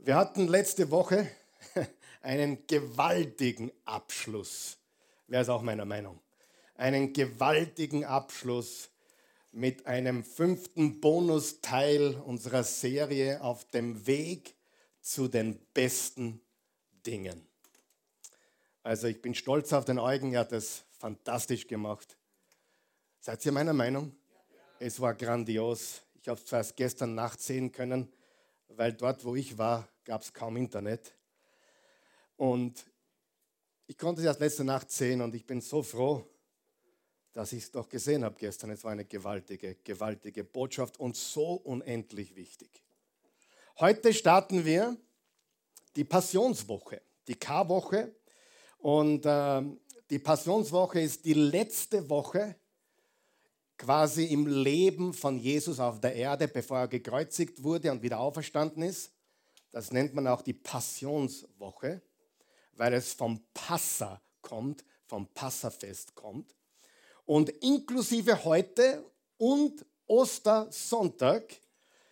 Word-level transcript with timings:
Wir 0.00 0.14
hatten 0.14 0.46
letzte 0.46 0.92
Woche 0.92 1.28
einen 2.22 2.66
gewaltigen 2.68 3.72
Abschluss. 3.84 4.78
Wer 5.26 5.40
ist 5.40 5.48
auch 5.48 5.60
meiner 5.62 5.84
Meinung? 5.84 6.20
Einen 6.76 7.12
gewaltigen 7.12 8.04
Abschluss 8.04 8.90
mit 9.50 9.86
einem 9.86 10.22
fünften 10.22 11.00
Bonusteil 11.00 12.14
unserer 12.14 12.62
Serie 12.62 13.42
auf 13.42 13.64
dem 13.70 14.06
Weg 14.06 14.54
zu 15.00 15.26
den 15.26 15.58
besten 15.74 16.40
Dingen. 17.04 17.48
Also 18.84 19.08
ich 19.08 19.20
bin 19.20 19.34
stolz 19.34 19.72
auf 19.72 19.84
den 19.84 19.98
Eugen, 19.98 20.32
er 20.32 20.40
hat 20.40 20.52
das 20.52 20.84
fantastisch 21.00 21.66
gemacht. 21.66 22.16
Seid 23.18 23.44
ihr 23.44 23.52
meiner 23.52 23.72
Meinung? 23.72 24.14
Es 24.78 25.00
war 25.00 25.14
grandios. 25.14 26.02
Ich 26.22 26.28
habe 26.28 26.40
es 26.40 26.52
erst 26.52 26.76
gestern 26.76 27.16
Nacht 27.16 27.40
sehen 27.40 27.72
können, 27.72 28.12
weil 28.68 28.92
dort, 28.92 29.24
wo 29.24 29.34
ich 29.34 29.58
war, 29.58 29.88
gab 30.04 30.22
es 30.22 30.32
kaum 30.32 30.56
Internet. 30.56 31.14
Und 32.36 32.84
ich 33.86 33.96
konnte 33.96 34.20
es 34.20 34.26
erst 34.26 34.40
letzte 34.40 34.64
Nacht 34.64 34.90
sehen 34.90 35.20
und 35.20 35.34
ich 35.34 35.46
bin 35.46 35.60
so 35.60 35.82
froh, 35.82 36.24
dass 37.32 37.52
ich 37.52 37.64
es 37.64 37.70
doch 37.70 37.88
gesehen 37.88 38.24
habe 38.24 38.36
gestern. 38.38 38.70
Es 38.70 38.84
war 38.84 38.92
eine 38.92 39.04
gewaltige, 39.04 39.76
gewaltige 39.76 40.44
Botschaft 40.44 40.98
und 41.00 41.16
so 41.16 41.54
unendlich 41.54 42.36
wichtig. 42.36 42.82
Heute 43.78 44.12
starten 44.12 44.64
wir 44.64 44.96
die 45.96 46.04
Passionswoche, 46.04 47.00
die 47.26 47.36
K-Woche. 47.36 48.14
Und 48.78 49.24
äh, 49.26 49.62
die 50.10 50.18
Passionswoche 50.18 51.00
ist 51.00 51.24
die 51.24 51.34
letzte 51.34 52.08
Woche 52.08 52.56
quasi 53.78 54.24
im 54.24 54.46
Leben 54.46 55.14
von 55.14 55.38
Jesus 55.38 55.80
auf 55.80 56.00
der 56.00 56.14
Erde, 56.14 56.48
bevor 56.48 56.78
er 56.80 56.88
gekreuzigt 56.88 57.62
wurde 57.62 57.90
und 57.92 58.02
wieder 58.02 58.18
auferstanden 58.18 58.82
ist. 58.82 59.12
Das 59.70 59.92
nennt 59.92 60.14
man 60.14 60.26
auch 60.26 60.42
die 60.42 60.52
Passionswoche, 60.52 62.02
weil 62.72 62.92
es 62.94 63.12
vom 63.12 63.40
Passa 63.54 64.20
kommt, 64.42 64.84
vom 65.06 65.26
Passafest 65.28 66.14
kommt. 66.14 66.54
Und 67.24 67.50
inklusive 67.50 68.44
heute 68.44 69.04
und 69.36 69.84
Ostersonntag 70.06 71.44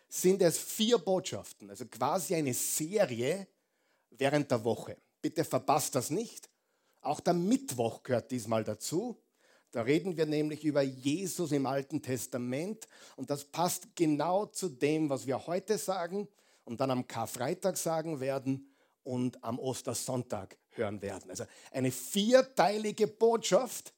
sind 0.08 0.42
es 0.42 0.58
vier 0.58 0.98
Botschaften, 0.98 1.70
also 1.70 1.86
quasi 1.86 2.34
eine 2.34 2.54
Serie 2.54 3.46
während 4.10 4.50
der 4.50 4.62
Woche. 4.62 4.96
Bitte 5.20 5.44
verpasst 5.44 5.94
das 5.94 6.10
nicht. 6.10 6.48
Auch 7.00 7.20
der 7.20 7.34
Mittwoch 7.34 8.02
gehört 8.02 8.30
diesmal 8.30 8.64
dazu. 8.64 9.16
Da 9.76 9.82
reden 9.82 10.16
wir 10.16 10.24
nämlich 10.24 10.64
über 10.64 10.80
Jesus 10.80 11.52
im 11.52 11.66
Alten 11.66 12.00
Testament 12.00 12.88
und 13.14 13.28
das 13.28 13.44
passt 13.44 13.94
genau 13.94 14.46
zu 14.46 14.70
dem, 14.70 15.10
was 15.10 15.26
wir 15.26 15.46
heute 15.46 15.76
sagen 15.76 16.28
und 16.64 16.80
dann 16.80 16.90
am 16.90 17.06
Karfreitag 17.06 17.76
sagen 17.76 18.18
werden 18.18 18.70
und 19.04 19.44
am 19.44 19.58
Ostersonntag 19.58 20.56
hören 20.70 21.02
werden. 21.02 21.28
Also 21.28 21.44
eine 21.72 21.90
vierteilige 21.90 23.06
Botschaft, 23.06 23.92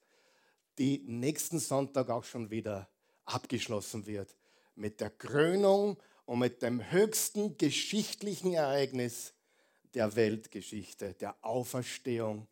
die 0.79 1.05
nächsten 1.06 1.61
Sonntag 1.61 2.11
auch 2.11 2.25
schon 2.25 2.51
wieder 2.51 2.89
abgeschlossen 3.25 4.05
wird 4.05 4.34
mit 4.75 5.01
der 5.01 5.11
Krönung 5.11 5.97
und 6.27 6.41
mit 6.41 6.61
dem 6.61 6.91
höchsten 6.91 7.56
geschichtlichen 7.56 8.53
Ereignis 8.53 9.33
der 9.95 10.17
Weltgeschichte, 10.17 11.15
der 11.15 11.37
Auferstehung 11.41 12.49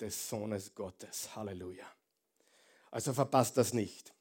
des 0.00 0.28
Sohnes 0.28 0.74
Gottes. 0.74 1.36
Halleluja. 1.36 1.93
Also 2.94 3.12
verpasst 3.12 3.56
das 3.56 3.74
nicht. 3.74 4.14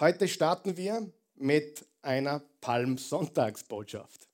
Heute 0.00 0.26
starten 0.26 0.76
wir 0.76 1.08
mit 1.36 1.86
einer 2.02 2.42
Palmsonntagsbotschaft. 2.60 4.26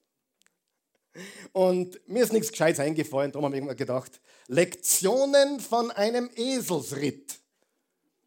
Und 1.53 2.01
mir 2.09 2.25
ist 2.25 2.33
nichts 2.33 2.53
Gescheites 2.53 2.81
eingefallen, 2.81 3.33
darum 3.33 3.45
habe 3.45 3.59
ich 3.59 3.63
mir 3.63 3.77
gedacht, 3.77 4.23
Lektionen 4.47 5.61
von 5.61 5.91
einem 5.91 6.31
Eselsritt. 6.37 7.39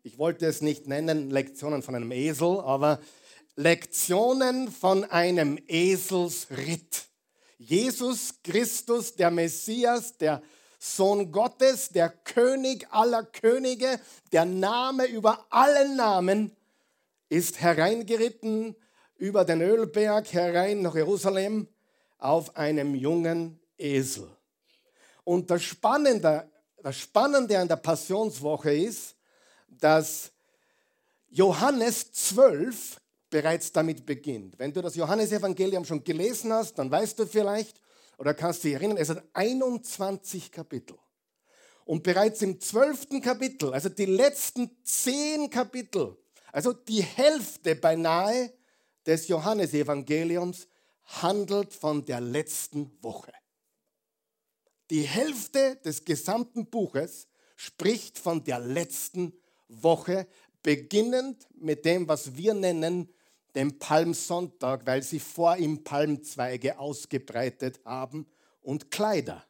Ich 0.03 0.19
wollte 0.19 0.45
es 0.45 0.61
nicht 0.61 0.85
nennen, 0.85 1.31
Lektionen 1.31 1.81
von 1.81 1.95
einem 1.95 2.11
Esel, 2.11 2.59
aber 2.59 2.99
Lektionen 3.55 4.71
von 4.71 5.03
einem 5.03 5.57
Eselsritt. 5.67 7.07
Jesus 7.57 8.35
Christus, 8.43 9.15
der 9.15 9.31
Messias, 9.31 10.15
der 10.15 10.43
Sohn 10.79 11.33
Gottes, 11.33 11.89
der 11.89 12.09
König 12.09 12.87
aller 12.89 13.23
Könige, 13.23 13.99
der 14.31 14.45
Name 14.45 15.05
über 15.05 15.45
allen 15.49 15.97
Namen, 15.97 16.55
ist 17.27 17.59
hereingeritten 17.59 18.75
über 19.17 19.43
den 19.43 19.61
Ölberg 19.61 20.31
herein 20.31 20.81
nach 20.81 20.95
Jerusalem 20.95 21.67
auf 22.17 22.55
einem 22.55 22.95
jungen 22.95 23.59
Esel. 23.77 24.29
Und 25.25 25.51
das 25.51 25.63
Spannende, 25.63 26.49
das 26.81 26.97
Spannende 26.97 27.59
an 27.59 27.67
der 27.67 27.75
Passionswoche 27.75 28.73
ist, 28.73 29.15
dass 29.67 30.31
Johannes 31.29 32.11
12 32.13 32.99
bereits 33.29 33.71
damit 33.71 34.05
beginnt. 34.05 34.57
Wenn 34.57 34.73
du 34.73 34.81
das 34.81 34.95
Johannesevangelium 34.95 35.85
schon 35.85 36.03
gelesen 36.03 36.51
hast, 36.53 36.79
dann 36.79 36.89
weißt 36.89 37.19
du 37.19 37.25
vielleicht, 37.25 37.81
oder 38.19 38.33
kannst 38.33 38.63
du 38.63 38.67
dich 38.67 38.75
erinnern, 38.75 38.97
es 38.97 39.09
hat 39.09 39.23
21 39.33 40.51
Kapitel. 40.51 40.97
Und 41.85 42.03
bereits 42.03 42.41
im 42.41 42.59
12. 42.59 43.21
Kapitel, 43.23 43.73
also 43.73 43.87
die 43.87 44.05
letzten 44.05 44.69
zehn 44.83 45.49
Kapitel, 45.49 46.17
also 46.51 46.73
die 46.73 47.01
Hälfte 47.01 47.75
beinahe 47.75 48.53
des 49.05 49.29
Johannesevangeliums, 49.29 50.67
handelt 51.05 51.73
von 51.73 52.05
der 52.05 52.19
letzten 52.19 52.91
Woche. 53.01 53.31
Die 54.89 55.03
Hälfte 55.03 55.77
des 55.77 56.03
gesamten 56.03 56.69
Buches 56.69 57.27
spricht 57.55 58.19
von 58.19 58.43
der 58.43 58.59
letzten 58.59 59.33
Woche, 59.69 60.27
beginnend 60.61 61.47
mit 61.55 61.85
dem, 61.85 62.07
was 62.09 62.35
wir 62.35 62.53
nennen 62.53 63.13
dem 63.55 63.79
Palmsonntag, 63.79 64.85
weil 64.85 65.03
sie 65.03 65.19
vor 65.19 65.57
ihm 65.57 65.83
Palmzweige 65.83 66.79
ausgebreitet 66.79 67.79
haben 67.85 68.27
und 68.61 68.91
Kleider. 68.91 69.45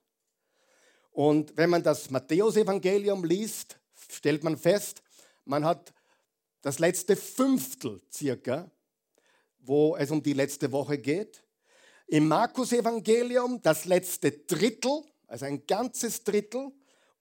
Und 1.12 1.58
wenn 1.58 1.70
man 1.70 1.84
das 1.84 2.10
Matthäusevangelium 2.10 3.24
liest, 3.26 3.80
stellt 4.12 4.44
man 4.44 4.58
fest, 4.58 5.02
man 5.46 5.66
hat 5.66 5.94
das 6.62 6.80
letzte 6.80 7.16
Fünftel 7.16 8.02
circa, 8.12 8.70
wo 9.60 9.96
es 9.96 10.12
um 10.12 10.22
die 10.22 10.34
letzte 10.34 10.72
Woche 10.72 10.98
geht. 10.98 11.44
Im 12.08 12.28
Markus-Evangelium 12.28 13.62
das 13.62 13.86
letzte 13.86 14.32
Drittel, 14.32 15.04
also 15.28 15.46
ein 15.46 15.66
ganzes 15.66 16.24
Drittel. 16.24 16.72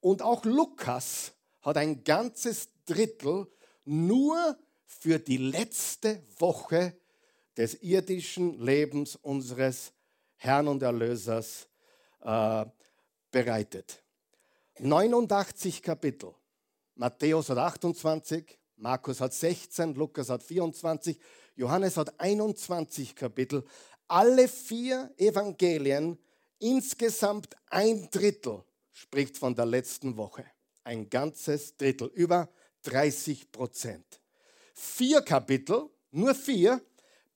Und 0.01 0.23
auch 0.23 0.45
Lukas 0.45 1.33
hat 1.61 1.77
ein 1.77 2.05
ganzes 2.05 2.69
Drittel 2.87 3.47
nur 3.85 4.57
für 4.89 5.19
die 5.19 5.37
letzte 5.37 6.21
Woche 6.39 6.99
des 7.57 7.75
irdischen 7.83 8.59
Lebens 8.59 9.17
unseres 9.17 9.93
Herrn 10.37 10.67
und 10.67 10.83
Erlösers 10.83 11.69
äh, 12.21 12.65
bereitet. 13.31 14.03
89 14.79 15.83
Kapitel. 15.83 16.35
Matthäus 16.95 17.51
hat 17.51 17.59
28, 17.59 18.59
Markus 18.77 19.21
hat 19.21 19.33
16, 19.33 19.95
Lukas 19.95 20.31
hat 20.31 20.43
24, 20.43 21.19
Johannes 21.55 21.97
hat 21.97 22.19
21 22.19 23.15
Kapitel. 23.15 23.65
Alle 24.09 24.49
vier 24.49 25.13
Evangelien, 25.17 26.19
insgesamt 26.59 27.57
ein 27.67 28.09
Drittel, 28.11 28.65
spricht 28.91 29.37
von 29.37 29.55
der 29.55 29.67
letzten 29.67 30.17
Woche. 30.17 30.45
Ein 30.83 31.11
ganzes 31.11 31.77
Drittel, 31.77 32.09
über 32.15 32.49
30 32.83 33.53
Prozent. 33.53 34.21
Vier 34.81 35.23
Kapitel, 35.23 35.91
nur 36.13 36.37
vier, 36.37 36.81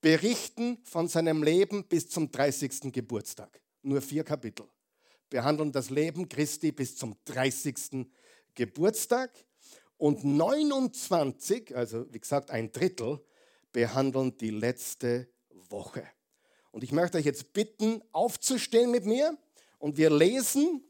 berichten 0.00 0.78
von 0.84 1.08
seinem 1.08 1.42
Leben 1.42 1.82
bis 1.88 2.08
zum 2.08 2.30
30. 2.30 2.92
Geburtstag. 2.92 3.60
Nur 3.82 4.00
vier 4.00 4.22
Kapitel 4.22 4.64
behandeln 5.28 5.72
das 5.72 5.90
Leben 5.90 6.28
Christi 6.28 6.70
bis 6.70 6.96
zum 6.96 7.16
30. 7.24 8.06
Geburtstag. 8.54 9.32
Und 9.96 10.22
29, 10.22 11.74
also 11.74 12.06
wie 12.12 12.20
gesagt 12.20 12.52
ein 12.52 12.70
Drittel, 12.70 13.18
behandeln 13.72 14.36
die 14.36 14.50
letzte 14.50 15.28
Woche. 15.68 16.06
Und 16.70 16.84
ich 16.84 16.92
möchte 16.92 17.18
euch 17.18 17.24
jetzt 17.24 17.52
bitten, 17.52 18.04
aufzustehen 18.12 18.92
mit 18.92 19.04
mir 19.04 19.36
und 19.80 19.96
wir 19.96 20.10
lesen 20.10 20.84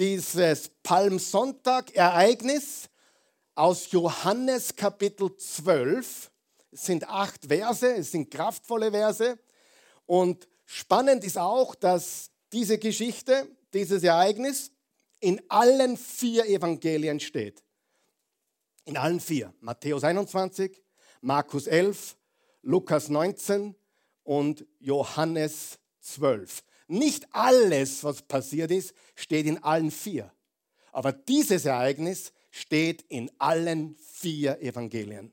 dieses 0.00 0.68
Palmsonntag-Ereignis 0.82 2.88
aus 3.56 3.90
Johannes 3.90 4.76
Kapitel 4.76 5.34
12. 5.34 6.30
Es 6.70 6.84
sind 6.84 7.08
acht 7.08 7.46
Verse, 7.46 7.96
es 7.96 8.12
sind 8.12 8.30
kraftvolle 8.30 8.92
Verse. 8.92 9.38
Und 10.04 10.46
spannend 10.66 11.24
ist 11.24 11.38
auch, 11.38 11.74
dass 11.74 12.30
diese 12.52 12.78
Geschichte, 12.78 13.48
dieses 13.72 14.04
Ereignis 14.04 14.70
in 15.20 15.40
allen 15.48 15.96
vier 15.96 16.46
Evangelien 16.46 17.18
steht. 17.18 17.64
In 18.84 18.96
allen 18.96 19.20
vier. 19.20 19.52
Matthäus 19.60 20.04
21, 20.04 20.80
Markus 21.22 21.66
11, 21.66 22.16
Lukas 22.62 23.08
19 23.08 23.74
und 24.22 24.66
Johannes 24.78 25.78
12. 26.00 26.62
Nicht 26.88 27.26
alles, 27.34 28.04
was 28.04 28.22
passiert 28.22 28.70
ist, 28.70 28.94
steht 29.14 29.46
in 29.46 29.62
allen 29.64 29.90
vier. 29.90 30.30
Aber 30.92 31.12
dieses 31.12 31.64
Ereignis 31.64 32.32
steht 32.56 33.02
in 33.08 33.30
allen 33.38 33.96
vier 33.96 34.60
Evangelien. 34.60 35.32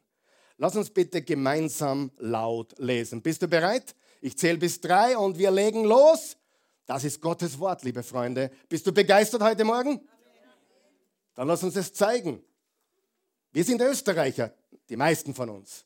Lass 0.58 0.76
uns 0.76 0.90
bitte 0.90 1.22
gemeinsam 1.22 2.12
laut 2.18 2.78
lesen. 2.78 3.22
Bist 3.22 3.42
du 3.42 3.48
bereit? 3.48 3.96
Ich 4.22 4.38
zähle 4.38 4.58
bis 4.58 4.80
drei 4.80 5.18
und 5.18 5.38
wir 5.38 5.52
legen 5.52 5.86
los. 5.86 6.38
Das 6.86 7.04
ist 7.04 7.22
Gottes 7.22 7.58
Wort, 7.60 7.84
liebe 7.84 8.04
Freunde. 8.04 8.52
Bist 8.68 8.86
du 8.86 8.92
begeistert 8.92 9.42
heute 9.42 9.64
Morgen? 9.64 10.02
Dann 11.36 11.48
lass 11.48 11.64
uns 11.64 11.76
es 11.76 11.94
zeigen. 11.94 12.44
Wir 13.52 13.64
sind 13.64 13.82
Österreicher, 13.82 14.54
die 14.90 14.98
meisten 14.98 15.34
von 15.34 15.50
uns. 15.50 15.86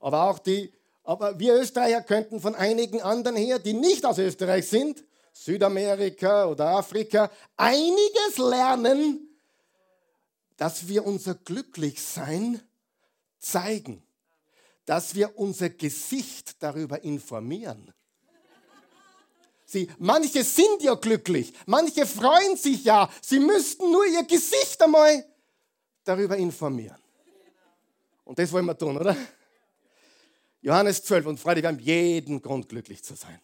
Aber 0.00 0.24
auch 0.24 0.38
die, 0.38 0.72
aber 1.04 1.38
wir 1.38 1.54
Österreicher 1.54 2.02
könnten 2.02 2.40
von 2.40 2.54
einigen 2.54 3.02
anderen 3.02 3.36
her, 3.36 3.58
die 3.58 3.74
nicht 3.74 4.04
aus 4.04 4.18
Österreich 4.18 4.68
sind, 4.68 5.04
Südamerika 5.32 6.46
oder 6.46 6.68
Afrika, 6.70 7.30
einiges 7.56 8.38
lernen, 8.38 9.27
dass 10.58 10.88
wir 10.88 11.06
unser 11.06 11.36
Glücklichsein 11.36 12.60
zeigen, 13.38 14.02
dass 14.84 15.14
wir 15.14 15.38
unser 15.38 15.70
Gesicht 15.70 16.62
darüber 16.62 17.02
informieren. 17.02 17.94
Sie, 19.64 19.88
manche 19.98 20.42
sind 20.44 20.82
ja 20.82 20.94
glücklich, 20.94 21.52
manche 21.66 22.06
freuen 22.06 22.56
sich 22.56 22.84
ja, 22.84 23.08
sie 23.22 23.38
müssten 23.38 23.90
nur 23.90 24.04
ihr 24.06 24.24
Gesicht 24.24 24.82
einmal 24.82 25.24
darüber 26.04 26.36
informieren. 26.36 26.98
Und 28.24 28.38
das 28.38 28.50
wollen 28.50 28.64
wir 28.64 28.76
tun, 28.76 28.96
oder? 28.96 29.16
Johannes 30.60 31.04
12, 31.04 31.26
und 31.26 31.38
Freunde, 31.38 31.62
wir 31.62 31.68
haben 31.68 31.78
jeden 31.78 32.42
Grund, 32.42 32.68
glücklich 32.68 33.04
zu 33.04 33.14
sein. 33.14 33.40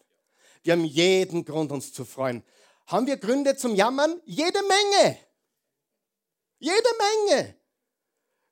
Wir 0.62 0.72
haben 0.72 0.84
jeden 0.84 1.44
Grund, 1.44 1.70
uns 1.70 1.92
zu 1.92 2.04
freuen. 2.04 2.42
Haben 2.86 3.06
wir 3.06 3.18
Gründe 3.18 3.56
zum 3.56 3.74
Jammern? 3.74 4.20
Jede 4.24 4.60
Menge. 4.62 5.18
Jede 6.58 6.88
Menge. 6.98 7.56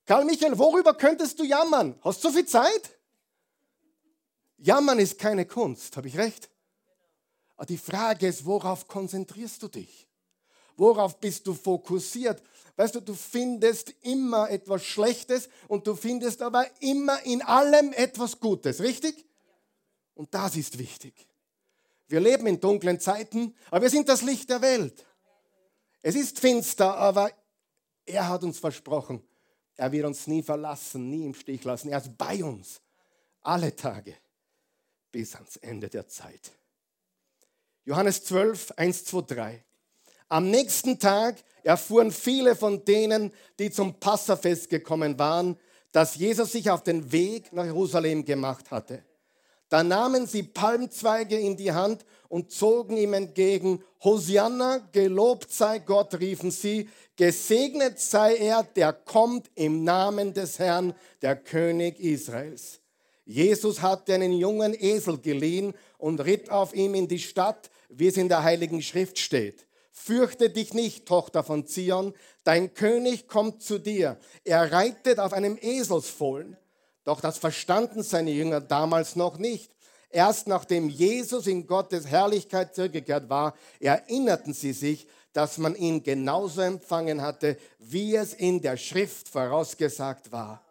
Karl 0.04 0.24
Michael, 0.24 0.58
worüber 0.58 0.94
könntest 0.94 1.38
du 1.38 1.44
jammern? 1.44 1.98
Hast 2.02 2.22
du 2.22 2.28
so 2.28 2.34
viel 2.34 2.46
Zeit? 2.46 2.98
Jammern 4.58 4.98
ist 4.98 5.18
keine 5.18 5.46
Kunst, 5.46 5.96
habe 5.96 6.08
ich 6.08 6.16
recht? 6.16 6.50
Aber 7.56 7.66
die 7.66 7.78
Frage 7.78 8.26
ist, 8.26 8.44
worauf 8.44 8.88
konzentrierst 8.88 9.62
du 9.62 9.68
dich? 9.68 10.08
Worauf 10.76 11.18
bist 11.20 11.46
du 11.46 11.54
fokussiert? 11.54 12.42
Weißt 12.76 12.94
du, 12.94 13.00
du 13.00 13.14
findest 13.14 13.94
immer 14.02 14.50
etwas 14.50 14.84
Schlechtes 14.84 15.48
und 15.68 15.86
du 15.86 15.94
findest 15.94 16.42
aber 16.42 16.66
immer 16.80 17.22
in 17.22 17.42
allem 17.42 17.92
etwas 17.92 18.40
Gutes, 18.40 18.80
richtig? 18.80 19.26
Und 20.14 20.34
das 20.34 20.56
ist 20.56 20.78
wichtig. 20.78 21.28
Wir 22.08 22.20
leben 22.20 22.46
in 22.46 22.60
dunklen 22.60 23.00
Zeiten, 23.00 23.54
aber 23.70 23.82
wir 23.82 23.90
sind 23.90 24.08
das 24.08 24.22
Licht 24.22 24.50
der 24.50 24.60
Welt. 24.60 25.06
Es 26.02 26.14
ist 26.14 26.40
finster, 26.40 26.96
aber 26.96 27.30
er 28.06 28.28
hat 28.28 28.42
uns 28.42 28.58
versprochen, 28.58 29.22
er 29.76 29.90
wird 29.92 30.06
uns 30.06 30.26
nie 30.26 30.42
verlassen, 30.42 31.10
nie 31.10 31.24
im 31.24 31.34
Stich 31.34 31.64
lassen. 31.64 31.88
Er 31.88 31.98
ist 31.98 32.16
bei 32.16 32.44
uns 32.44 32.80
alle 33.40 33.74
Tage 33.74 34.14
bis 35.10 35.34
ans 35.34 35.56
Ende 35.56 35.88
der 35.88 36.06
Zeit. 36.06 36.52
Johannes 37.84 38.24
12, 38.24 38.72
1, 38.76 39.04
2, 39.06 39.34
3. 39.34 39.64
Am 40.28 40.50
nächsten 40.50 40.98
Tag 40.98 41.42
erfuhren 41.62 42.10
viele 42.10 42.56
von 42.56 42.84
denen, 42.84 43.32
die 43.58 43.70
zum 43.70 43.98
Passafest 43.98 44.68
gekommen 44.68 45.18
waren, 45.18 45.58
dass 45.90 46.16
Jesus 46.16 46.52
sich 46.52 46.70
auf 46.70 46.82
den 46.82 47.12
Weg 47.12 47.52
nach 47.52 47.64
Jerusalem 47.64 48.24
gemacht 48.24 48.70
hatte. 48.70 49.04
Da 49.72 49.82
nahmen 49.82 50.26
sie 50.26 50.42
Palmzweige 50.42 51.38
in 51.38 51.56
die 51.56 51.72
Hand 51.72 52.04
und 52.28 52.50
zogen 52.50 52.98
ihm 52.98 53.14
entgegen. 53.14 53.82
Hosianna, 54.04 54.86
gelobt 54.92 55.50
sei 55.50 55.78
Gott, 55.78 56.20
riefen 56.20 56.50
sie. 56.50 56.90
Gesegnet 57.16 57.98
sei 57.98 58.36
er, 58.36 58.64
der 58.64 58.92
kommt 58.92 59.50
im 59.54 59.82
Namen 59.82 60.34
des 60.34 60.58
Herrn, 60.58 60.92
der 61.22 61.36
König 61.36 61.98
Israels. 62.00 62.80
Jesus 63.24 63.80
hatte 63.80 64.12
einen 64.12 64.34
jungen 64.34 64.74
Esel 64.78 65.16
geliehen 65.16 65.72
und 65.96 66.20
ritt 66.20 66.50
auf 66.50 66.74
ihm 66.74 66.94
in 66.94 67.08
die 67.08 67.18
Stadt, 67.18 67.70
wie 67.88 68.08
es 68.08 68.18
in 68.18 68.28
der 68.28 68.42
Heiligen 68.42 68.82
Schrift 68.82 69.18
steht. 69.18 69.66
Fürchte 69.90 70.50
dich 70.50 70.74
nicht, 70.74 71.06
Tochter 71.06 71.42
von 71.42 71.66
Zion, 71.66 72.12
dein 72.44 72.74
König 72.74 73.26
kommt 73.26 73.62
zu 73.62 73.78
dir. 73.78 74.18
Er 74.44 74.70
reitet 74.70 75.18
auf 75.18 75.32
einem 75.32 75.56
Eselsfohlen. 75.58 76.58
Doch 77.04 77.20
das 77.20 77.38
verstanden 77.38 78.02
seine 78.02 78.30
Jünger 78.30 78.60
damals 78.60 79.16
noch 79.16 79.38
nicht. 79.38 79.70
Erst 80.10 80.46
nachdem 80.46 80.88
Jesus 80.88 81.46
in 81.46 81.66
Gottes 81.66 82.06
Herrlichkeit 82.06 82.74
zurückgekehrt 82.74 83.28
war, 83.28 83.54
erinnerten 83.80 84.52
sie 84.52 84.72
sich, 84.72 85.06
dass 85.32 85.56
man 85.56 85.74
ihn 85.74 86.02
genauso 86.02 86.60
empfangen 86.60 87.22
hatte, 87.22 87.56
wie 87.78 88.14
es 88.14 88.34
in 88.34 88.60
der 88.60 88.76
Schrift 88.76 89.28
vorausgesagt 89.28 90.30
war 90.30 90.62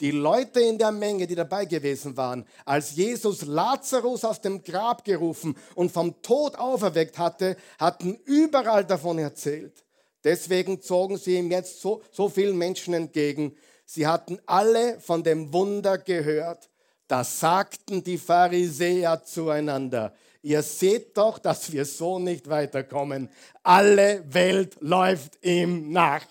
die 0.00 0.12
Leute 0.12 0.60
in 0.60 0.78
der 0.78 0.92
Menge, 0.92 1.26
die 1.26 1.34
dabei 1.34 1.64
gewesen 1.64 2.16
waren, 2.16 2.46
als 2.64 2.94
Jesus 2.94 3.42
Lazarus 3.42 4.24
aus 4.24 4.40
dem 4.40 4.62
Grab 4.62 5.04
gerufen 5.04 5.56
und 5.74 5.90
vom 5.90 6.22
Tod 6.22 6.56
auferweckt 6.56 7.18
hatte, 7.18 7.56
hatten 7.78 8.18
überall 8.24 8.84
davon 8.84 9.18
erzählt. 9.18 9.84
Deswegen 10.22 10.80
zogen 10.80 11.16
sie 11.16 11.36
ihm 11.36 11.50
jetzt 11.50 11.80
so, 11.80 12.02
so 12.12 12.28
vielen 12.28 12.56
Menschen 12.56 12.94
entgegen. 12.94 13.56
Sie 13.90 14.06
hatten 14.06 14.38
alle 14.44 15.00
von 15.00 15.22
dem 15.22 15.50
Wunder 15.54 15.96
gehört. 15.96 16.68
Da 17.06 17.24
sagten 17.24 18.04
die 18.04 18.18
Pharisäer 18.18 19.24
zueinander, 19.24 20.14
ihr 20.42 20.62
seht 20.62 21.16
doch, 21.16 21.38
dass 21.38 21.72
wir 21.72 21.86
so 21.86 22.18
nicht 22.18 22.50
weiterkommen. 22.50 23.30
Alle 23.62 24.22
Welt 24.26 24.76
läuft 24.80 25.42
ihm 25.42 25.90
nach. 25.90 26.26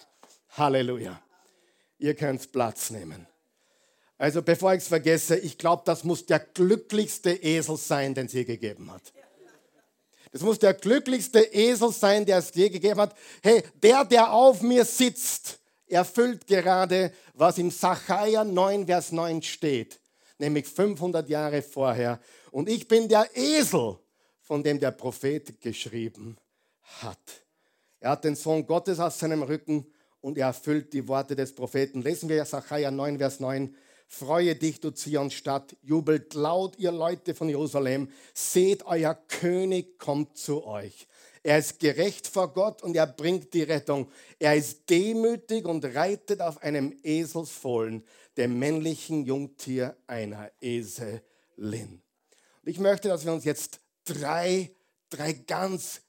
Halleluja. 0.51 1.19
Ihr 1.97 2.13
könnt 2.13 2.51
Platz 2.51 2.91
nehmen. 2.91 3.25
Also 4.19 4.43
bevor 4.43 4.75
ich 4.75 4.83
es 4.83 4.87
vergesse, 4.87 5.35
ich 5.35 5.57
glaube, 5.57 5.81
das 5.83 6.03
muss 6.03 6.27
der 6.27 6.39
glücklichste 6.39 7.31
Esel 7.31 7.77
sein, 7.77 8.13
den 8.13 8.27
es 8.27 8.33
je 8.33 8.43
gegeben 8.43 8.91
hat. 8.91 9.01
Das 10.31 10.43
muss 10.43 10.59
der 10.59 10.75
glücklichste 10.75 11.39
Esel 11.39 11.91
sein, 11.91 12.23
der 12.23 12.37
es 12.37 12.53
je 12.53 12.69
gegeben 12.69 13.01
hat. 13.01 13.15
Hey, 13.41 13.63
der, 13.81 14.05
der 14.05 14.31
auf 14.31 14.61
mir 14.61 14.85
sitzt, 14.85 15.57
erfüllt 15.87 16.47
gerade, 16.47 17.11
was 17.33 17.57
im 17.57 17.71
Sacharja 17.71 18.43
9, 18.43 18.85
Vers 18.85 19.11
9 19.11 19.41
steht, 19.41 19.99
nämlich 20.37 20.67
500 20.67 21.27
Jahre 21.29 21.61
vorher. 21.61 22.19
Und 22.51 22.69
ich 22.69 22.87
bin 22.87 23.07
der 23.07 23.29
Esel, 23.35 23.97
von 24.41 24.63
dem 24.63 24.79
der 24.79 24.91
Prophet 24.91 25.59
geschrieben 25.59 26.37
hat. 27.01 27.19
Er 27.99 28.11
hat 28.11 28.23
den 28.23 28.35
Sohn 28.35 28.65
Gottes 28.65 28.99
aus 28.99 29.19
seinem 29.19 29.43
Rücken 29.43 29.85
und 30.21 30.37
er 30.37 30.47
erfüllt 30.47 30.93
die 30.93 31.07
Worte 31.07 31.35
des 31.35 31.53
Propheten. 31.53 32.01
Lesen 32.01 32.29
wir 32.29 32.45
Sacharja 32.45 32.91
9, 32.91 33.17
Vers 33.17 33.39
9. 33.39 33.75
Freue 34.07 34.55
dich, 34.55 34.79
du 34.79 34.91
Zionstadt, 34.91 35.75
jubelt 35.81 36.33
laut, 36.33 36.79
ihr 36.79 36.93
Leute 36.93 37.35
von 37.35 37.49
Jerusalem, 37.49 38.09
seht, 38.33 38.85
euer 38.85 39.15
König 39.15 39.99
kommt 39.99 40.37
zu 40.37 40.65
euch. 40.65 41.07
Er 41.43 41.57
ist 41.57 41.79
gerecht 41.79 42.27
vor 42.27 42.53
Gott 42.53 42.81
und 42.83 42.95
er 42.95 43.07
bringt 43.07 43.53
die 43.53 43.63
Rettung. 43.63 44.11
Er 44.39 44.55
ist 44.55 44.89
demütig 44.89 45.65
und 45.65 45.83
reitet 45.85 46.41
auf 46.41 46.61
einem 46.61 46.97
Eselsfohlen, 47.03 48.03
dem 48.37 48.59
männlichen 48.59 49.25
Jungtier 49.25 49.95
einer 50.07 50.51
Eselin. 50.61 51.21
Und 52.61 52.69
ich 52.69 52.79
möchte, 52.79 53.07
dass 53.07 53.25
wir 53.25 53.33
uns 53.33 53.45
jetzt 53.45 53.79
drei, 54.05 54.71
drei 55.09 55.33
ganz, 55.33 56.01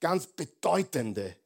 ganz 0.00 0.26
bedeutende 0.26 1.36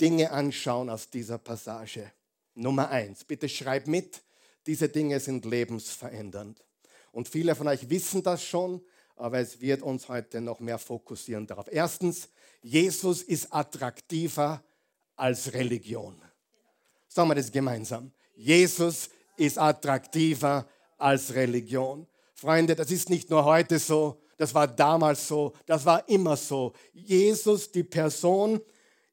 Dinge 0.00 0.30
anschauen 0.30 0.90
aus 0.90 1.10
dieser 1.10 1.38
Passage. 1.38 2.12
Nummer 2.54 2.90
eins, 2.90 3.24
bitte 3.24 3.48
schreib 3.48 3.86
mit, 3.86 4.22
diese 4.66 4.88
Dinge 4.88 5.20
sind 5.20 5.44
lebensverändernd. 5.44 6.64
Und 7.12 7.28
viele 7.28 7.54
von 7.54 7.68
euch 7.68 7.90
wissen 7.90 8.22
das 8.22 8.42
schon, 8.42 8.80
aber 9.16 9.38
es 9.38 9.60
wird 9.60 9.82
uns 9.82 10.08
heute 10.08 10.40
noch 10.40 10.60
mehr 10.60 10.78
fokussieren 10.78 11.46
darauf. 11.46 11.66
Erstens, 11.70 12.28
Jesus 12.62 13.22
ist 13.22 13.52
attraktiver 13.52 14.62
als 15.16 15.52
Religion. 15.52 16.20
Sagen 17.08 17.28
wir 17.28 17.34
das 17.34 17.52
gemeinsam. 17.52 18.12
Jesus 18.34 19.10
ist 19.36 19.58
attraktiver 19.58 20.66
als 20.98 21.34
Religion. 21.34 22.06
Freunde, 22.34 22.74
das 22.74 22.90
ist 22.90 23.10
nicht 23.10 23.30
nur 23.30 23.44
heute 23.44 23.78
so, 23.78 24.20
das 24.36 24.54
war 24.54 24.66
damals 24.66 25.28
so, 25.28 25.52
das 25.66 25.84
war 25.86 26.08
immer 26.08 26.36
so. 26.36 26.72
Jesus, 26.92 27.70
die 27.70 27.84
Person, 27.84 28.60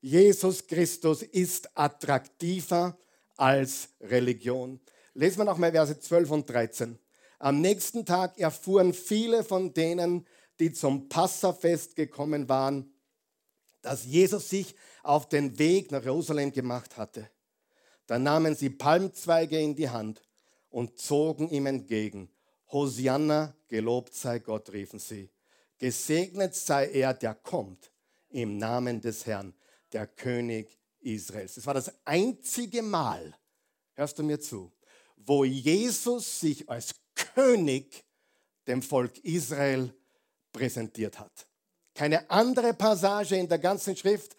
Jesus 0.01 0.65
Christus 0.65 1.21
ist 1.21 1.69
attraktiver 1.77 2.97
als 3.37 3.89
Religion. 4.01 4.79
Lesen 5.13 5.39
wir 5.39 5.45
nochmal 5.45 5.71
Verse 5.71 5.99
12 5.99 6.31
und 6.31 6.49
13. 6.49 6.97
Am 7.41 7.59
nächsten 7.59 8.05
Tag 8.05 8.37
erfuhren 8.37 8.93
viele 8.93 9.43
von 9.43 9.73
denen, 9.73 10.27
die 10.59 10.71
zum 10.73 11.09
Passafest 11.09 11.95
gekommen 11.95 12.47
waren, 12.49 12.93
dass 13.81 14.05
Jesus 14.05 14.47
sich 14.47 14.75
auf 15.01 15.27
den 15.27 15.57
Weg 15.57 15.91
nach 15.91 16.03
Jerusalem 16.03 16.51
gemacht 16.51 16.97
hatte. 16.97 17.31
Da 18.05 18.19
nahmen 18.19 18.53
sie 18.53 18.69
Palmzweige 18.69 19.59
in 19.59 19.75
die 19.75 19.89
Hand 19.89 20.21
und 20.69 20.99
zogen 20.99 21.49
ihm 21.49 21.65
entgegen. 21.65 22.29
Hosianna, 22.71 23.55
gelobt 23.69 24.13
sei 24.13 24.37
Gott, 24.37 24.71
riefen 24.71 24.99
sie. 24.99 25.31
Gesegnet 25.79 26.53
sei 26.53 26.91
er, 26.91 27.15
der 27.15 27.33
kommt 27.33 27.91
im 28.29 28.57
Namen 28.57 29.01
des 29.01 29.25
Herrn, 29.25 29.55
der 29.93 30.05
König 30.05 30.77
Israels. 30.99 31.55
Das 31.55 31.65
war 31.65 31.73
das 31.73 31.91
einzige 32.05 32.83
Mal, 32.83 33.35
hörst 33.93 34.19
du 34.19 34.23
mir 34.23 34.39
zu, 34.39 34.71
wo 35.15 35.43
Jesus 35.43 36.39
sich 36.39 36.69
als 36.69 37.00
König 37.15 38.03
dem 38.67 38.81
Volk 38.81 39.17
Israel 39.23 39.93
präsentiert 40.51 41.19
hat. 41.19 41.47
Keine 41.95 42.29
andere 42.29 42.73
Passage 42.73 43.35
in 43.35 43.47
der 43.47 43.59
ganzen 43.59 43.95
Schrift, 43.95 44.35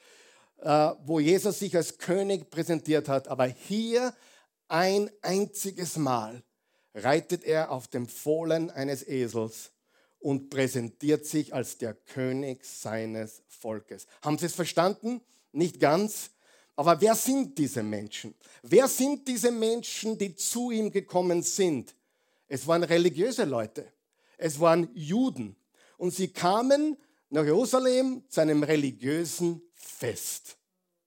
äh, 0.61 0.93
wo 1.05 1.21
Jesus 1.21 1.59
sich 1.59 1.77
als 1.77 1.99
König 1.99 2.51
präsentiert 2.51 3.09
hat, 3.09 3.29
aber 3.29 3.47
hier 3.47 4.15
ein 4.69 5.11
einziges 5.21 5.97
Mal 5.97 6.43
reitet 6.95 7.45
er 7.45 7.71
auf 7.71 7.89
dem 7.89 8.07
Fohlen 8.07 8.71
eines 8.71 9.07
Esels 9.07 9.73
und 10.19 10.51
präsentiert 10.51 11.27
sich 11.27 11.53
als 11.53 11.79
der 11.79 11.95
König 11.95 12.65
seines 12.65 13.43
Volkes. 13.49 14.07
Haben 14.23 14.39
Sie 14.39 14.47
es 14.47 14.55
verstanden? 14.55 15.21
Nicht 15.53 15.81
ganz. 15.81 16.31
Aber 16.77 17.01
wer 17.01 17.15
sind 17.15 17.59
diese 17.59 17.83
Menschen? 17.83 18.35
Wer 18.63 18.89
sind 18.89 19.29
diese 19.29 19.51
Menschen, 19.51 20.17
die 20.17 20.35
zu 20.35 20.71
ihm 20.71 20.91
gekommen 20.91 21.43
sind? 21.43 21.95
Es 22.53 22.67
waren 22.67 22.83
religiöse 22.83 23.45
Leute. 23.45 23.91
Es 24.37 24.61
waren 24.61 24.91
Juden. 24.93 25.57
Und 25.97 26.13
sie 26.13 26.29
kamen 26.29 26.99
nach 27.31 27.47
Jerusalem 27.47 28.25
zu 28.29 28.43
einem 28.43 28.63
religiösen 28.63 29.63
Fest. 29.73 30.59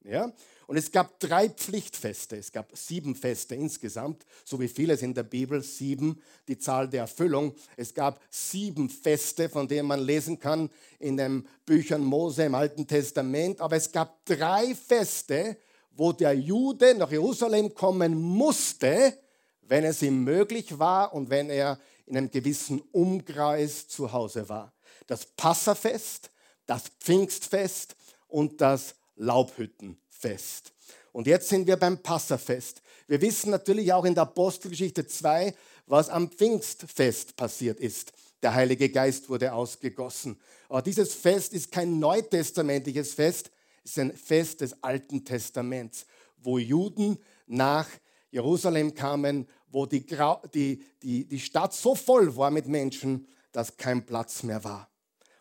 Ja? 0.04 0.34
Und 0.66 0.78
es 0.78 0.92
gab 0.92 1.20
drei 1.20 1.50
Pflichtfeste. 1.50 2.38
Es 2.38 2.52
gab 2.52 2.76
sieben 2.76 3.14
Feste 3.14 3.54
insgesamt, 3.54 4.26
so 4.44 4.60
wie 4.60 4.68
vieles 4.68 5.04
in 5.04 5.14
der 5.14 5.22
Bibel, 5.22 5.62
sieben, 5.62 6.20
die 6.48 6.58
Zahl 6.58 6.90
der 6.90 7.02
Erfüllung. 7.02 7.54
Es 7.78 7.94
gab 7.94 8.20
sieben 8.32 8.90
Feste, 8.90 9.48
von 9.48 9.68
denen 9.68 9.88
man 9.88 10.00
lesen 10.00 10.40
kann 10.40 10.72
in 10.98 11.16
den 11.16 11.48
Büchern 11.64 12.04
Mose 12.04 12.46
im 12.46 12.56
Alten 12.56 12.88
Testament. 12.88 13.62
Aber 13.62 13.76
es 13.76 13.92
gab 13.92 14.26
drei 14.26 14.74
Feste, 14.74 15.60
wo 15.92 16.12
der 16.12 16.34
Jude 16.34 16.96
nach 16.96 17.12
Jerusalem 17.12 17.72
kommen 17.72 18.20
musste, 18.20 19.20
wenn 19.68 19.84
es 19.84 20.02
ihm 20.02 20.24
möglich 20.24 20.80
war 20.80 21.14
und 21.14 21.30
wenn 21.30 21.50
er 21.50 21.80
in 22.06 22.18
einem 22.18 22.32
gewissen 22.32 22.82
Umkreis 22.92 23.88
zu 23.88 24.12
Hause 24.12 24.48
war. 24.50 24.74
Das 25.08 25.26
Passafest, 25.26 26.32
das 26.66 26.84
Pfingstfest 27.00 27.96
und 28.28 28.62
das 28.62 28.96
Laubhüttenfest. 29.16 30.72
Und 31.12 31.28
jetzt 31.28 31.50
sind 31.50 31.68
wir 31.68 31.78
beim 31.78 31.98
Passafest. 32.00 32.82
Wir 33.08 33.22
wissen 33.22 33.52
natürlich 33.52 33.94
auch 33.94 34.06
in 34.06 34.16
der 34.16 34.24
Apostelgeschichte 34.24 35.08
2, 35.08 35.54
was 35.88 36.10
am 36.10 36.30
Pfingstfest 36.30 37.36
passiert 37.36 37.80
ist. 37.80 38.12
Der 38.42 38.54
Heilige 38.54 38.90
Geist 38.90 39.30
wurde 39.30 39.54
ausgegossen. 39.54 40.40
Aber 40.68 40.82
dieses 40.82 41.14
Fest 41.14 41.54
ist 41.54 41.72
kein 41.72 42.00
neutestamentliches 42.00 43.14
Fest, 43.14 43.52
es 43.84 43.92
ist 43.92 44.00
ein 44.00 44.18
Fest 44.18 44.62
des 44.62 44.84
Alten 44.84 45.24
Testaments, 45.24 46.08
wo 46.38 46.58
Juden 46.58 47.20
nach 47.46 47.88
Jerusalem 48.32 48.96
kamen, 48.96 49.48
wo 49.68 49.86
die, 49.86 50.06
die, 50.54 50.84
die, 51.02 51.26
die 51.26 51.40
Stadt 51.40 51.74
so 51.74 51.96
voll 51.96 52.36
war 52.36 52.52
mit 52.52 52.68
Menschen, 52.68 53.28
dass 53.52 53.78
kein 53.78 54.06
Platz 54.06 54.44
mehr 54.44 54.64
war. 54.64 54.90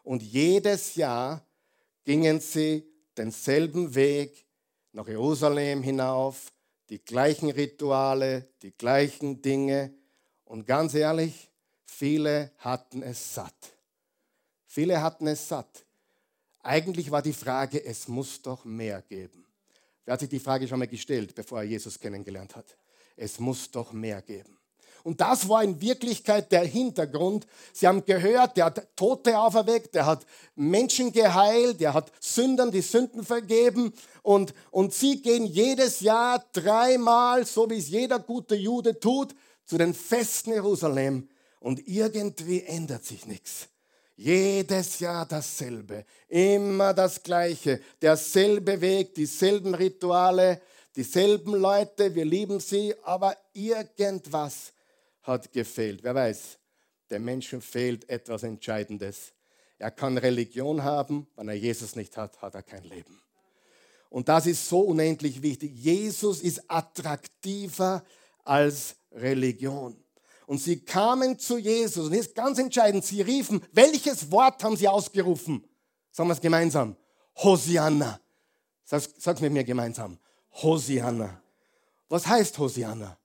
Und 0.02 0.22
jedes 0.22 0.94
Jahr 0.94 1.46
gingen 2.04 2.40
sie 2.40 2.84
denselben 3.16 3.94
Weg 3.94 4.46
nach 4.92 5.08
Jerusalem 5.08 5.82
hinauf, 5.82 6.52
die 6.90 7.02
gleichen 7.02 7.50
Rituale, 7.50 8.48
die 8.62 8.72
gleichen 8.72 9.40
Dinge. 9.42 9.94
Und 10.44 10.66
ganz 10.66 10.94
ehrlich, 10.94 11.50
viele 11.84 12.52
hatten 12.58 13.02
es 13.02 13.34
satt. 13.34 13.72
Viele 14.66 15.00
hatten 15.00 15.26
es 15.26 15.48
satt. 15.48 15.84
Eigentlich 16.62 17.10
war 17.10 17.22
die 17.22 17.32
Frage, 17.32 17.84
es 17.84 18.08
muss 18.08 18.40
doch 18.42 18.64
mehr 18.64 19.02
geben. 19.02 19.44
Wer 20.04 20.12
hat 20.12 20.20
sich 20.20 20.28
die 20.28 20.40
Frage 20.40 20.68
schon 20.68 20.78
mal 20.78 20.88
gestellt, 20.88 21.34
bevor 21.34 21.58
er 21.58 21.64
Jesus 21.64 21.98
kennengelernt 21.98 22.54
hat? 22.56 22.76
Es 23.16 23.38
muss 23.38 23.70
doch 23.70 23.92
mehr 23.92 24.22
geben. 24.22 24.58
Und 25.04 25.20
das 25.20 25.50
war 25.50 25.62
in 25.62 25.82
Wirklichkeit 25.82 26.50
der 26.50 26.64
Hintergrund. 26.64 27.46
Sie 27.74 27.86
haben 27.86 28.06
gehört, 28.06 28.56
der 28.56 28.64
hat 28.64 28.96
Tote 28.96 29.38
auferweckt, 29.38 29.94
der 29.94 30.06
hat 30.06 30.24
Menschen 30.54 31.12
geheilt, 31.12 31.78
der 31.78 31.92
hat 31.92 32.10
Sündern 32.20 32.70
die 32.70 32.80
Sünden 32.80 33.22
vergeben. 33.22 33.92
Und, 34.22 34.54
und 34.70 34.94
sie 34.94 35.20
gehen 35.20 35.44
jedes 35.44 36.00
Jahr 36.00 36.42
dreimal, 36.54 37.44
so 37.44 37.68
wie 37.68 37.76
es 37.76 37.90
jeder 37.90 38.18
gute 38.18 38.54
Jude 38.54 38.98
tut, 38.98 39.34
zu 39.66 39.76
den 39.76 39.92
Festen 39.92 40.52
Jerusalem. 40.52 41.28
Und 41.60 41.86
irgendwie 41.86 42.62
ändert 42.62 43.04
sich 43.04 43.26
nichts. 43.26 43.68
Jedes 44.16 45.00
Jahr 45.00 45.26
dasselbe, 45.26 46.06
immer 46.28 46.94
das 46.94 47.22
Gleiche, 47.22 47.80
derselbe 48.00 48.80
Weg, 48.80 49.14
dieselben 49.14 49.74
Rituale, 49.74 50.62
dieselben 50.96 51.54
Leute, 51.54 52.14
wir 52.14 52.24
lieben 52.24 52.60
sie, 52.60 52.94
aber 53.02 53.36
irgendwas 53.52 54.72
hat 55.22 55.52
gefehlt. 55.52 56.02
Wer 56.02 56.14
weiß, 56.14 56.58
dem 57.10 57.24
Menschen 57.24 57.60
fehlt 57.60 58.08
etwas 58.08 58.42
Entscheidendes. 58.42 59.32
Er 59.78 59.90
kann 59.90 60.18
Religion 60.18 60.82
haben, 60.82 61.26
wenn 61.36 61.48
er 61.48 61.54
Jesus 61.54 61.96
nicht 61.96 62.16
hat, 62.16 62.40
hat 62.40 62.54
er 62.54 62.62
kein 62.62 62.84
Leben. 62.84 63.20
Und 64.08 64.28
das 64.28 64.46
ist 64.46 64.68
so 64.68 64.80
unendlich 64.80 65.42
wichtig. 65.42 65.72
Jesus 65.74 66.40
ist 66.40 66.62
attraktiver 66.68 68.04
als 68.44 68.96
Religion. 69.10 69.96
Und 70.46 70.58
sie 70.58 70.80
kamen 70.80 71.38
zu 71.38 71.58
Jesus 71.58 72.06
und 72.06 72.12
ist 72.12 72.34
ganz 72.34 72.58
entscheidend, 72.58 73.04
sie 73.04 73.22
riefen, 73.22 73.62
welches 73.72 74.30
Wort 74.30 74.62
haben 74.62 74.76
sie 74.76 74.86
ausgerufen? 74.86 75.64
Sagen 76.12 76.28
wir 76.28 76.34
es 76.34 76.40
gemeinsam. 76.40 76.96
Hosianna. 77.36 78.20
Sag 78.84 79.02
es 79.18 79.40
mit 79.40 79.52
mir 79.52 79.64
gemeinsam. 79.64 80.18
Hosianna. 80.62 81.40
Was 82.08 82.26
heißt 82.26 82.58
Hosianna? 82.58 83.18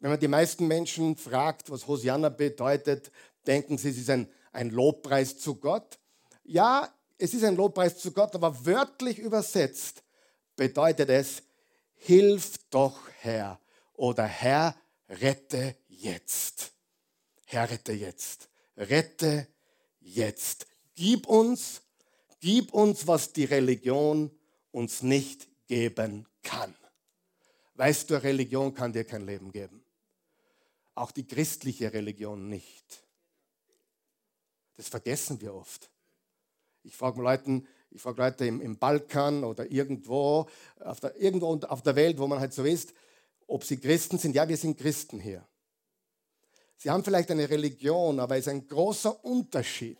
Wenn 0.00 0.10
man 0.10 0.20
die 0.20 0.28
meisten 0.28 0.66
Menschen 0.66 1.16
fragt, 1.16 1.70
was 1.70 1.86
Hosianna 1.86 2.28
bedeutet, 2.28 3.10
denken 3.46 3.78
sie, 3.78 3.90
es 3.90 3.98
ist 3.98 4.10
ein, 4.10 4.28
ein 4.52 4.70
Lobpreis 4.70 5.38
zu 5.38 5.56
Gott. 5.56 5.98
Ja, 6.44 6.92
es 7.18 7.34
ist 7.34 7.44
ein 7.44 7.56
Lobpreis 7.56 7.98
zu 7.98 8.12
Gott, 8.12 8.34
aber 8.34 8.64
wörtlich 8.64 9.18
übersetzt 9.18 10.04
bedeutet 10.54 11.08
es, 11.08 11.42
hilf 11.94 12.58
doch 12.70 12.98
Herr 13.20 13.58
oder 13.94 14.24
Herr, 14.24 14.76
rette 15.08 15.76
jetzt. 15.88 16.72
Herr, 17.46 17.70
rette 17.70 17.92
jetzt. 17.92 18.48
Rette 18.76 19.48
jetzt. 20.00 20.66
Gib 20.94 21.26
uns, 21.26 21.82
gib 22.40 22.72
uns, 22.74 23.06
was 23.06 23.32
die 23.32 23.44
Religion 23.44 24.30
uns 24.70 25.02
nicht 25.02 25.47
geben 25.68 26.26
kann. 26.42 26.74
Weißt 27.74 28.10
du, 28.10 28.20
Religion 28.20 28.74
kann 28.74 28.92
dir 28.92 29.04
kein 29.04 29.24
Leben 29.24 29.52
geben. 29.52 29.84
Auch 30.94 31.12
die 31.12 31.26
christliche 31.26 31.92
Religion 31.92 32.48
nicht. 32.48 33.04
Das 34.76 34.88
vergessen 34.88 35.40
wir 35.40 35.54
oft. 35.54 35.88
Ich 36.82 36.96
frage 36.96 37.22
Leute, 37.22 37.62
ich 37.90 38.02
frage 38.02 38.20
Leute 38.22 38.46
im, 38.46 38.60
im, 38.60 38.78
Balkan 38.78 39.44
oder 39.44 39.70
irgendwo 39.70 40.48
auf, 40.80 41.00
der, 41.00 41.16
irgendwo 41.20 41.54
auf 41.54 41.82
der 41.82 41.94
Welt, 41.94 42.18
wo 42.18 42.26
man 42.26 42.40
halt 42.40 42.52
so 42.52 42.64
ist, 42.64 42.92
ob 43.46 43.62
sie 43.62 43.78
Christen 43.78 44.18
sind. 44.18 44.34
Ja, 44.34 44.48
wir 44.48 44.56
sind 44.56 44.78
Christen 44.78 45.20
hier. 45.20 45.46
Sie 46.76 46.90
haben 46.90 47.04
vielleicht 47.04 47.30
eine 47.30 47.48
Religion, 47.48 48.20
aber 48.20 48.36
es 48.36 48.46
ist 48.46 48.52
ein 48.52 48.66
großer 48.66 49.24
Unterschied, 49.24 49.98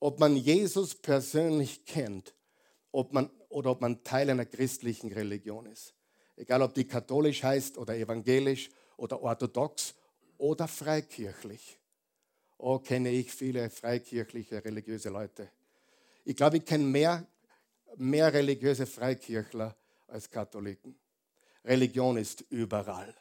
ob 0.00 0.20
man 0.20 0.36
Jesus 0.36 0.94
persönlich 0.94 1.84
kennt 1.84 2.34
ob 2.94 3.12
man, 3.12 3.28
oder 3.48 3.72
ob 3.72 3.80
man 3.80 4.04
Teil 4.04 4.30
einer 4.30 4.46
christlichen 4.46 5.12
Religion 5.12 5.66
ist. 5.66 5.94
Egal, 6.36 6.62
ob 6.62 6.74
die 6.74 6.86
katholisch 6.86 7.42
heißt 7.42 7.76
oder 7.76 7.96
evangelisch 7.96 8.70
oder 8.96 9.20
orthodox 9.20 9.94
oder 10.38 10.68
freikirchlich. 10.68 11.78
Oh, 12.56 12.78
kenne 12.78 13.10
ich 13.10 13.32
viele 13.32 13.68
freikirchliche 13.68 14.64
religiöse 14.64 15.08
Leute. 15.08 15.50
Ich 16.24 16.36
glaube, 16.36 16.58
ich 16.58 16.64
kenne 16.64 16.84
mehr, 16.84 17.26
mehr 17.96 18.32
religiöse 18.32 18.86
Freikirchler 18.86 19.76
als 20.06 20.30
Katholiken. 20.30 20.96
Religion 21.64 22.16
ist 22.16 22.42
überall. 22.48 23.12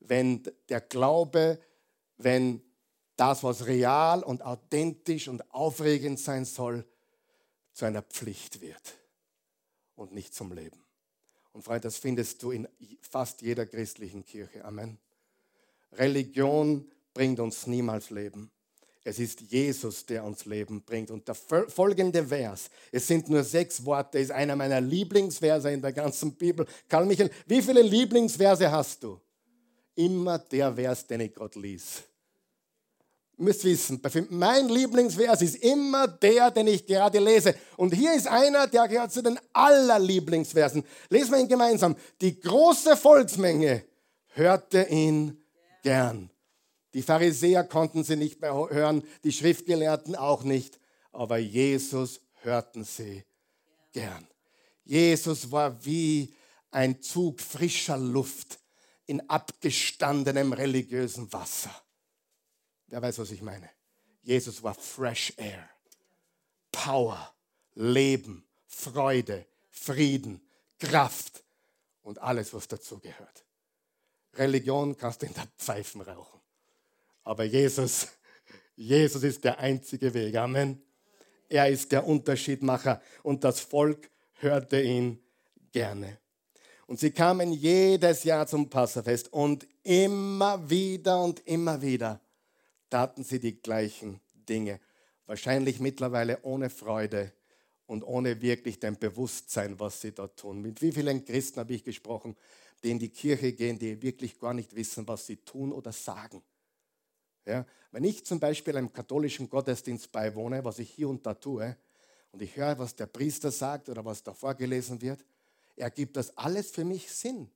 Wenn 0.00 0.42
der 0.68 0.82
Glaube, 0.82 1.58
wenn 2.18 2.62
das, 3.16 3.42
was 3.42 3.66
real 3.66 4.22
und 4.22 4.42
authentisch 4.42 5.28
und 5.28 5.50
aufregend 5.52 6.20
sein 6.20 6.44
soll, 6.44 6.86
zu 7.78 7.84
einer 7.84 8.02
Pflicht 8.02 8.60
wird 8.60 8.98
und 9.94 10.12
nicht 10.12 10.34
zum 10.34 10.52
Leben. 10.52 10.84
Und 11.52 11.62
Freunde, 11.62 11.82
das 11.82 11.96
findest 11.96 12.42
du 12.42 12.50
in 12.50 12.66
fast 13.00 13.40
jeder 13.40 13.66
christlichen 13.66 14.24
Kirche. 14.24 14.64
Amen. 14.64 14.98
Religion 15.92 16.90
bringt 17.14 17.38
uns 17.38 17.68
niemals 17.68 18.10
Leben. 18.10 18.50
Es 19.04 19.20
ist 19.20 19.42
Jesus, 19.42 20.04
der 20.04 20.24
uns 20.24 20.44
Leben 20.44 20.82
bringt. 20.82 21.12
Und 21.12 21.28
der 21.28 21.36
folgende 21.36 22.26
Vers, 22.26 22.68
es 22.90 23.06
sind 23.06 23.28
nur 23.28 23.44
sechs 23.44 23.84
Worte, 23.84 24.18
ist 24.18 24.32
einer 24.32 24.56
meiner 24.56 24.80
Lieblingsverse 24.80 25.70
in 25.70 25.80
der 25.80 25.92
ganzen 25.92 26.34
Bibel. 26.34 26.66
Karl 26.88 27.06
Michael, 27.06 27.30
wie 27.46 27.62
viele 27.62 27.82
Lieblingsverse 27.82 28.72
hast 28.72 29.04
du? 29.04 29.20
Immer 29.94 30.40
der 30.40 30.74
Vers, 30.74 31.06
den 31.06 31.20
ich 31.20 31.32
gerade 31.32 31.60
lies. 31.60 32.02
Müsst 33.40 33.62
wissen, 33.62 34.02
mein 34.30 34.68
Lieblingsvers 34.68 35.42
ist 35.42 35.56
immer 35.56 36.08
der, 36.08 36.50
den 36.50 36.66
ich 36.66 36.84
gerade 36.84 37.20
lese. 37.20 37.54
Und 37.76 37.94
hier 37.94 38.12
ist 38.14 38.26
einer, 38.26 38.66
der 38.66 38.88
gehört 38.88 39.12
zu 39.12 39.22
den 39.22 39.38
allerlieblingsversen. 39.52 40.82
Lesen 41.08 41.30
wir 41.30 41.38
ihn 41.38 41.48
gemeinsam. 41.48 41.94
Die 42.20 42.40
große 42.40 42.96
Volksmenge 42.96 43.84
hörte 44.34 44.82
ihn 44.90 45.40
gern. 45.84 46.30
Die 46.94 47.02
Pharisäer 47.02 47.62
konnten 47.62 48.02
sie 48.02 48.16
nicht 48.16 48.40
mehr 48.40 48.54
hören, 48.54 49.04
die 49.22 49.32
Schriftgelehrten 49.32 50.16
auch 50.16 50.42
nicht, 50.42 50.80
aber 51.12 51.38
Jesus 51.38 52.20
hörten 52.42 52.82
sie 52.82 53.24
gern. 53.92 54.26
Jesus 54.84 55.52
war 55.52 55.84
wie 55.84 56.34
ein 56.70 57.00
Zug 57.02 57.40
frischer 57.40 57.98
Luft 57.98 58.58
in 59.06 59.28
abgestandenem 59.28 60.52
religiösen 60.52 61.32
Wasser. 61.32 61.70
Wer 62.88 63.02
weiß, 63.02 63.18
was 63.18 63.30
ich 63.30 63.42
meine? 63.42 63.68
Jesus 64.22 64.62
war 64.62 64.74
Fresh 64.74 65.34
Air, 65.36 65.68
Power, 66.72 67.34
Leben, 67.74 68.44
Freude, 68.66 69.46
Frieden, 69.70 70.40
Kraft 70.78 71.44
und 72.02 72.20
alles, 72.20 72.52
was 72.52 72.68
dazugehört. 72.68 73.44
Religion 74.34 74.96
kannst 74.96 75.22
du 75.22 75.26
in 75.26 75.34
der 75.34 75.46
Pfeifen 75.58 76.00
rauchen. 76.00 76.40
Aber 77.24 77.44
Jesus, 77.44 78.08
Jesus 78.76 79.22
ist 79.22 79.44
der 79.44 79.58
einzige 79.58 80.12
Weg. 80.14 80.34
Amen. 80.36 80.82
Er 81.48 81.68
ist 81.68 81.92
der 81.92 82.06
Unterschiedmacher 82.06 83.02
und 83.22 83.44
das 83.44 83.60
Volk 83.60 84.10
hörte 84.34 84.80
ihn 84.80 85.22
gerne. 85.72 86.18
Und 86.86 87.00
sie 87.00 87.10
kamen 87.10 87.52
jedes 87.52 88.24
Jahr 88.24 88.46
zum 88.46 88.70
Passafest 88.70 89.32
und 89.32 89.66
immer 89.82 90.68
wieder 90.70 91.22
und 91.22 91.46
immer 91.46 91.80
wieder 91.82 92.20
taten 92.90 93.24
sie 93.24 93.40
die 93.40 93.60
gleichen 93.60 94.20
Dinge. 94.32 94.80
Wahrscheinlich 95.26 95.80
mittlerweile 95.80 96.42
ohne 96.42 96.70
Freude 96.70 97.32
und 97.86 98.02
ohne 98.02 98.40
wirklich 98.40 98.78
dein 98.80 98.98
Bewusstsein, 98.98 99.78
was 99.80 100.00
sie 100.00 100.12
dort 100.12 100.38
tun. 100.38 100.60
Mit 100.60 100.80
wie 100.82 100.92
vielen 100.92 101.24
Christen 101.24 101.60
habe 101.60 101.74
ich 101.74 101.84
gesprochen, 101.84 102.36
die 102.82 102.90
in 102.90 102.98
die 102.98 103.08
Kirche 103.10 103.52
gehen, 103.52 103.78
die 103.78 104.00
wirklich 104.02 104.38
gar 104.38 104.54
nicht 104.54 104.74
wissen, 104.74 105.06
was 105.08 105.26
sie 105.26 105.36
tun 105.36 105.72
oder 105.72 105.92
sagen. 105.92 106.42
Ja, 107.44 107.66
wenn 107.92 108.04
ich 108.04 108.24
zum 108.24 108.38
Beispiel 108.38 108.76
einem 108.76 108.92
katholischen 108.92 109.48
Gottesdienst 109.48 110.12
beiwohne, 110.12 110.64
was 110.64 110.78
ich 110.78 110.90
hier 110.90 111.08
und 111.08 111.24
da 111.24 111.34
tue, 111.34 111.76
und 112.30 112.42
ich 112.42 112.56
höre, 112.56 112.78
was 112.78 112.94
der 112.94 113.06
Priester 113.06 113.50
sagt 113.50 113.88
oder 113.88 114.04
was 114.04 114.22
da 114.22 114.34
vorgelesen 114.34 115.00
wird, 115.00 115.24
ergibt 115.76 116.16
das 116.16 116.36
alles 116.36 116.70
für 116.70 116.84
mich 116.84 117.10
Sinn. 117.10 117.50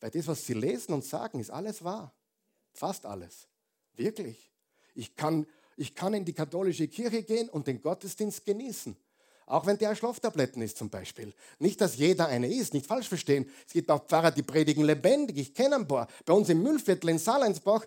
Weil 0.00 0.10
das, 0.10 0.26
was 0.26 0.44
sie 0.44 0.54
lesen 0.54 0.92
und 0.92 1.04
sagen, 1.04 1.40
ist 1.40 1.50
alles 1.50 1.82
wahr. 1.82 2.14
Fast 2.72 3.06
alles. 3.06 3.48
Wirklich. 3.94 4.52
Ich 4.98 5.14
kann, 5.14 5.46
ich 5.76 5.94
kann 5.94 6.12
in 6.12 6.24
die 6.24 6.32
katholische 6.32 6.88
Kirche 6.88 7.22
gehen 7.22 7.48
und 7.48 7.68
den 7.68 7.80
Gottesdienst 7.80 8.44
genießen. 8.44 8.96
Auch 9.46 9.64
wenn 9.64 9.78
der 9.78 9.94
Schlaftabletten 9.94 10.60
ist 10.60 10.76
zum 10.76 10.90
Beispiel. 10.90 11.32
Nicht, 11.60 11.80
dass 11.80 11.96
jeder 11.96 12.26
eine 12.26 12.52
ist, 12.52 12.74
nicht 12.74 12.84
falsch 12.84 13.08
verstehen. 13.08 13.48
Es 13.64 13.72
gibt 13.72 13.90
auch 13.90 14.04
Pfarrer, 14.06 14.32
die 14.32 14.42
predigen 14.42 14.84
lebendig. 14.84 15.38
Ich 15.38 15.54
kenne 15.54 15.76
ein 15.76 15.86
paar. 15.86 16.08
Bei 16.26 16.34
uns 16.34 16.48
im 16.48 16.62
Müllviertel 16.64 17.10
in 17.10 17.18
Salensbach, 17.18 17.86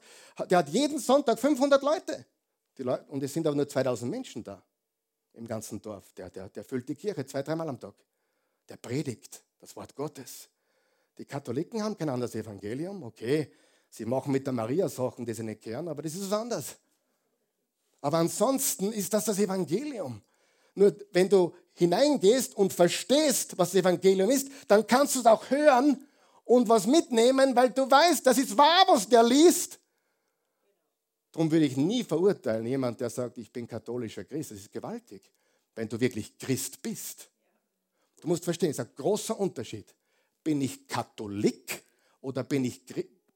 der 0.49 0.59
hat 0.59 0.69
jeden 0.69 0.99
Sonntag 0.99 1.37
500 1.37 1.83
Leute. 1.83 2.25
Leute 2.77 3.05
und 3.09 3.21
es 3.21 3.33
sind 3.33 3.45
aber 3.45 3.55
nur 3.55 3.67
2000 3.67 4.09
Menschen 4.09 4.43
da 4.43 4.63
im 5.33 5.45
ganzen 5.45 5.81
Dorf. 5.81 6.13
Der, 6.13 6.29
der, 6.29 6.47
der 6.49 6.63
füllt 6.63 6.87
die 6.87 6.95
Kirche 6.95 7.25
zwei, 7.25 7.43
dreimal 7.43 7.67
am 7.69 7.79
Tag. 7.79 7.93
Der 8.69 8.77
predigt 8.77 9.43
das 9.59 9.75
Wort 9.75 9.93
Gottes. 9.95 10.49
Die 11.17 11.25
Katholiken 11.25 11.83
haben 11.83 11.95
kein 11.95 12.09
anderes 12.09 12.33
Evangelium. 12.33 13.03
Okay, 13.03 13.51
sie 13.89 14.05
machen 14.05 14.31
mit 14.31 14.47
der 14.47 14.53
Maria 14.53 14.89
Sachen, 14.89 15.25
die 15.25 15.33
sie 15.33 15.43
nicht 15.43 15.61
kehren, 15.61 15.89
aber 15.89 16.01
das 16.01 16.15
ist 16.15 16.31
was 16.31 16.39
anderes. 16.39 16.77
Aber 18.01 18.17
ansonsten 18.17 18.91
ist 18.91 19.13
das 19.13 19.25
das 19.25 19.39
Evangelium. 19.39 20.21
Nur 20.73 20.95
wenn 21.11 21.29
du 21.29 21.53
hineingehst 21.73 22.55
und 22.55 22.73
verstehst, 22.73 23.57
was 23.57 23.71
das 23.71 23.81
Evangelium 23.81 24.29
ist, 24.29 24.49
dann 24.67 24.85
kannst 24.85 25.15
du 25.15 25.19
es 25.19 25.25
auch 25.25 25.49
hören 25.49 26.07
und 26.43 26.67
was 26.67 26.87
mitnehmen, 26.87 27.55
weil 27.55 27.69
du 27.69 27.89
weißt, 27.89 28.25
das 28.25 28.37
ist 28.37 28.57
wahr, 28.57 28.85
was 28.87 29.07
der 29.07 29.23
liest. 29.23 29.79
Darum 31.31 31.49
würde 31.49 31.65
ich 31.65 31.77
nie 31.77 32.03
verurteilen, 32.03 32.65
jemand, 32.65 32.99
der 32.99 33.09
sagt, 33.09 33.37
ich 33.37 33.51
bin 33.51 33.67
katholischer 33.67 34.25
Christ. 34.25 34.51
Das 34.51 34.57
ist 34.57 34.71
gewaltig, 34.71 35.31
wenn 35.75 35.87
du 35.87 35.99
wirklich 35.99 36.37
Christ 36.37 36.81
bist. 36.81 37.29
Du 38.19 38.27
musst 38.27 38.43
verstehen, 38.43 38.71
es 38.71 38.79
ist 38.79 38.85
ein 38.85 38.95
großer 38.95 39.39
Unterschied. 39.39 39.95
Bin 40.43 40.61
ich 40.61 40.87
Katholik 40.87 41.83
oder 42.19 42.43
bin 42.43 42.65
ich, 42.65 42.81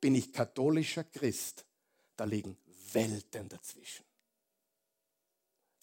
bin 0.01 0.15
ich 0.15 0.33
katholischer 0.33 1.05
Christ? 1.05 1.65
Da 2.17 2.25
liegen 2.25 2.57
Welten 2.91 3.47
dazwischen. 3.47 4.05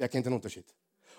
Wer 0.02 0.08
kennt 0.08 0.26
den 0.26 0.32
Unterschied? 0.32 0.66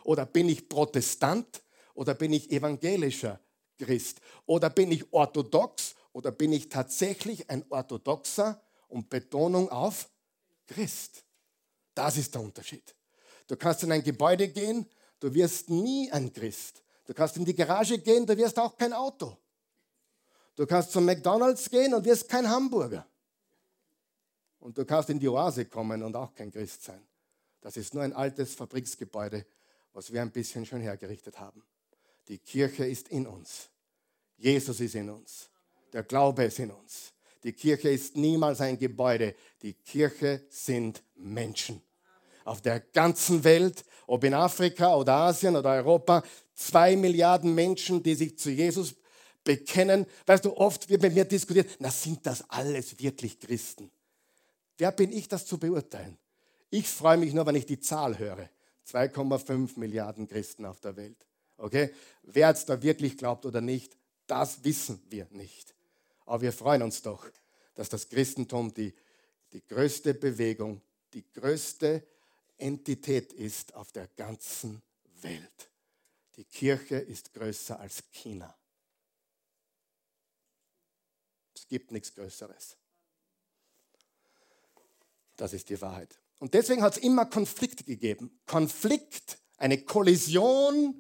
Oder 0.04 0.26
bin 0.26 0.50
ich 0.50 0.68
Protestant 0.68 1.64
oder 1.94 2.16
bin 2.16 2.34
ich 2.34 2.52
evangelischer 2.52 3.40
Christ? 3.78 4.20
Oder 4.46 4.70
bin 4.70 4.92
ich 4.92 5.06
orthodox 5.14 5.96
oder 6.12 6.32
bin 6.32 6.52
ich 6.52 6.68
tatsächlich 6.68 7.50
ein 7.50 7.64
orthodoxer 7.70 8.62
und 8.90 9.10
Betonung 9.10 9.70
auf 9.70 10.10
Christ? 10.68 11.24
Das 11.96 12.18
ist 12.18 12.36
der 12.36 12.42
Unterschied. 12.42 12.94
Du 13.48 13.56
kannst 13.56 13.84
in 13.84 13.92
ein 13.94 14.04
Gebäude 14.04 14.50
gehen, 14.50 14.86
du 15.22 15.34
wirst 15.34 15.70
nie 15.70 16.12
ein 16.12 16.34
Christ. 16.34 16.84
Du 17.06 17.14
kannst 17.14 17.38
in 17.38 17.46
die 17.46 17.56
Garage 17.56 18.00
gehen, 18.00 18.26
du 18.26 18.36
wirst 18.36 18.60
auch 18.60 18.76
kein 18.76 18.92
Auto. 18.92 19.38
Du 20.56 20.66
kannst 20.66 20.92
zum 20.92 21.06
McDonald's 21.06 21.70
gehen 21.70 21.94
und 21.94 22.04
wirst 22.04 22.28
kein 22.28 22.50
Hamburger. 22.50 23.08
Und 24.60 24.78
du 24.78 24.84
kannst 24.84 25.10
in 25.10 25.20
die 25.20 25.30
Oase 25.30 25.68
kommen 25.68 26.04
und 26.04 26.14
auch 26.18 26.34
kein 26.34 26.52
Christ 26.52 26.84
sein. 26.84 27.08
Das 27.64 27.78
ist 27.78 27.94
nur 27.94 28.04
ein 28.04 28.12
altes 28.12 28.56
Fabriksgebäude, 28.56 29.46
was 29.94 30.12
wir 30.12 30.22
ein 30.22 30.32
bisschen 30.32 30.66
schon 30.66 30.82
hergerichtet 30.82 31.40
haben. 31.40 31.64
Die 32.28 32.38
Kirche 32.38 32.86
ist 32.86 33.08
in 33.08 33.26
uns. 33.26 33.70
Jesus 34.38 34.82
ist 34.82 34.96
in 34.96 35.10
uns. 35.10 35.50
Der 35.94 36.04
Glaube 36.04 36.44
ist 36.44 36.60
in 36.60 36.72
uns. 36.72 37.14
Die 37.42 37.54
Kirche 37.54 37.90
ist 37.90 38.18
niemals 38.18 38.60
ein 38.60 38.78
Gebäude. 38.78 39.34
Die 39.62 39.74
Kirche 39.74 40.46
sind 40.50 41.02
Menschen. 41.16 41.82
Auf 42.44 42.62
der 42.62 42.82
ganzen 42.82 43.46
Welt, 43.46 43.86
ob 44.08 44.26
in 44.26 44.34
Afrika 44.34 44.96
oder 44.98 45.14
Asien 45.14 45.56
oder 45.56 45.70
Europa, 45.70 46.22
zwei 46.54 46.98
Milliarden 46.98 47.56
Menschen, 47.56 48.04
die 48.04 48.16
sich 48.16 48.38
zu 48.38 48.52
Jesus 48.52 48.96
bekennen. 49.46 50.06
Weißt 50.26 50.44
du, 50.44 50.58
oft 50.58 50.90
wird 50.90 51.02
mit 51.02 51.14
mir 51.14 51.24
diskutiert, 51.24 51.78
na 51.80 51.90
sind 51.90 52.26
das 52.26 52.50
alles 52.50 53.00
wirklich 53.00 53.40
Christen? 53.40 53.90
Wer 54.78 54.92
bin 54.92 55.14
ich, 55.14 55.30
das 55.30 55.46
zu 55.46 55.58
beurteilen? 55.58 56.18
Ich 56.74 56.90
freue 56.90 57.18
mich 57.18 57.36
nur, 57.36 57.46
wenn 57.46 57.54
ich 57.54 57.68
die 57.68 57.80
Zahl 57.80 58.18
höre. 58.18 58.50
2,5 58.88 59.78
Milliarden 59.78 60.28
Christen 60.28 60.66
auf 60.66 60.80
der 60.80 60.96
Welt. 60.96 61.24
Okay? 61.58 61.94
Wer 62.24 62.48
jetzt 62.48 62.68
da 62.68 62.82
wirklich 62.82 63.16
glaubt 63.16 63.46
oder 63.46 63.62
nicht, 63.62 63.96
das 64.26 64.64
wissen 64.64 65.00
wir 65.08 65.28
nicht. 65.30 65.76
Aber 66.26 66.42
wir 66.42 66.52
freuen 66.52 66.82
uns 66.82 67.04
doch, 67.04 67.30
dass 67.76 67.90
das 67.90 68.10
Christentum 68.10 68.74
die, 68.74 68.92
die 69.52 69.64
größte 69.64 70.16
Bewegung, 70.16 70.82
die 71.14 71.24
größte 71.32 72.08
Entität 72.58 73.34
ist 73.34 73.76
auf 73.76 73.92
der 73.92 74.08
ganzen 74.08 74.82
Welt. 75.22 75.70
Die 76.38 76.46
Kirche 76.46 76.96
ist 76.96 77.36
größer 77.36 77.80
als 77.80 78.04
China. 78.12 78.52
Es 81.54 81.68
gibt 81.68 81.92
nichts 81.92 82.16
Größeres. 82.16 82.78
Das 85.36 85.54
ist 85.54 85.70
die 85.70 85.80
Wahrheit. 85.80 86.18
Und 86.44 86.54
deswegen 86.54 86.84
hat 86.84 86.98
es 86.98 87.02
immer 87.02 87.26
Konflikte 87.26 87.86
gegeben. 87.86 88.30
Konflikt, 88.46 89.38
eine 89.56 89.78
Kollision 89.78 90.94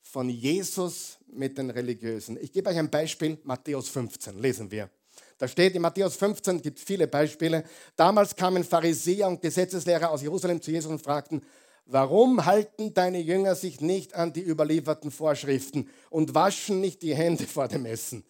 von 0.00 0.30
Jesus 0.30 1.18
mit 1.30 1.58
den 1.58 1.68
Religiösen. 1.68 2.38
Ich 2.40 2.50
gebe 2.50 2.70
euch 2.70 2.78
ein 2.78 2.88
Beispiel, 2.88 3.36
Matthäus 3.42 3.90
15, 3.90 4.38
lesen 4.38 4.70
wir. 4.70 4.88
Da 5.36 5.46
steht 5.46 5.74
in 5.74 5.82
Matthäus 5.82 6.16
15, 6.16 6.62
gibt 6.62 6.80
viele 6.80 7.06
Beispiele. 7.06 7.64
Damals 7.94 8.34
kamen 8.34 8.64
Pharisäer 8.64 9.28
und 9.28 9.42
Gesetzeslehrer 9.42 10.10
aus 10.10 10.22
Jerusalem 10.22 10.62
zu 10.62 10.70
Jesus 10.70 10.90
und 10.90 11.02
fragten, 11.02 11.42
warum 11.84 12.46
halten 12.46 12.94
deine 12.94 13.20
Jünger 13.20 13.56
sich 13.56 13.82
nicht 13.82 14.14
an 14.14 14.32
die 14.32 14.42
überlieferten 14.42 15.10
Vorschriften 15.10 15.90
und 16.08 16.34
waschen 16.34 16.80
nicht 16.80 17.02
die 17.02 17.14
Hände 17.14 17.46
vor 17.46 17.68
dem 17.68 17.84
Essen? 17.84 18.24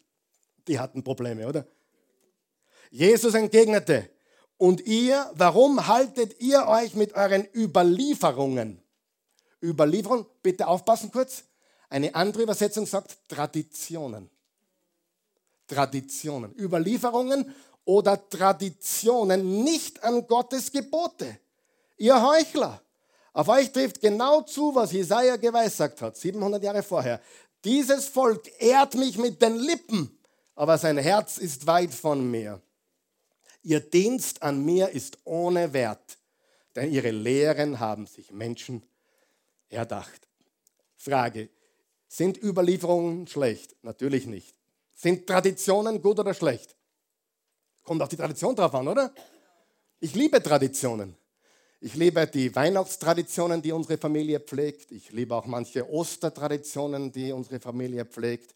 Die 0.66 0.80
hatten 0.80 1.04
Probleme, 1.04 1.46
oder? 1.46 1.64
Jesus 2.90 3.34
entgegnete, 3.34 4.10
und 4.60 4.82
ihr, 4.82 5.30
warum 5.36 5.86
haltet 5.86 6.38
ihr 6.42 6.66
euch 6.68 6.94
mit 6.94 7.14
euren 7.14 7.48
Überlieferungen? 7.54 8.82
Überlieferung, 9.62 10.26
bitte 10.42 10.66
aufpassen 10.68 11.10
kurz. 11.10 11.44
Eine 11.88 12.14
andere 12.14 12.42
Übersetzung 12.42 12.84
sagt 12.84 13.16
Traditionen. 13.26 14.28
Traditionen. 15.66 16.54
Überlieferungen 16.58 17.54
oder 17.86 18.28
Traditionen 18.28 19.64
nicht 19.64 20.04
an 20.04 20.26
Gottes 20.26 20.70
Gebote. 20.70 21.38
Ihr 21.96 22.22
Heuchler. 22.22 22.82
Auf 23.32 23.48
euch 23.48 23.72
trifft 23.72 24.02
genau 24.02 24.42
zu, 24.42 24.74
was 24.74 24.92
Jesaja 24.92 25.36
geweissagt 25.36 26.02
hat, 26.02 26.18
700 26.18 26.62
Jahre 26.62 26.82
vorher. 26.82 27.22
Dieses 27.64 28.08
Volk 28.08 28.42
ehrt 28.58 28.94
mich 28.94 29.16
mit 29.16 29.40
den 29.40 29.56
Lippen, 29.56 30.18
aber 30.54 30.76
sein 30.76 30.98
Herz 30.98 31.38
ist 31.38 31.66
weit 31.66 31.94
von 31.94 32.30
mir. 32.30 32.60
Ihr 33.62 33.80
Dienst 33.80 34.42
an 34.42 34.64
mir 34.64 34.88
ist 34.90 35.18
ohne 35.24 35.72
Wert. 35.72 36.18
denn 36.76 36.92
ihre 36.92 37.10
Lehren 37.10 37.80
haben 37.80 38.06
sich 38.06 38.30
Menschen 38.30 38.82
erdacht. 39.68 40.28
Frage, 40.96 41.48
sind 42.06 42.42
Überlieferungen 42.42 43.26
schlecht? 43.26 43.74
Natürlich 43.82 44.26
nicht. 44.26 44.54
Sind 44.94 45.26
Traditionen 45.26 46.00
gut 46.00 46.18
oder 46.18 46.34
schlecht? 46.34 46.76
Kommt 47.82 48.02
auf 48.02 48.08
die 48.08 48.16
Tradition 48.16 48.54
drauf 48.54 48.74
an, 48.74 48.88
oder? 48.88 49.12
Ich 49.98 50.14
liebe 50.14 50.42
Traditionen. 50.42 51.16
Ich 51.80 51.94
liebe 51.94 52.26
die 52.26 52.54
Weihnachtstraditionen, 52.54 53.62
die 53.62 53.72
unsere 53.72 53.96
Familie 53.96 54.38
pflegt. 54.38 54.92
Ich 54.92 55.12
liebe 55.12 55.34
auch 55.34 55.46
manche 55.46 55.88
Ostertraditionen, 55.90 57.10
die 57.10 57.32
unsere 57.32 57.58
Familie 57.58 58.04
pflegt. 58.04 58.54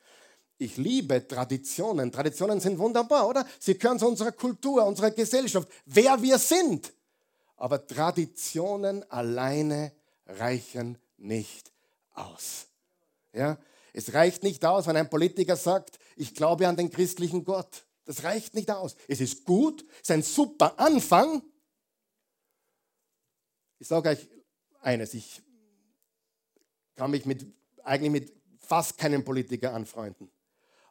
Ich 0.59 0.77
liebe 0.77 1.27
Traditionen. 1.27 2.13
Traditionen 2.13 2.61
sind 2.61 2.79
wunderbar, 2.79 3.29
oder? 3.29 3.47
Sie 3.59 3.77
gehören 3.77 3.99
zu 3.99 4.07
unserer 4.07 4.33
Kultur, 4.33 4.85
unserer 4.85 5.11
Gesellschaft, 5.11 5.69
wer 5.87 6.21
wir 6.23 6.39
sind. 6.39 6.93
Aber 7.57 7.87
Traditionen 7.87 9.09
alleine 9.11 9.93
reichen 10.27 10.99
nicht 11.17 11.73
aus. 12.13 12.67
Ja? 13.33 13.59
Es 13.93 14.13
reicht 14.13 14.43
nicht 14.43 14.65
aus, 14.65 14.87
wenn 14.87 14.97
ein 14.97 15.11
Politiker 15.11 15.57
sagt, 15.57 15.99
ich 16.17 16.35
glaube 16.35 16.69
an 16.69 16.77
den 16.77 16.91
christlichen 16.91 17.45
Gott. 17.45 17.85
Das 18.05 18.23
reicht 18.23 18.55
nicht 18.55 18.71
aus. 18.71 18.97
Es 19.09 19.21
ist 19.21 19.45
gut, 19.45 19.85
es 19.95 20.01
ist 20.01 20.11
ein 20.11 20.23
super 20.23 20.79
Anfang. 20.79 21.43
Ich 23.79 23.89
sage 23.89 24.11
euch 24.11 24.29
eines, 24.81 25.15
ich 25.15 25.43
kann 26.97 27.11
mich 27.11 27.25
mit, 27.25 27.47
eigentlich 27.83 28.11
mit 28.11 28.33
fast 28.59 28.99
keinem 28.99 29.25
Politiker 29.25 29.73
anfreunden. 29.73 30.31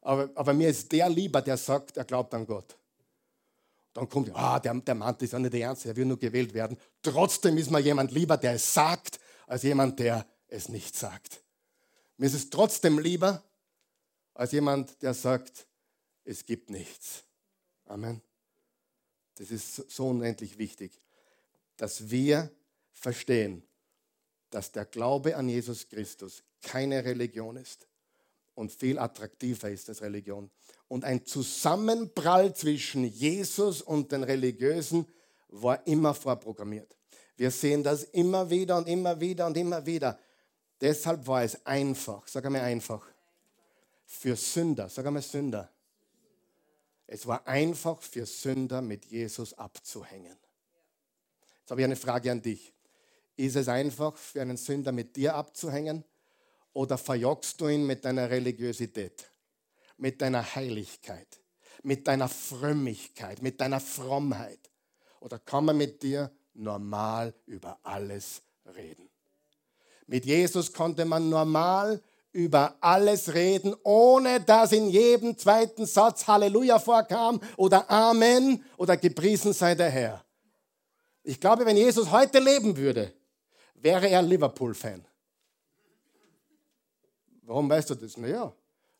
Aber, 0.03 0.29
aber 0.35 0.53
mir 0.53 0.69
ist 0.69 0.91
der 0.91 1.09
lieber, 1.09 1.41
der 1.41 1.55
sagt, 1.55 1.95
er 1.95 2.03
glaubt 2.03 2.33
an 2.33 2.45
Gott. 2.45 2.77
Dann 3.93 4.09
kommt, 4.09 4.35
ah, 4.35 4.59
der, 4.59 4.73
der 4.73 4.95
Mann 4.95 5.15
ist 5.19 5.31
ja 5.31 5.39
nicht 5.39 5.53
der 5.53 5.61
Ernst, 5.61 5.85
er 5.85 5.95
will 5.95 6.05
nur 6.05 6.19
gewählt 6.19 6.53
werden. 6.53 6.77
Trotzdem 7.01 7.57
ist 7.57 7.71
mir 7.71 7.79
jemand 7.79 8.11
lieber, 8.11 8.35
der 8.35 8.53
es 8.53 8.73
sagt, 8.73 9.19
als 9.47 9.63
jemand, 9.63 9.99
der 9.99 10.27
es 10.47 10.67
nicht 10.67 10.95
sagt. 10.97 11.41
Mir 12.17 12.25
ist 12.25 12.33
es 12.33 12.49
trotzdem 12.49 12.99
lieber, 12.99 13.43
als 14.33 14.51
jemand, 14.51 15.01
der 15.01 15.13
sagt, 15.13 15.67
es 16.25 16.45
gibt 16.45 16.69
nichts. 16.69 17.23
Amen. 17.85 18.21
Das 19.35 19.51
ist 19.51 19.89
so 19.89 20.09
unendlich 20.09 20.57
wichtig, 20.57 20.99
dass 21.77 22.09
wir 22.09 22.51
verstehen, 22.91 23.63
dass 24.49 24.71
der 24.71 24.85
Glaube 24.85 25.37
an 25.37 25.47
Jesus 25.47 25.87
Christus 25.87 26.43
keine 26.61 27.05
Religion 27.05 27.55
ist 27.55 27.87
und 28.55 28.71
viel 28.71 28.99
attraktiver 28.99 29.69
ist 29.69 29.89
als 29.89 30.01
Religion. 30.01 30.49
Und 30.87 31.03
ein 31.03 31.25
Zusammenprall 31.25 32.55
zwischen 32.55 33.05
Jesus 33.05 33.81
und 33.81 34.11
den 34.11 34.23
Religiösen 34.23 35.07
war 35.49 35.85
immer 35.87 36.13
vorprogrammiert. 36.13 36.95
Wir 37.35 37.51
sehen 37.51 37.83
das 37.83 38.03
immer 38.03 38.49
wieder 38.49 38.77
und 38.77 38.87
immer 38.87 39.19
wieder 39.19 39.47
und 39.47 39.57
immer 39.57 39.85
wieder. 39.85 40.19
Deshalb 40.79 41.25
war 41.25 41.43
es 41.43 41.65
einfach, 41.65 42.27
sag 42.27 42.45
einmal 42.45 42.61
einfach, 42.61 43.05
für 44.05 44.35
Sünder, 44.35 44.89
sag 44.89 45.05
einmal 45.05 45.21
Sünder. 45.21 45.71
Es 47.07 47.25
war 47.25 47.45
einfach 47.47 48.01
für 48.01 48.25
Sünder 48.25 48.81
mit 48.81 49.05
Jesus 49.05 49.53
abzuhängen. 49.53 50.37
Jetzt 51.59 51.71
habe 51.71 51.81
ich 51.81 51.85
eine 51.85 51.95
Frage 51.95 52.31
an 52.31 52.41
dich. 52.41 52.73
Ist 53.35 53.55
es 53.55 53.67
einfach 53.67 54.15
für 54.15 54.41
einen 54.41 54.57
Sünder 54.57 54.91
mit 54.91 55.15
dir 55.15 55.35
abzuhängen 55.35 56.03
oder 56.73 56.97
verjagst 56.97 57.61
du 57.61 57.67
ihn 57.67 57.85
mit 57.85 58.03
deiner 58.03 58.29
Religiosität, 58.29 59.29
mit 59.97 60.21
deiner 60.21 60.55
Heiligkeit, 60.55 61.39
mit 61.83 62.07
deiner 62.07 62.27
Frömmigkeit, 62.27 63.41
mit 63.41 63.61
deiner 63.61 63.79
Frommheit? 63.79 64.59
Oder 65.19 65.39
kann 65.39 65.65
man 65.65 65.77
mit 65.77 66.03
dir 66.03 66.31
normal 66.53 67.33
über 67.45 67.79
alles 67.83 68.41
reden? 68.75 69.09
Mit 70.07 70.25
Jesus 70.25 70.73
konnte 70.73 71.05
man 71.05 71.29
normal 71.29 72.01
über 72.33 72.75
alles 72.81 73.33
reden, 73.33 73.75
ohne 73.83 74.41
dass 74.41 74.71
in 74.71 74.89
jedem 74.89 75.37
zweiten 75.37 75.85
Satz 75.85 76.27
Halleluja 76.27 76.79
vorkam 76.79 77.39
oder 77.57 77.89
Amen 77.89 78.63
oder 78.75 78.97
gepriesen 78.97 79.53
sei 79.53 79.75
der 79.75 79.89
Herr. 79.89 80.25
Ich 81.21 81.39
glaube, 81.39 81.65
wenn 81.65 81.77
Jesus 81.77 82.11
heute 82.11 82.39
leben 82.39 82.75
würde, 82.75 83.13
wäre 83.75 84.09
er 84.09 84.21
Liverpool-Fan. 84.21 85.05
Warum 87.45 87.69
weißt 87.69 87.91
du 87.91 87.95
das? 87.95 88.17
Naja, 88.17 88.53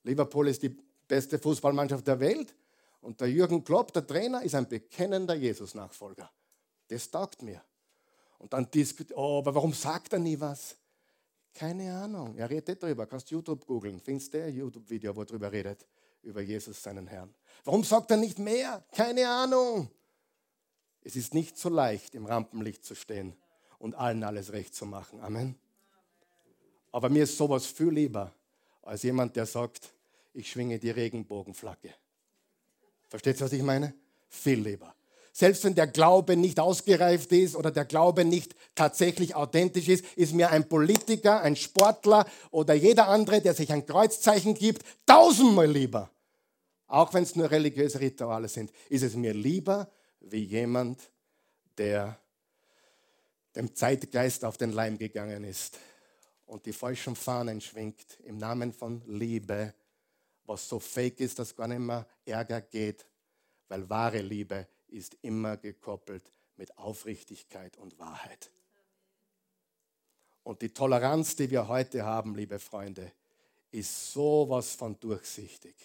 Liverpool 0.03 0.47
ist 0.47 0.61
die 0.61 0.75
beste 1.07 1.39
Fußballmannschaft 1.39 2.05
der 2.07 2.19
Welt 2.19 2.53
und 3.01 3.19
der 3.19 3.29
Jürgen 3.29 3.63
Klopp, 3.63 3.91
der 3.93 4.05
Trainer, 4.05 4.43
ist 4.43 4.55
ein 4.55 4.67
bekennender 4.67 5.35
Jesus-Nachfolger. 5.35 6.29
Das 6.87 7.09
taugt 7.09 7.41
mir. 7.41 7.61
Und 8.39 8.53
dann 8.53 8.69
diskutiert, 8.69 9.17
oh, 9.17 9.39
aber 9.39 9.55
warum 9.55 9.73
sagt 9.73 10.13
er 10.13 10.19
nie 10.19 10.39
was? 10.39 10.75
Keine 11.53 11.93
Ahnung. 11.93 12.35
Er 12.35 12.49
redet 12.49 12.81
darüber. 12.81 13.05
Kannst 13.05 13.29
YouTube 13.29 13.65
googeln. 13.65 13.99
Findest 13.99 14.33
du 14.33 14.43
ein 14.43 14.53
YouTube-Video, 14.53 15.15
wo 15.15 15.21
er 15.21 15.25
darüber 15.25 15.51
redet? 15.51 15.85
Über 16.23 16.41
Jesus, 16.41 16.81
seinen 16.81 17.07
Herrn. 17.07 17.33
Warum 17.63 17.83
sagt 17.83 18.11
er 18.11 18.17
nicht 18.17 18.39
mehr? 18.39 18.83
Keine 18.91 19.27
Ahnung. 19.29 19.89
Es 21.01 21.15
ist 21.15 21.33
nicht 21.33 21.57
so 21.57 21.69
leicht, 21.69 22.15
im 22.15 22.25
Rampenlicht 22.25 22.83
zu 22.83 22.95
stehen 22.95 23.35
und 23.77 23.95
allen 23.95 24.23
alles 24.23 24.53
recht 24.53 24.73
zu 24.73 24.85
machen. 24.85 25.19
Amen. 25.19 25.55
Aber 26.93 27.09
mir 27.09 27.23
ist 27.23 27.35
sowas 27.35 27.65
viel 27.65 27.89
lieber 27.89 28.31
als 28.83 29.03
jemand, 29.03 29.35
der 29.35 29.47
sagt, 29.47 29.91
ich 30.33 30.49
schwinge 30.49 30.77
die 30.79 30.91
Regenbogenflagge. 30.91 31.93
Versteht 33.09 33.37
ihr, 33.37 33.45
was 33.45 33.53
ich 33.53 33.63
meine? 33.63 33.93
Viel 34.29 34.59
lieber. 34.59 34.93
Selbst 35.31 35.63
wenn 35.63 35.73
der 35.73 35.87
Glaube 35.87 36.37
nicht 36.37 36.59
ausgereift 36.59 37.31
ist 37.31 37.55
oder 37.55 37.71
der 37.71 37.85
Glaube 37.85 38.23
nicht 38.23 38.55
tatsächlich 38.75 39.33
authentisch 39.33 39.87
ist, 39.87 40.05
ist 40.15 40.33
mir 40.33 40.51
ein 40.51 40.69
Politiker, 40.69 41.41
ein 41.41 41.55
Sportler 41.55 42.27
oder 42.51 42.75
jeder 42.75 43.07
andere, 43.07 43.41
der 43.41 43.55
sich 43.55 43.71
ein 43.73 43.87
Kreuzzeichen 43.87 44.53
gibt, 44.53 44.83
tausendmal 45.07 45.69
lieber. 45.69 46.11
Auch 46.85 47.11
wenn 47.15 47.23
es 47.23 47.35
nur 47.35 47.49
religiöse 47.49 47.99
Rituale 47.99 48.47
sind, 48.47 48.71
ist 48.89 49.01
es 49.01 49.15
mir 49.15 49.33
lieber 49.33 49.89
wie 50.19 50.43
jemand, 50.43 50.99
der 51.79 52.19
dem 53.55 53.73
Zeitgeist 53.73 54.45
auf 54.45 54.57
den 54.57 54.71
Leim 54.71 54.99
gegangen 54.99 55.43
ist 55.43 55.79
und 56.45 56.65
die 56.65 56.73
falschen 56.73 57.15
Fahnen 57.15 57.61
schwingt 57.61 58.19
im 58.23 58.37
Namen 58.37 58.73
von 58.73 59.01
Liebe, 59.05 59.73
was 60.45 60.67
so 60.67 60.79
fake 60.79 61.19
ist, 61.19 61.39
dass 61.39 61.55
gar 61.55 61.67
nicht 61.67 61.79
mehr 61.79 62.05
Ärger 62.25 62.61
geht, 62.61 63.05
weil 63.67 63.89
wahre 63.89 64.21
Liebe 64.21 64.67
ist 64.87 65.17
immer 65.21 65.57
gekoppelt 65.57 66.29
mit 66.57 66.77
Aufrichtigkeit 66.77 67.77
und 67.77 67.97
Wahrheit. 67.97 68.51
Und 70.43 70.61
die 70.61 70.73
Toleranz, 70.73 71.35
die 71.35 71.49
wir 71.49 71.67
heute 71.67 72.03
haben, 72.03 72.35
liebe 72.35 72.59
Freunde, 72.59 73.11
ist 73.71 74.11
sowas 74.11 74.73
von 74.73 74.99
durchsichtig, 74.99 75.75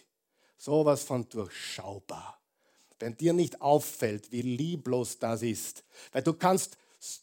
sowas 0.57 1.05
von 1.05 1.29
durchschaubar. 1.29 2.39
Wenn 2.99 3.17
dir 3.17 3.33
nicht 3.33 3.63
auffällt, 3.63 4.33
wie 4.33 4.43
lieblos 4.43 5.19
das 5.19 5.43
ist, 5.43 5.85
weil 6.13 6.23
du 6.23 6.35
kannst 6.35 6.77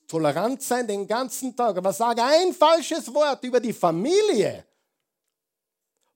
tolerant 0.07 0.61
sein 0.61 0.87
den 0.87 1.07
ganzen 1.07 1.55
Tag, 1.55 1.77
aber 1.77 1.91
sage 1.93 2.23
ein 2.23 2.53
falsches 2.53 3.13
Wort 3.13 3.43
über 3.43 3.59
die 3.59 3.73
Familie. 3.73 4.65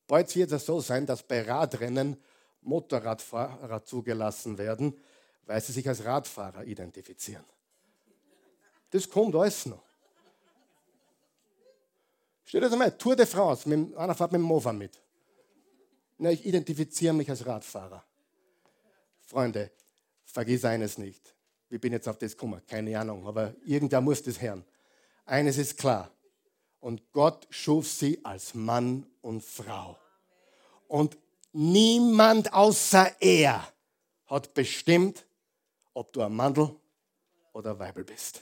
Bald 0.07 0.35
wird 0.35 0.51
es 0.51 0.65
so 0.65 0.79
sein, 0.79 1.05
dass 1.05 1.21
bei 1.21 1.41
Radrennen 1.41 2.17
Motorradfahrer 2.61 3.83
zugelassen 3.83 4.57
werden, 4.57 4.99
weil 5.45 5.61
sie 5.61 5.71
sich 5.71 5.87
als 5.87 6.03
Radfahrer 6.03 6.63
identifizieren. 6.63 7.45
Das 8.89 9.09
kommt 9.09 9.35
alles 9.35 9.65
noch. 9.65 9.83
Steht 12.45 12.63
das 12.63 12.73
einmal, 12.73 12.97
Tour 12.97 13.15
de 13.15 13.27
France, 13.27 13.69
mit, 13.69 13.95
einer 13.95 14.15
fährt 14.15 14.31
mit 14.31 14.39
dem 14.39 14.45
Mofa 14.45 14.73
mit. 14.73 14.99
Na, 16.17 16.31
ich 16.31 16.45
identifiziere 16.45 17.13
mich 17.13 17.29
als 17.29 17.45
Radfahrer. 17.45 18.03
Freunde, 19.19 19.71
vergiss 20.25 20.65
eines 20.65 20.97
nicht. 20.97 21.35
Wie 21.69 21.77
bin 21.77 21.93
jetzt 21.93 22.07
auf 22.07 22.17
das 22.17 22.31
gekommen? 22.31 22.61
Keine 22.67 22.99
Ahnung, 22.99 23.25
aber 23.27 23.53
irgendwer 23.63 24.01
muss 24.01 24.23
das 24.23 24.41
hören. 24.41 24.65
Eines 25.25 25.57
ist 25.57 25.77
klar. 25.77 26.11
Und 26.79 27.11
Gott 27.11 27.47
schuf 27.49 27.87
sie 27.87 28.23
als 28.23 28.53
Mann 28.53 29.05
und 29.21 29.43
Frau. 29.43 29.97
Und 30.87 31.17
niemand 31.53 32.53
außer 32.53 33.15
er 33.19 33.67
hat 34.25 34.53
bestimmt, 34.53 35.25
ob 35.93 36.11
du 36.13 36.21
ein 36.21 36.33
Mandel 36.33 36.75
oder 37.53 37.77
Weibel 37.77 38.03
bist. 38.03 38.41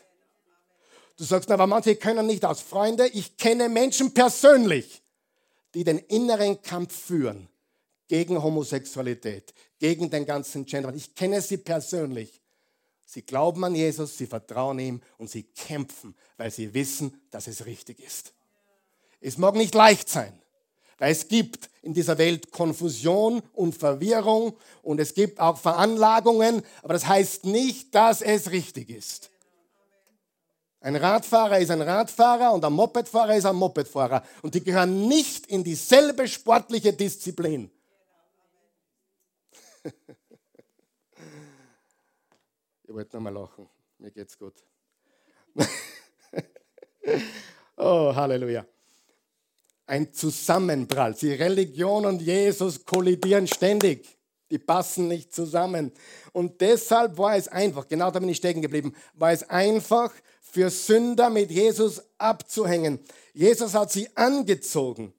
Du 1.18 1.24
sagst, 1.24 1.50
aber 1.50 1.66
manche 1.66 1.96
können 1.96 2.28
nicht 2.28 2.46
aus. 2.46 2.62
Freunde, 2.62 3.08
ich 3.08 3.38
kenne 3.38 3.70
Menschen 3.70 4.14
persönlich, 4.14 5.02
die 5.74 5.84
den 5.84 5.98
inneren 5.98 6.62
Kampf 6.62 6.96
führen 6.96 7.50
gegen 8.08 8.42
Homosexualität, 8.42 9.54
gegen 9.80 10.10
den 10.10 10.26
ganzen 10.26 10.66
Gender. 10.66 10.94
Ich 10.94 11.16
kenne 11.16 11.42
sie 11.42 11.58
persönlich. 11.58 12.40
Sie 13.10 13.22
glauben 13.22 13.64
an 13.64 13.74
Jesus, 13.74 14.18
sie 14.18 14.28
vertrauen 14.28 14.78
ihm 14.80 15.02
und 15.18 15.30
sie 15.30 15.44
kämpfen, 15.44 16.14
weil 16.36 16.52
sie 16.52 16.74
wissen, 16.74 17.22
dass 17.32 17.48
es 17.48 17.66
richtig 17.66 18.02
ist. 18.02 18.34
Es 19.22 19.38
mag 19.38 19.56
nicht 19.56 19.74
leicht 19.74 20.10
sein, 20.10 20.38
weil 20.98 21.14
es 21.14 21.30
gibt 21.30 21.70
in 21.82 21.94
dieser 21.94 22.18
Welt 22.18 22.52
Konfusion 22.52 23.42
und 23.54 23.78
Verwirrung 23.78 24.58
und 24.84 25.00
es 25.00 25.14
gibt 25.14 25.40
auch 25.40 25.58
Veranlagungen, 25.58 26.64
aber 26.84 26.94
das 26.94 27.08
heißt 27.08 27.46
nicht, 27.46 27.96
dass 27.96 28.22
es 28.22 28.52
richtig 28.52 28.90
ist. 28.90 29.32
Ein 30.82 30.98
Radfahrer 30.98 31.60
ist 31.60 31.72
ein 31.72 31.82
Radfahrer 31.82 32.52
und 32.52 32.64
ein 32.66 32.74
Mopedfahrer 32.74 33.38
ist 33.38 33.46
ein 33.46 33.56
Mopedfahrer. 33.56 34.22
Und 34.42 34.54
die 34.54 34.64
gehören 34.64 35.08
nicht 35.08 35.48
in 35.48 35.64
dieselbe 35.64 36.28
sportliche 36.28 36.94
Disziplin. 36.94 37.72
Ich 42.88 42.94
wollte 42.94 43.18
nochmal 43.18 43.34
lachen. 43.34 43.68
Mir 44.00 44.12
geht's 44.12 44.38
gut. 44.38 44.64
oh, 47.78 48.16
Halleluja. 48.16 48.66
Ein 49.86 50.14
Zusammenprall. 50.14 51.14
Die 51.14 51.34
Religion 51.34 52.06
und 52.06 52.22
Jesus 52.22 52.86
kollidieren 52.86 53.48
ständig. 53.48 54.18
Die 54.50 54.60
passen 54.60 55.10
nicht 55.10 55.34
zusammen. 55.34 55.92
Und 56.32 56.62
deshalb 56.62 57.18
war 57.18 57.36
es 57.36 57.50
einfach, 57.50 57.88
genau 57.88 58.10
da 58.10 58.20
bin 58.20 58.30
ich 58.30 58.38
stecken 58.38 58.62
geblieben, 58.62 58.96
war 59.14 59.34
es 59.34 59.44
einfach 59.50 60.14
für 60.40 60.70
Sünder 60.70 61.30
mit 61.30 61.52
Jesus 61.52 62.02
abzuhängen. 62.18 63.00
Jesus 63.34 63.74
hat 63.74 63.92
sie 63.92 64.16
angezogen. 64.16 65.14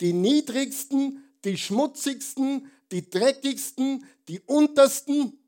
Die 0.00 0.12
niedrigsten, 0.12 1.24
die 1.44 1.56
schmutzigsten, 1.56 2.70
die 2.92 3.08
dreckigsten, 3.08 4.04
die 4.28 4.40
untersten. 4.40 5.38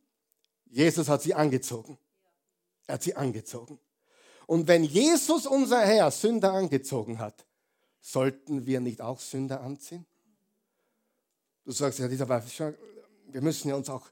Jesus 0.67 1.09
hat 1.09 1.23
sie 1.23 1.35
angezogen. 1.35 1.99
Er 2.87 2.95
hat 2.95 3.03
sie 3.03 3.15
angezogen. 3.15 3.79
Und 4.47 4.69
wenn 4.69 4.85
Jesus, 4.85 5.47
unser 5.47 5.85
Herr, 5.85 6.11
Sünder 6.11 6.53
angezogen 6.53 7.19
hat, 7.19 7.47
sollten 8.01 8.67
wir 8.67 8.81
nicht 8.81 9.01
auch 9.01 9.19
Sünder 9.19 9.61
anziehen? 9.61 10.07
Du 11.65 11.73
sagst, 11.73 11.99
ja, 11.99 12.07
dieser 12.07 12.29
wir 12.29 13.43
müssen 13.43 13.69
ja 13.69 13.75
uns 13.75 13.91
auch 13.91 14.09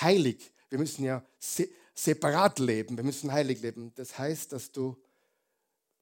heilig, 0.00 0.52
wir 0.68 0.78
müssen 0.78 1.04
ja 1.04 1.24
se 1.38 1.68
separat 1.94 2.58
leben, 2.58 2.96
wir 2.96 3.04
müssen 3.04 3.32
heilig 3.32 3.62
leben. 3.62 3.92
Das 3.94 4.18
heißt, 4.18 4.52
dass 4.52 4.70
du 4.70 4.96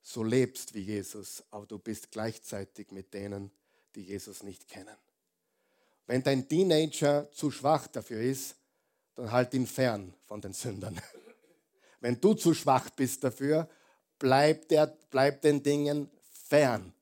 so 0.02 0.24
lebst 0.24 0.74
wie 0.74 0.80
Jesus, 0.80 1.44
aber 1.50 1.66
du 1.66 1.78
bist 1.78 2.10
gleichzeitig 2.10 2.90
mit 2.90 3.14
denen, 3.14 3.52
die 3.94 4.02
Jesus 4.02 4.42
nicht 4.42 4.66
kennen. 4.66 4.96
Wenn 6.06 6.22
dein 6.22 6.48
Teenager 6.48 7.30
zu 7.30 7.50
schwach 7.50 7.86
dafür 7.86 8.20
ist, 8.20 8.56
dann 9.14 9.30
halt 9.30 9.54
ihn 9.54 9.66
fern 9.66 10.14
von 10.26 10.40
den 10.40 10.52
Sündern. 10.52 11.00
Wenn 12.00 12.20
du 12.20 12.34
zu 12.34 12.54
schwach 12.54 12.90
bist 12.90 13.24
dafür, 13.24 13.68
bleib, 14.18 14.68
der, 14.68 14.86
bleib 15.10 15.40
den 15.42 15.62
Dingen 15.62 16.10
fern. 16.30 16.92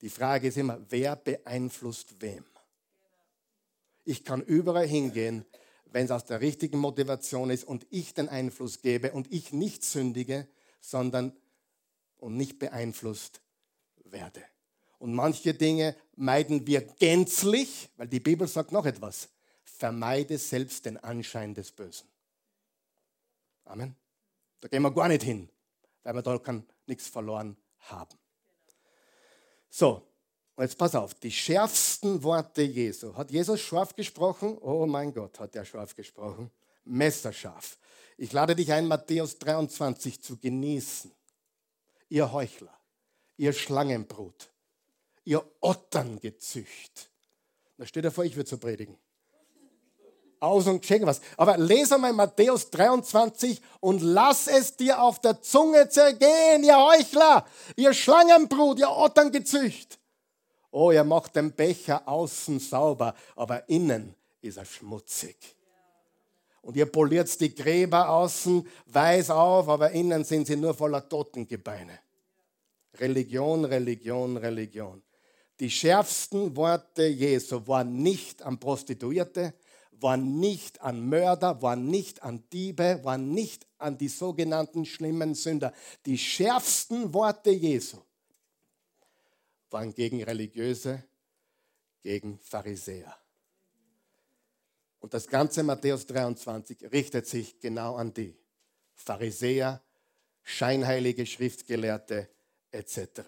Die 0.00 0.10
Frage 0.10 0.48
ist 0.48 0.58
immer, 0.58 0.78
wer 0.90 1.16
beeinflusst 1.16 2.20
wem? 2.20 2.44
Ich 4.04 4.24
kann 4.24 4.42
überall 4.42 4.86
hingehen, 4.86 5.46
wenn 5.86 6.04
es 6.04 6.10
aus 6.10 6.24
der 6.24 6.40
richtigen 6.40 6.78
Motivation 6.78 7.50
ist 7.50 7.64
und 7.64 7.86
ich 7.90 8.12
den 8.12 8.28
Einfluss 8.28 8.82
gebe 8.82 9.12
und 9.12 9.32
ich 9.32 9.52
nicht 9.52 9.84
sündige, 9.84 10.46
sondern 10.80 11.32
und 12.18 12.36
nicht 12.36 12.58
beeinflusst 12.58 13.40
werde. 14.04 14.42
Und 14.98 15.14
manche 15.14 15.54
Dinge 15.54 15.96
meiden 16.16 16.66
wir 16.66 16.80
gänzlich, 16.80 17.90
weil 17.96 18.08
die 18.08 18.20
Bibel 18.20 18.48
sagt 18.48 18.72
noch 18.72 18.86
etwas. 18.86 19.28
Vermeide 19.76 20.38
selbst 20.38 20.84
den 20.86 20.96
Anschein 20.98 21.52
des 21.52 21.72
Bösen. 21.72 22.08
Amen. 23.64 23.96
Da 24.60 24.68
gehen 24.68 24.82
wir 24.82 24.92
gar 24.92 25.08
nicht 25.08 25.24
hin, 25.24 25.48
weil 26.04 26.14
wir 26.14 26.22
da 26.22 26.40
nichts 26.86 27.08
verloren 27.08 27.56
haben. 27.80 28.16
So, 29.68 30.06
und 30.54 30.62
jetzt 30.62 30.78
pass 30.78 30.94
auf, 30.94 31.14
die 31.14 31.32
schärfsten 31.32 32.22
Worte 32.22 32.62
Jesu. 32.62 33.16
Hat 33.16 33.32
Jesus 33.32 33.60
scharf 33.60 33.96
gesprochen? 33.96 34.56
Oh 34.60 34.86
mein 34.86 35.12
Gott, 35.12 35.40
hat 35.40 35.56
er 35.56 35.64
scharf 35.64 35.96
gesprochen. 35.96 36.50
Messerscharf. 36.84 37.76
Ich 38.16 38.32
lade 38.32 38.54
dich 38.54 38.70
ein, 38.72 38.86
Matthäus 38.86 39.38
23 39.38 40.22
zu 40.22 40.36
genießen. 40.36 41.12
Ihr 42.10 42.30
Heuchler, 42.30 42.78
ihr 43.36 43.52
Schlangenbrut, 43.52 44.52
ihr 45.24 45.44
Otterngezücht. 45.60 47.10
Da 47.76 47.86
steht 47.86 48.04
er 48.04 48.12
vor, 48.12 48.24
ich 48.24 48.36
würde 48.36 48.48
so 48.48 48.58
predigen. 48.58 48.96
Aus 50.44 50.66
und 50.66 50.84
schenke 50.84 51.06
was. 51.06 51.20
Aber 51.36 51.56
lese 51.56 51.96
mal 51.98 52.12
Matthäus 52.12 52.70
23 52.70 53.60
und 53.80 54.02
lass 54.02 54.46
es 54.46 54.76
dir 54.76 55.00
auf 55.00 55.20
der 55.20 55.40
Zunge 55.40 55.88
zergehen, 55.88 56.62
ihr 56.62 56.76
Heuchler, 56.76 57.46
ihr 57.76 57.94
Schlangenbrut, 57.94 58.78
ihr 58.78 58.90
Otterngezücht. 58.90 59.98
Oh, 60.70 60.90
er 60.90 61.04
macht 61.04 61.36
den 61.36 61.52
Becher 61.52 62.06
außen 62.06 62.60
sauber, 62.60 63.14
aber 63.36 63.68
innen 63.68 64.14
ist 64.42 64.58
er 64.58 64.64
schmutzig. 64.64 65.36
Und 66.62 66.76
ihr 66.76 66.86
poliert 66.86 67.40
die 67.40 67.54
Gräber 67.54 68.08
außen 68.08 68.66
weiß 68.86 69.30
auf, 69.30 69.68
aber 69.68 69.90
innen 69.90 70.24
sind 70.24 70.46
sie 70.46 70.56
nur 70.56 70.74
voller 70.74 71.08
Totengebeine. 71.08 71.98
Religion, 72.98 73.64
Religion, 73.64 74.36
Religion. 74.36 75.02
Die 75.60 75.70
schärfsten 75.70 76.56
Worte 76.56 77.06
Jesu 77.06 77.66
waren 77.66 78.02
nicht 78.02 78.42
an 78.42 78.58
Prostituierte, 78.58 79.54
waren 80.00 80.38
nicht 80.38 80.80
an 80.80 81.08
Mörder, 81.08 81.62
waren 81.62 81.86
nicht 81.86 82.22
an 82.22 82.44
Diebe, 82.50 83.00
waren 83.02 83.32
nicht 83.32 83.66
an 83.78 83.98
die 83.98 84.08
sogenannten 84.08 84.84
schlimmen 84.84 85.34
Sünder. 85.34 85.72
Die 86.06 86.18
schärfsten 86.18 87.12
Worte 87.14 87.50
Jesu 87.50 87.98
waren 89.70 89.92
gegen 89.92 90.22
Religiöse, 90.22 91.04
gegen 92.02 92.38
Pharisäer. 92.38 93.16
Und 95.00 95.12
das 95.12 95.26
ganze 95.26 95.62
Matthäus 95.62 96.06
23 96.06 96.90
richtet 96.92 97.26
sich 97.26 97.60
genau 97.60 97.96
an 97.96 98.14
die 98.14 98.36
Pharisäer, 98.94 99.82
scheinheilige 100.42 101.26
Schriftgelehrte 101.26 102.30
etc. 102.70 103.22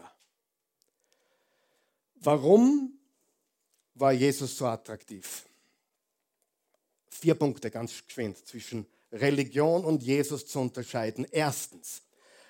Warum 2.14 2.98
war 3.94 4.12
Jesus 4.12 4.56
so 4.56 4.66
attraktiv? 4.66 5.44
Vier 7.18 7.34
Punkte 7.34 7.70
ganz 7.70 8.04
geschwind 8.06 8.46
zwischen 8.46 8.86
Religion 9.10 9.84
und 9.86 10.02
Jesus 10.02 10.46
zu 10.46 10.60
unterscheiden. 10.60 11.26
Erstens, 11.30 12.02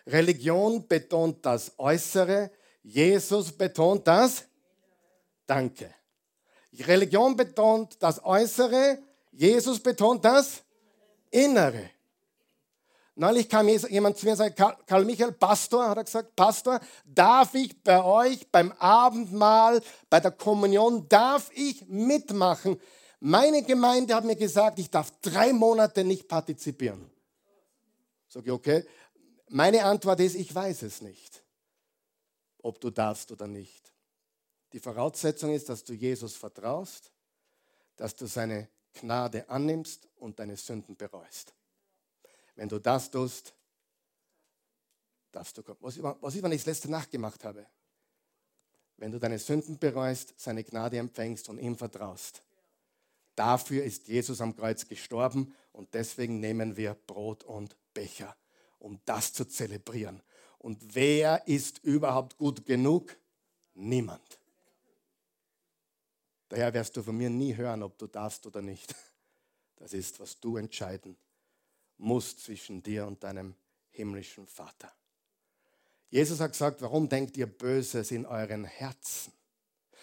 Religion 0.07 0.88
betont 0.88 1.46
das 1.46 1.72
Äußere, 1.79 2.50
Jesus 2.83 3.52
betont 3.52 4.07
das 4.09 4.44
Danke. 5.46 5.94
Religion 6.81 7.37
betont 7.37 7.96
das 8.00 8.22
Äußere, 8.24 8.98
Jesus 9.31 9.79
betont 9.79 10.24
das 10.24 10.62
Innere. 11.31 11.90
Neulich 13.14 13.48
kam 13.48 13.68
jemand 13.68 14.18
zu 14.18 14.26
mir 14.26 14.33
und 14.33 14.38
sagte, 14.38 14.76
Karl 14.87 15.05
Michael, 15.05 15.33
Pastor, 15.33 15.88
hat 15.88 15.96
er 15.96 16.05
gesagt, 16.05 16.35
Pastor, 16.35 16.81
darf 17.05 17.55
ich 17.55 17.83
bei 17.83 18.02
euch 18.02 18.50
beim 18.50 18.72
Abendmahl, 18.72 19.81
bei 20.11 20.18
der 20.20 20.33
Kommunion, 20.33 21.09
darf 21.09 21.50
ich 21.55 21.87
mitmachen? 21.87 22.79
Meine 23.20 23.62
Gemeinde 23.62 24.14
hat 24.14 24.24
mir 24.24 24.37
gesagt, 24.37 24.79
ich 24.79 24.90
darf 24.90 25.11
drei 25.22 25.52
Monate 25.52 26.05
nicht 26.05 26.29
partizipieren. 26.29 27.11
Sag 28.29 28.44
ich, 28.44 28.52
okay. 28.52 28.85
Meine 29.48 29.85
Antwort 29.85 30.20
ist, 30.20 30.35
ich 30.35 30.55
weiß 30.55 30.83
es 30.83 31.00
nicht 31.00 31.42
ob 32.66 32.81
du 32.81 32.90
darfst 32.90 33.31
oder 33.31 33.46
nicht. 33.46 33.94
Die 34.72 34.81
Voraussetzung 34.81 35.55
ist, 35.55 35.68
dass 35.68 35.85
du 35.85 35.92
Jesus 35.92 36.35
vertraust, 36.35 37.12
dass 37.94 38.16
du 38.16 38.26
seine 38.26 38.68
Gnade 38.92 39.48
annimmst 39.48 40.09
und 40.16 40.40
deine 40.40 40.57
Sünden 40.57 40.96
bereust. 40.96 41.55
Wenn 42.57 42.68
du 42.68 42.81
das 42.81 43.09
tust, 43.09 43.55
darfst 45.31 45.57
du 45.57 45.62
kommen. 45.62 45.79
Was, 45.81 46.02
was 46.02 46.35
ist, 46.35 46.42
wenn 46.42 46.50
ich 46.50 46.62
es 46.62 46.66
letzte 46.66 46.90
Nacht 46.90 47.12
gemacht 47.12 47.44
habe? 47.44 47.66
Wenn 48.96 49.12
du 49.12 49.20
deine 49.20 49.38
Sünden 49.38 49.79
bereust, 49.79 50.35
seine 50.37 50.64
Gnade 50.64 50.98
empfängst 50.98 51.48
und 51.48 51.59
ihm 51.59 51.76
vertraust. 51.76 52.42
Dafür 53.37 53.85
ist 53.85 54.09
Jesus 54.09 54.40
am 54.40 54.57
Kreuz 54.57 54.88
gestorben 54.88 55.55
und 55.72 55.94
deswegen 55.94 56.40
nehmen 56.40 56.77
wir 56.77 56.94
Brot 56.94 57.44
und 57.44 57.77
Becher, 57.94 58.35
um 58.79 58.99
das 59.05 59.33
zu 59.33 59.44
zelebrieren. 59.44 60.22
Und 60.59 60.94
wer 60.94 61.46
ist 61.46 61.79
überhaupt 61.85 62.38
gut 62.38 62.66
genug? 62.66 63.16
Niemand. 63.75 64.40
Daher 66.49 66.72
wirst 66.75 66.96
du 66.96 67.03
von 67.03 67.16
mir 67.16 67.31
nie 67.31 67.55
hören, 67.55 67.83
ob 67.83 67.99
du 67.99 68.07
darfst 68.07 68.46
oder 68.46 68.62
nicht. 68.62 68.94
Das 69.77 69.92
ist, 69.92 70.18
was 70.20 70.40
du 70.40 70.57
entscheiden 70.57 71.18
musst 71.99 72.42
zwischen 72.42 72.83
dir 72.83 73.07
und 73.07 73.22
deinem 73.22 73.55
himmlischen 73.90 74.46
Vater. 74.46 74.90
Jesus 76.09 76.40
hat 76.40 76.53
gesagt, 76.53 76.81
warum 76.81 77.11
denkt 77.11 77.37
ihr 77.37 77.46
Böses 77.46 78.11
in 78.11 78.25
euren 78.25 78.64
Herzen? 78.64 79.33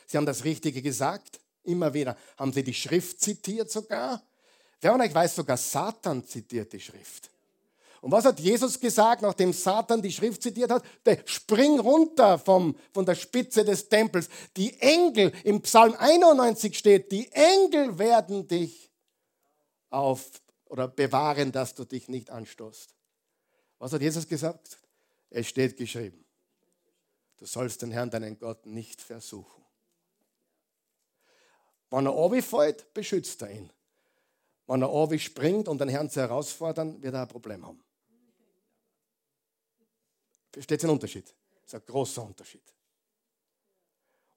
Sie 0.06 0.18
haben 0.18 0.28
das 0.28 0.44
Richtige 0.44 0.84
gesagt, 0.84 1.40
immer 1.64 1.94
wieder. 1.94 2.18
Haben 2.38 2.54
sie 2.54 2.64
die 2.64 2.74
Schrift 2.74 3.22
zitiert 3.22 3.72
sogar? 3.72 4.22
Wer 4.82 4.92
von 4.92 5.02
euch 5.02 5.14
weiß, 5.14 5.36
sogar 5.36 5.58
Satan 5.58 6.26
zitiert 6.26 6.74
die 6.74 6.80
Schrift. 6.80 7.30
Und 8.02 8.12
was 8.12 8.26
hat 8.26 8.38
Jesus 8.42 8.78
gesagt, 8.82 9.22
nachdem 9.22 9.54
Satan 9.54 10.02
die 10.02 10.12
Schrift 10.12 10.44
zitiert 10.44 10.72
hat? 10.72 10.84
Der 11.06 11.20
spring 11.26 11.80
runter 11.80 12.38
vom, 12.38 12.76
von 12.92 13.06
der 13.06 13.16
Spitze 13.16 13.64
des 13.64 13.88
Tempels. 13.88 14.28
Die 14.58 14.78
Engel, 14.82 15.32
im 15.46 15.62
Psalm 15.62 15.96
91 15.98 16.78
steht, 16.78 17.14
die 17.14 17.32
Engel 17.32 17.98
werden 17.98 18.46
dich 18.46 18.92
auf 19.90 20.32
oder 20.66 20.90
bewahren, 20.90 21.54
dass 21.54 21.76
du 21.76 21.86
dich 21.86 22.10
nicht 22.10 22.30
anstoßt. 22.30 22.94
Was 23.80 23.94
hat 23.94 24.02
Jesus 24.02 24.28
gesagt? 24.28 24.80
Es 25.30 25.48
steht 25.48 25.78
geschrieben, 25.78 26.26
du 27.38 27.46
sollst 27.46 27.82
den 27.84 27.92
Herrn, 27.92 28.10
deinen 28.10 28.38
Gott, 28.38 28.66
nicht 28.66 29.02
versuchen. 29.02 29.63
Wenn 31.94 32.08
er 32.08 32.12
runterfällt, 32.12 32.92
beschützt 32.92 33.40
er 33.44 33.52
ihn. 33.52 33.72
Wenn 34.66 34.82
er 34.82 34.88
runter 34.88 35.20
springt, 35.20 35.68
um 35.68 35.78
den 35.78 35.90
Herrn 35.90 36.10
zu 36.10 36.22
herausfordern, 36.22 37.00
wird 37.04 37.14
er 37.14 37.22
ein 37.22 37.28
Problem 37.28 37.64
haben. 37.64 37.84
Versteht 40.52 40.82
ihr 40.82 40.88
den 40.88 40.90
Unterschied? 40.90 41.28
Das 41.62 41.66
ist 41.66 41.76
ein 41.76 41.86
großer 41.86 42.24
Unterschied. 42.24 42.64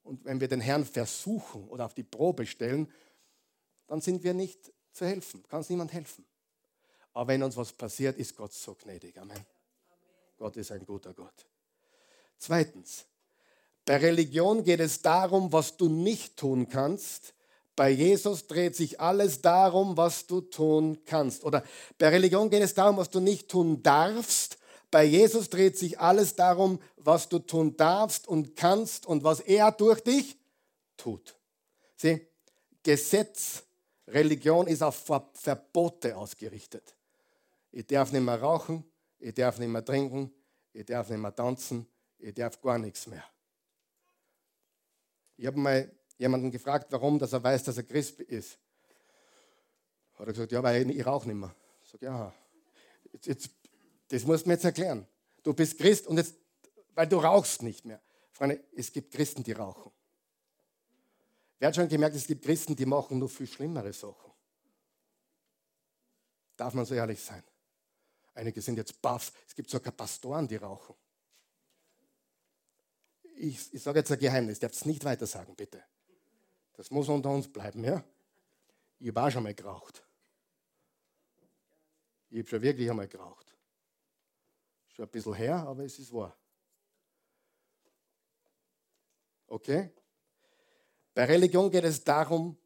Und 0.03 0.23
wenn 0.27 0.39
wir 0.39 0.49
den 0.49 0.61
Herrn 0.61 0.85
versuchen 0.85 1.67
oder 1.69 1.87
auf 1.87 1.95
die 1.95 2.03
Probe 2.03 2.45
stellen, 2.45 2.93
dann 3.87 4.03
sind 4.03 4.23
wir 4.23 4.35
nicht 4.35 4.71
zu 4.93 5.07
helfen. 5.07 5.43
Kann 5.49 5.61
uns 5.61 5.71
niemand 5.71 5.95
helfen. 5.95 6.27
Aber 7.15 7.29
wenn 7.29 7.43
uns 7.43 7.57
was 7.57 7.73
passiert, 7.73 8.19
ist 8.19 8.37
Gott 8.37 8.53
so 8.53 8.75
gnädig. 8.75 9.17
Amen. 9.17 9.31
Amen. 9.31 9.47
Gott 10.37 10.59
ist 10.59 10.73
ein 10.73 10.85
guter 10.85 11.15
Gott. 11.15 11.47
Zweitens, 12.37 13.07
bei 13.87 13.97
Religion 13.97 14.63
geht 14.63 14.81
es 14.81 15.01
darum, 15.01 15.51
was 15.51 15.75
du 15.79 15.89
nicht 15.89 16.37
tun 16.37 16.69
kannst. 16.69 17.33
Bei 17.77 17.91
Jesus 17.91 18.47
dreht 18.47 18.75
sich 18.75 19.01
alles 19.01 19.43
darum, 19.43 19.99
was 19.99 20.27
du 20.27 20.41
tun 20.41 20.99
kannst. 21.05 21.45
Oder 21.45 21.63
bei 21.99 22.09
Religion 22.09 22.49
geht 22.49 22.63
es 22.63 22.73
darum, 22.73 22.97
was 22.97 23.11
du 23.11 23.21
nicht 23.21 23.49
tun 23.49 23.83
darfst. 23.83 24.59
Bei 24.91 25.05
Jesus 25.05 25.51
dreht 25.51 25.77
sich 25.77 26.01
alles 26.01 26.35
darum, 26.35 26.81
was 26.97 27.29
du 27.29 27.39
tun 27.39 27.77
darfst 27.77 28.27
und 28.27 28.57
kannst 28.57 29.05
und 29.05 29.25
was 29.25 29.41
er 29.41 29.73
durch 29.73 30.01
dich 30.01 30.39
tut. 30.97 31.37
Sieh, 31.97 32.27
Gesetz, 32.83 33.63
Religion 34.09 34.67
ist 34.69 34.83
auf 34.83 35.05
Verbote 35.35 36.17
ausgerichtet. 36.17 36.95
Ich 37.73 37.87
darf 37.87 38.11
nicht 38.11 38.23
mehr 38.23 38.41
rauchen, 38.41 38.85
ich 39.19 39.35
darf 39.35 39.59
nicht 39.59 39.69
mehr 39.69 39.85
trinken, 39.85 40.33
ich 40.73 40.87
darf 40.87 41.11
nicht 41.11 41.19
mehr 41.19 41.35
tanzen, 41.35 41.87
ich 42.19 42.33
darf 42.33 42.61
gar 42.61 42.79
nichts 42.79 43.07
mehr. 43.07 43.25
Ich 45.37 45.47
habe 45.47 45.59
mal 45.59 45.91
jemanden 46.19 46.51
gefragt, 46.51 46.87
warum, 46.91 47.19
dass 47.19 47.33
er 47.33 47.43
weiß, 47.43 47.65
dass 47.65 47.77
er 47.77 47.83
Christ 47.83 48.21
ist. 48.21 48.59
Hat 50.15 50.27
er 50.27 50.33
gesagt, 50.33 50.53
ja, 50.53 50.63
weil 50.63 50.91
ich, 50.91 51.07
rauche 51.07 51.29
nicht 51.29 51.37
mehr. 51.37 51.55
Ich 51.83 51.91
sage, 51.91 52.07
ja, 52.07 52.35
jetzt, 53.13 53.27
jetzt, 53.27 53.51
das 54.09 54.25
musst 54.25 54.45
du 54.45 54.49
mir 54.49 54.55
jetzt 54.55 54.65
erklären. 54.65 55.07
Du 55.43 55.53
bist 55.53 55.79
Christ 55.79 56.07
und 56.07 56.17
jetzt, 56.17 56.35
weil 56.95 57.07
du 57.07 57.19
rauchst 57.19 57.63
nicht 57.63 57.85
mehr. 57.85 58.01
Freunde, 58.33 58.63
es 58.75 58.93
gibt 58.93 59.13
Christen, 59.13 59.43
die 59.43 59.53
rauchen. 59.53 59.93
Wer 61.59 61.69
hat 61.69 61.77
schon 61.77 61.89
gemerkt, 61.89 62.17
es 62.17 62.27
gibt 62.27 62.45
Christen, 62.45 62.77
die 62.77 62.87
machen 62.87 63.19
noch 63.19 63.31
viel 63.31 63.47
schlimmere 63.47 63.93
Sachen. 63.93 64.33
Darf 66.57 66.75
man 66.75 66.85
so 66.85 66.95
ehrlich 66.95 67.23
sein? 67.23 67.43
Einige 68.35 68.61
sind 68.61 68.77
jetzt 68.77 69.01
baff. 69.01 69.33
Es 69.47 69.55
gibt 69.55 69.71
sogar 69.71 69.93
Pastoren, 69.93 70.47
die 70.47 70.57
rauchen. 70.57 70.95
Ich, 73.39 73.73
ich 73.73 73.83
sage 73.83 73.99
jetzt 73.99 74.13
ein 74.13 74.19
Geheimnis, 74.19 74.59
darf 74.59 74.73
es 74.73 74.85
nicht 74.85 75.05
weiter 75.05 75.27
sagen, 75.27 75.55
bitte. 75.55 75.83
Das 76.77 76.91
muss 76.91 77.09
unter 77.09 77.31
uns 77.31 77.49
bleiben, 77.49 77.83
ja? 77.83 78.05
Ich 78.99 79.09
habe 79.09 79.23
auch 79.23 79.31
schon 79.31 79.43
mal 79.43 79.55
geraucht. 79.55 80.03
Ich 82.31 82.39
habe 82.39 82.49
schon 82.49 82.63
wirklich 82.63 82.91
einmal 82.91 83.09
geraucht. 83.09 83.55
Schon 84.95 85.07
ein 85.07 85.11
bisschen 85.11 85.35
her, 85.35 85.57
aber 85.67 85.85
es 85.85 85.99
ist 85.99 86.13
wahr. 86.13 86.37
Okay? 89.47 89.91
Bei 91.15 91.25
Religion 91.25 91.71
geht 91.71 91.85
es 91.85 92.03
darum, 92.05 92.57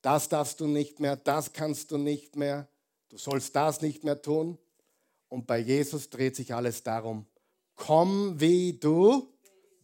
das 0.00 0.28
darfst 0.28 0.60
du 0.60 0.66
nicht 0.66 1.00
mehr, 1.00 1.16
das 1.16 1.52
kannst 1.52 1.90
du 1.90 1.98
nicht 1.98 2.36
mehr, 2.36 2.68
du 3.08 3.16
sollst 3.16 3.56
das 3.56 3.80
nicht 3.80 4.04
mehr 4.04 4.20
tun. 4.20 4.58
Und 5.28 5.46
bei 5.46 5.58
Jesus 5.58 6.08
dreht 6.08 6.36
sich 6.36 6.54
alles 6.54 6.82
darum, 6.82 7.26
komm 7.74 8.38
wie 8.40 8.74
du 8.74 9.32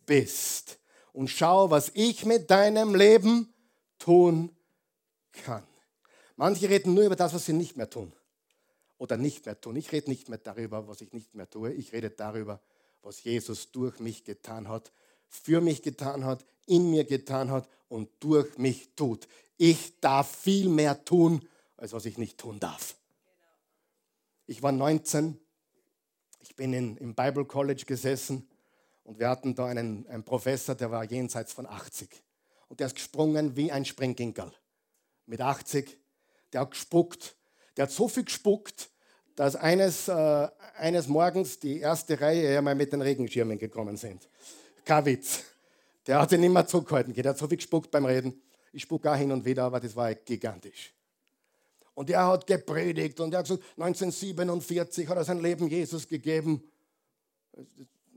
bist 0.06 0.78
und 1.14 1.28
schau, 1.28 1.70
was 1.70 1.92
ich 1.94 2.26
mit 2.26 2.50
deinem 2.50 2.94
Leben 2.94 3.54
tun 3.98 4.50
kann. 5.32 5.62
Manche 6.36 6.68
reden 6.68 6.92
nur 6.92 7.04
über 7.04 7.16
das, 7.16 7.32
was 7.32 7.46
sie 7.46 7.52
nicht 7.52 7.76
mehr 7.76 7.88
tun 7.88 8.12
oder 8.98 9.16
nicht 9.16 9.46
mehr 9.46 9.58
tun. 9.58 9.76
Ich 9.76 9.92
rede 9.92 10.10
nicht 10.10 10.28
mehr 10.28 10.38
darüber, 10.38 10.88
was 10.88 11.00
ich 11.00 11.12
nicht 11.12 11.34
mehr 11.34 11.48
tue. 11.48 11.72
Ich 11.72 11.92
rede 11.92 12.10
darüber, 12.10 12.60
was 13.00 13.22
Jesus 13.22 13.70
durch 13.70 14.00
mich 14.00 14.24
getan 14.24 14.68
hat, 14.68 14.92
für 15.28 15.60
mich 15.60 15.82
getan 15.82 16.24
hat, 16.24 16.44
in 16.66 16.90
mir 16.90 17.04
getan 17.04 17.50
hat 17.50 17.68
und 17.88 18.10
durch 18.18 18.58
mich 18.58 18.90
tut. 18.96 19.28
Ich 19.56 20.00
darf 20.00 20.28
viel 20.36 20.68
mehr 20.68 21.04
tun, 21.04 21.46
als 21.76 21.92
was 21.92 22.06
ich 22.06 22.18
nicht 22.18 22.38
tun 22.38 22.58
darf. 22.58 22.96
Ich 24.46 24.64
war 24.64 24.72
19, 24.72 25.38
ich 26.40 26.56
bin 26.56 26.72
in, 26.72 26.96
im 26.96 27.14
Bible 27.14 27.44
College 27.44 27.84
gesessen 27.86 28.48
und 29.04 29.18
wir 29.18 29.28
hatten 29.28 29.54
da 29.54 29.66
einen, 29.66 30.06
einen 30.08 30.24
Professor, 30.24 30.74
der 30.74 30.90
war 30.90 31.04
jenseits 31.04 31.52
von 31.52 31.66
80. 31.66 32.08
Und 32.68 32.80
der 32.80 32.88
ist 32.88 32.96
gesprungen 32.96 33.54
wie 33.54 33.70
ein 33.70 33.84
Springginkel. 33.84 34.50
Mit 35.26 35.40
80. 35.40 35.98
Der 36.52 36.62
hat 36.62 36.70
gespuckt. 36.70 37.36
Der 37.76 37.84
hat 37.84 37.90
so 37.90 38.08
viel 38.08 38.24
gespuckt, 38.24 38.90
dass 39.36 39.56
eines, 39.56 40.08
äh, 40.08 40.48
eines 40.76 41.06
Morgens 41.06 41.58
die 41.58 41.80
erste 41.80 42.20
Reihe 42.20 42.56
einmal 42.56 42.74
mit 42.74 42.92
den 42.92 43.02
Regenschirmen 43.02 43.58
gekommen 43.58 43.96
sind. 43.96 44.28
Kein 44.84 45.04
Witz. 45.04 45.44
Der 46.06 46.20
hat 46.20 46.30
sich 46.30 46.38
nicht 46.38 46.52
mehr 46.52 46.66
zurückgehalten. 46.66 47.12
Der 47.14 47.24
hat 47.30 47.38
so 47.38 47.46
viel 47.46 47.56
gespuckt 47.58 47.90
beim 47.90 48.06
Reden. 48.06 48.42
Ich 48.72 48.82
spucke 48.82 49.10
auch 49.10 49.16
hin 49.16 49.32
und 49.32 49.44
wieder, 49.44 49.64
aber 49.64 49.80
das 49.80 49.94
war 49.94 50.14
gigantisch. 50.14 50.92
Und 51.94 52.10
er 52.10 52.26
hat 52.26 52.46
gepredigt 52.46 53.20
und 53.20 53.32
er 53.32 53.38
hat 53.38 53.46
gesagt, 53.46 53.62
1947 53.76 55.08
hat 55.08 55.16
er 55.16 55.24
sein 55.24 55.40
Leben 55.40 55.68
Jesus 55.68 56.08
gegeben. 56.08 56.62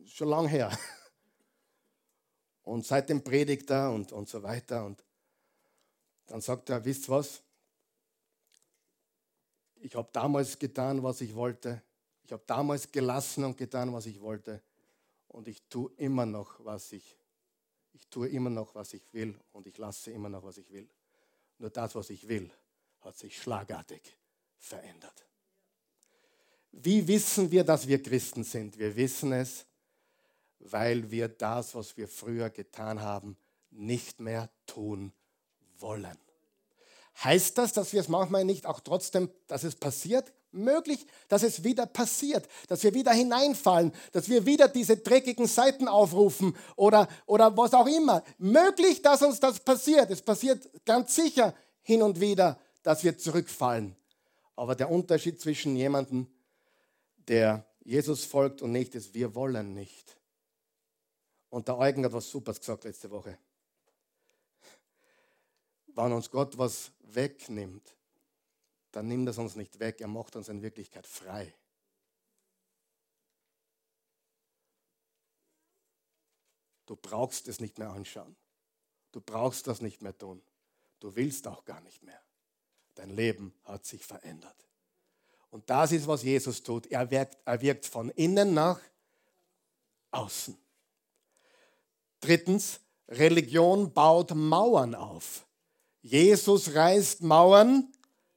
Schon 0.07 0.29
lang 0.29 0.47
her. 0.47 0.77
Und 2.63 2.85
seitdem 2.85 3.23
predigt 3.23 3.69
er 3.69 3.91
und, 3.91 4.11
und 4.11 4.27
so 4.27 4.41
weiter. 4.43 4.85
Und 4.85 5.03
dann 6.25 6.41
sagt 6.41 6.69
er, 6.69 6.83
wisst 6.83 7.07
was? 7.09 7.41
Ich 9.75 9.95
habe 9.95 10.09
damals 10.11 10.57
getan, 10.57 11.03
was 11.03 11.21
ich 11.21 11.35
wollte. 11.35 11.81
Ich 12.23 12.31
habe 12.31 12.43
damals 12.45 12.91
gelassen 12.91 13.43
und 13.45 13.57
getan, 13.57 13.93
was 13.93 14.05
ich 14.05 14.19
wollte. 14.19 14.61
Und 15.27 15.47
ich 15.47 15.61
tue 15.69 15.91
immer 15.97 16.25
noch, 16.25 16.63
was 16.65 16.91
ich 16.91 17.17
ich 17.97 18.07
tue 18.09 18.27
immer 18.29 18.51
noch, 18.51 18.75
was 18.75 18.93
ich 18.93 19.01
will 19.11 19.35
und 19.53 19.65
ich 19.65 19.77
lasse 19.77 20.11
immer 20.11 20.29
noch, 20.29 20.43
was 20.43 20.57
ich 20.59 20.71
will. 20.71 20.87
Nur 21.57 21.71
das, 21.71 21.95
was 21.95 22.11
ich 22.11 22.27
will, 22.27 22.51
hat 23.01 23.17
sich 23.17 23.41
schlagartig 23.41 24.15
verändert. 24.59 25.25
Wie 26.71 27.07
wissen 27.07 27.49
wir, 27.49 27.63
dass 27.63 27.87
wir 27.87 28.01
Christen 28.01 28.43
sind? 28.43 28.77
Wir 28.77 28.95
wissen 28.95 29.31
es, 29.33 29.65
weil 30.59 31.11
wir 31.11 31.27
das, 31.27 31.75
was 31.75 31.97
wir 31.97 32.07
früher 32.07 32.49
getan 32.49 33.01
haben, 33.01 33.37
nicht 33.69 34.19
mehr 34.19 34.49
tun 34.65 35.13
wollen. 35.79 36.17
Heißt 37.23 37.57
das, 37.57 37.73
dass 37.73 37.93
wir 37.93 38.01
es 38.01 38.09
manchmal 38.09 38.45
nicht 38.45 38.65
auch 38.65 38.79
trotzdem, 38.79 39.29
dass 39.47 39.63
es 39.63 39.75
passiert? 39.75 40.33
möglich, 40.51 41.05
dass 41.27 41.43
es 41.43 41.63
wieder 41.63 41.85
passiert, 41.85 42.47
dass 42.67 42.83
wir 42.83 42.93
wieder 42.93 43.11
hineinfallen, 43.11 43.93
dass 44.11 44.29
wir 44.29 44.45
wieder 44.45 44.67
diese 44.67 44.97
dreckigen 44.97 45.47
Seiten 45.47 45.87
aufrufen 45.87 46.55
oder, 46.75 47.07
oder 47.25 47.55
was 47.55 47.73
auch 47.73 47.87
immer. 47.87 48.23
Möglich, 48.37 49.01
dass 49.01 49.21
uns 49.21 49.39
das 49.39 49.59
passiert. 49.59 50.09
Es 50.09 50.21
passiert 50.21 50.69
ganz 50.85 51.15
sicher 51.15 51.53
hin 51.81 52.01
und 52.01 52.19
wieder, 52.19 52.59
dass 52.83 53.03
wir 53.03 53.17
zurückfallen. 53.17 53.95
Aber 54.55 54.75
der 54.75 54.89
Unterschied 54.89 55.39
zwischen 55.39 55.75
jemandem, 55.75 56.27
der 57.27 57.65
Jesus 57.83 58.25
folgt 58.25 58.61
und 58.61 58.71
nicht, 58.71 58.95
ist, 58.95 59.13
wir 59.13 59.35
wollen 59.35 59.73
nicht. 59.73 60.16
Und 61.49 61.67
der 61.67 61.77
Eugen 61.77 62.03
hat 62.05 62.13
was 62.13 62.29
Supers 62.29 62.59
gesagt 62.59 62.83
letzte 62.83 63.09
Woche. 63.09 63.37
Wenn 65.87 66.11
uns 66.11 66.29
Gott 66.29 66.57
was 66.57 66.91
wegnimmt, 66.99 67.95
dann 68.91 69.07
nimmt 69.07 69.29
es 69.29 69.37
uns 69.37 69.55
nicht 69.55 69.79
weg, 69.79 70.01
er 70.01 70.07
macht 70.07 70.35
uns 70.35 70.49
in 70.49 70.61
Wirklichkeit 70.61 71.07
frei. 71.07 71.53
Du 76.85 76.95
brauchst 76.95 77.47
es 77.47 77.59
nicht 77.59 77.77
mehr 77.77 77.89
anschauen. 77.89 78.35
Du 79.11 79.21
brauchst 79.21 79.67
das 79.67 79.81
nicht 79.81 80.01
mehr 80.01 80.17
tun. 80.17 80.41
Du 80.99 81.15
willst 81.15 81.47
auch 81.47 81.65
gar 81.65 81.81
nicht 81.81 82.01
mehr. 82.03 82.21
Dein 82.95 83.09
Leben 83.09 83.53
hat 83.65 83.85
sich 83.85 84.03
verändert. 84.05 84.67
Und 85.49 85.69
das 85.69 85.91
ist, 85.91 86.07
was 86.07 86.23
Jesus 86.23 86.63
tut. 86.63 86.87
Er 86.87 87.09
wirkt, 87.11 87.37
er 87.45 87.61
wirkt 87.61 87.85
von 87.85 88.09
innen 88.11 88.53
nach 88.53 88.79
außen. 90.11 90.57
Drittens, 92.27 92.81
Religion 93.07 93.93
baut 93.93 94.35
Mauern 94.35 94.95
auf. 94.95 95.47
Jesus 96.01 96.75
reißt 96.75 97.21
Mauern 97.21 97.87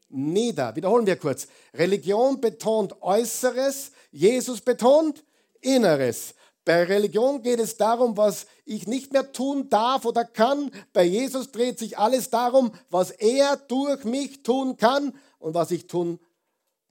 nieder. 0.09 0.77
Wiederholen 0.77 1.07
wir 1.07 1.17
kurz. 1.17 1.49
Religion 1.75 2.41
betont 2.41 3.03
Äußeres, 3.03 3.91
Jesus 4.13 4.61
betont 4.61 5.25
Inneres. 5.61 6.37
Bei 6.65 6.85
Religion 6.85 7.43
geht 7.43 7.59
es 7.59 7.77
darum, 7.79 8.17
was 8.17 8.47
ich 8.65 8.87
nicht 8.87 9.13
mehr 9.13 9.33
tun 9.33 9.69
darf 9.71 10.05
oder 10.05 10.25
kann. 10.25 10.71
Bei 10.93 11.03
Jesus 11.03 11.51
dreht 11.51 11.81
sich 11.81 11.99
alles 11.99 12.31
darum, 12.31 12.71
was 12.91 13.11
er 13.11 13.57
durch 13.57 14.05
mich 14.05 14.45
tun 14.45 14.77
kann 14.77 15.13
und 15.41 15.55
was 15.55 15.73
ich 15.73 15.89
tun 15.89 16.21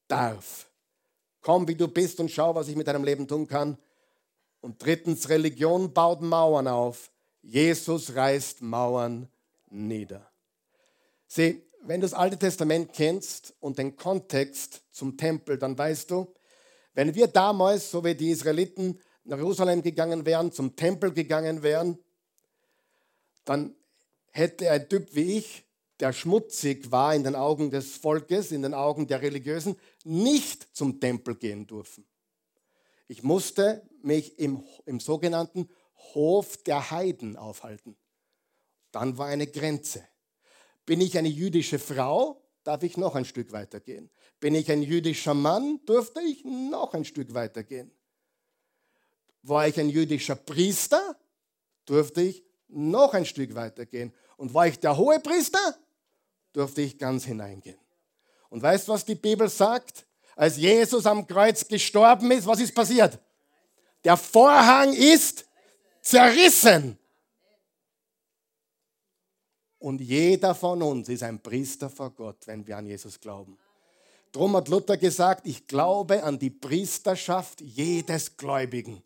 darf. 0.09 0.69
Komm, 1.39 1.65
wie 1.69 1.75
du 1.75 1.87
bist 1.87 2.19
und 2.19 2.29
schau, 2.29 2.55
was 2.55 2.67
ich 2.67 2.75
mit 2.75 2.87
deinem 2.87 3.05
Leben 3.05 3.25
tun 3.25 3.47
kann. 3.47 3.77
Und 4.61 4.83
drittens, 4.83 5.29
Religion 5.29 5.93
baut 5.93 6.21
Mauern 6.21 6.67
auf. 6.67 7.11
Jesus 7.41 8.15
reißt 8.15 8.61
Mauern 8.61 9.29
nieder. 9.69 10.29
Sieh, 11.27 11.63
wenn 11.83 12.01
du 12.01 12.05
das 12.05 12.13
Alte 12.13 12.37
Testament 12.37 12.91
kennst 12.93 13.53
und 13.59 13.77
den 13.77 13.95
Kontext 13.95 14.83
zum 14.91 15.17
Tempel, 15.17 15.57
dann 15.57 15.77
weißt 15.77 16.11
du, 16.11 16.33
wenn 16.93 17.15
wir 17.15 17.27
damals, 17.27 17.91
so 17.91 18.03
wie 18.03 18.15
die 18.15 18.31
Israeliten, 18.31 18.99
nach 19.23 19.37
Jerusalem 19.37 19.81
gegangen 19.81 20.25
wären, 20.25 20.51
zum 20.51 20.75
Tempel 20.75 21.13
gegangen 21.13 21.63
wären, 21.63 21.97
dann 23.45 23.75
hätte 24.31 24.69
ein 24.71 24.89
Typ 24.89 25.15
wie 25.15 25.37
ich, 25.37 25.65
der 25.99 26.13
schmutzig 26.13 26.91
war 26.91 27.13
in 27.13 27.23
den 27.23 27.35
Augen 27.35 27.71
des 27.71 27.95
Volkes, 27.97 28.51
in 28.51 28.61
den 28.61 28.73
Augen 28.73 29.07
der 29.07 29.21
Religiösen, 29.21 29.75
nicht 30.03 30.67
zum 30.75 30.99
Tempel 30.99 31.35
gehen 31.35 31.67
dürfen. 31.67 32.05
Ich 33.07 33.23
musste 33.23 33.88
mich 34.03 34.39
im, 34.39 34.63
im 34.85 34.99
sogenannten 34.99 35.69
Hof 36.13 36.57
der 36.57 36.91
Heiden 36.91 37.37
aufhalten. 37.37 37.97
Dann 38.91 39.17
war 39.17 39.27
eine 39.27 39.47
Grenze. 39.47 40.07
Bin 40.85 41.01
ich 41.01 41.17
eine 41.17 41.27
jüdische 41.27 41.77
Frau, 41.77 42.41
darf 42.63 42.83
ich 42.83 42.97
noch 42.97 43.15
ein 43.15 43.25
Stück 43.25 43.51
weitergehen. 43.51 44.09
Bin 44.39 44.55
ich 44.55 44.71
ein 44.71 44.81
jüdischer 44.81 45.33
Mann, 45.33 45.79
durfte 45.85 46.21
ich 46.21 46.43
noch 46.45 46.93
ein 46.93 47.05
Stück 47.05 47.33
weitergehen. 47.33 47.91
War 49.43 49.67
ich 49.67 49.79
ein 49.79 49.89
jüdischer 49.89 50.35
Priester, 50.35 51.17
durfte 51.85 52.21
ich 52.21 52.43
noch 52.67 53.13
ein 53.13 53.25
Stück 53.25 53.55
weitergehen. 53.55 54.13
Und 54.37 54.53
war 54.53 54.67
ich 54.67 54.79
der 54.79 54.97
hohe 54.97 55.19
Priester, 55.19 55.77
durfte 56.53 56.81
ich 56.81 56.97
ganz 56.97 57.25
hineingehen. 57.25 57.79
Und 58.49 58.61
weißt 58.61 58.87
du, 58.87 58.93
was 58.93 59.05
die 59.05 59.15
Bibel 59.15 59.49
sagt? 59.49 60.05
Als 60.35 60.57
Jesus 60.57 61.05
am 61.05 61.27
Kreuz 61.27 61.67
gestorben 61.67 62.31
ist, 62.31 62.47
was 62.47 62.61
ist 62.61 62.73
passiert? 62.73 63.19
Der 64.03 64.17
Vorhang 64.17 64.93
ist 64.93 65.45
zerrissen. 66.01 66.97
Und 69.79 70.01
jeder 70.01 70.53
von 70.53 70.81
uns 70.81 71.07
ist 71.09 71.23
ein 71.23 71.41
Priester 71.41 71.89
vor 71.89 72.11
Gott, 72.11 72.45
wenn 72.47 72.67
wir 72.67 72.77
an 72.77 72.85
Jesus 72.85 73.19
glauben. 73.19 73.57
Drum 74.31 74.55
hat 74.55 74.67
Luther 74.67 74.97
gesagt, 74.97 75.47
ich 75.47 75.65
glaube 75.65 76.23
an 76.23 76.37
die 76.37 76.49
Priesterschaft 76.49 77.61
jedes 77.61 78.35
Gläubigen. 78.37 79.01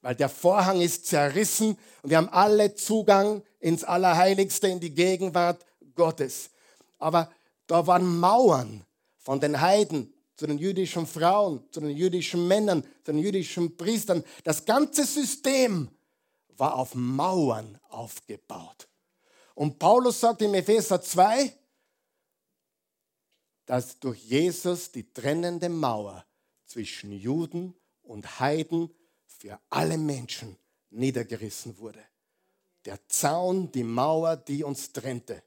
Weil 0.00 0.14
der 0.14 0.28
Vorhang 0.28 0.80
ist 0.80 1.06
zerrissen 1.06 1.76
und 2.02 2.10
wir 2.10 2.18
haben 2.18 2.28
alle 2.28 2.74
Zugang 2.74 3.42
ins 3.58 3.84
Allerheiligste, 3.84 4.68
in 4.68 4.80
die 4.80 4.94
Gegenwart 4.94 5.64
Gottes. 5.94 6.50
Aber 6.98 7.30
da 7.66 7.86
waren 7.86 8.18
Mauern 8.20 8.84
von 9.18 9.40
den 9.40 9.60
Heiden 9.60 10.13
zu 10.36 10.46
den 10.46 10.58
jüdischen 10.58 11.06
Frauen, 11.06 11.62
zu 11.70 11.80
den 11.80 11.90
jüdischen 11.90 12.46
Männern, 12.48 12.82
zu 13.04 13.12
den 13.12 13.18
jüdischen 13.18 13.76
Priestern. 13.76 14.24
Das 14.42 14.64
ganze 14.64 15.04
System 15.04 15.88
war 16.56 16.74
auf 16.76 16.94
Mauern 16.94 17.78
aufgebaut. 17.88 18.88
Und 19.54 19.78
Paulus 19.78 20.20
sagt 20.20 20.42
im 20.42 20.54
Epheser 20.54 21.00
2, 21.00 21.54
dass 23.66 23.98
durch 23.98 24.22
Jesus 24.24 24.90
die 24.90 25.12
trennende 25.12 25.68
Mauer 25.68 26.24
zwischen 26.66 27.12
Juden 27.12 27.74
und 28.02 28.40
Heiden 28.40 28.90
für 29.26 29.58
alle 29.70 29.96
Menschen 29.96 30.56
niedergerissen 30.90 31.78
wurde. 31.78 32.04
Der 32.84 32.98
Zaun, 33.08 33.70
die 33.72 33.84
Mauer, 33.84 34.36
die 34.36 34.62
uns 34.64 34.92
trennte. 34.92 35.42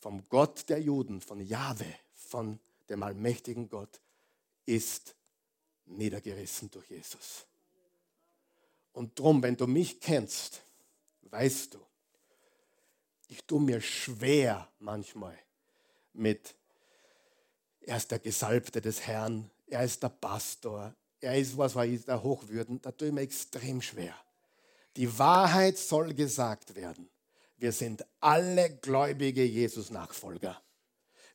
Vom 0.00 0.26
Gott 0.28 0.68
der 0.68 0.80
Juden, 0.80 1.20
von 1.20 1.40
Jahwe, 1.40 1.86
von 2.14 2.58
dem 2.92 3.02
allmächtigen 3.02 3.68
Gott, 3.68 4.00
ist 4.66 5.16
niedergerissen 5.86 6.70
durch 6.70 6.88
Jesus. 6.90 7.46
Und 8.92 9.18
drum, 9.18 9.42
wenn 9.42 9.56
du 9.56 9.66
mich 9.66 10.00
kennst, 10.00 10.62
weißt 11.22 11.74
du, 11.74 11.80
ich 13.28 13.42
tue 13.44 13.60
mir 13.60 13.80
schwer 13.80 14.68
manchmal 14.78 15.36
mit, 16.12 16.54
er 17.80 17.96
ist 17.96 18.10
der 18.10 18.18
Gesalbte 18.18 18.80
des 18.80 19.00
Herrn, 19.06 19.50
er 19.66 19.82
ist 19.84 20.02
der 20.02 20.10
Pastor, 20.10 20.94
er 21.20 21.38
ist, 21.38 21.56
was 21.56 21.74
war 21.74 21.86
ich, 21.86 22.04
der 22.04 22.22
Hochwürden, 22.22 22.80
da 22.82 22.92
tue 22.92 23.08
ich 23.08 23.14
mir 23.14 23.22
extrem 23.22 23.80
schwer. 23.80 24.14
Die 24.96 25.18
Wahrheit 25.18 25.78
soll 25.78 26.12
gesagt 26.12 26.74
werden. 26.74 27.08
Wir 27.56 27.72
sind 27.72 28.04
alle 28.20 28.76
gläubige 28.76 29.44
Jesus-Nachfolger. 29.44 30.60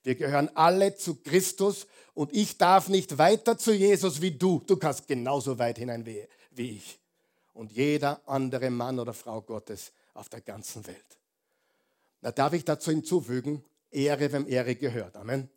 Wir 0.03 0.15
gehören 0.15 0.49
alle 0.55 0.95
zu 0.95 1.15
Christus 1.15 1.87
und 2.13 2.33
ich 2.33 2.57
darf 2.57 2.89
nicht 2.89 3.17
weiter 3.17 3.57
zu 3.57 3.73
Jesus 3.73 4.21
wie 4.21 4.31
du. 4.31 4.63
Du 4.65 4.77
kannst 4.77 5.07
genauso 5.07 5.59
weit 5.59 5.77
hinein 5.77 6.05
wie, 6.05 6.27
wie 6.51 6.77
ich. 6.77 6.99
Und 7.53 7.71
jeder 7.71 8.21
andere 8.27 8.69
Mann 8.69 8.99
oder 8.99 9.13
Frau 9.13 9.41
Gottes 9.41 9.91
auf 10.13 10.29
der 10.29 10.41
ganzen 10.41 10.85
Welt. 10.87 11.17
Da 12.21 12.31
darf 12.31 12.53
ich 12.53 12.65
dazu 12.65 12.91
hinzufügen, 12.91 13.63
Ehre, 13.91 14.31
wem 14.31 14.47
Ehre 14.47 14.75
gehört. 14.75 15.15
Amen. 15.15 15.49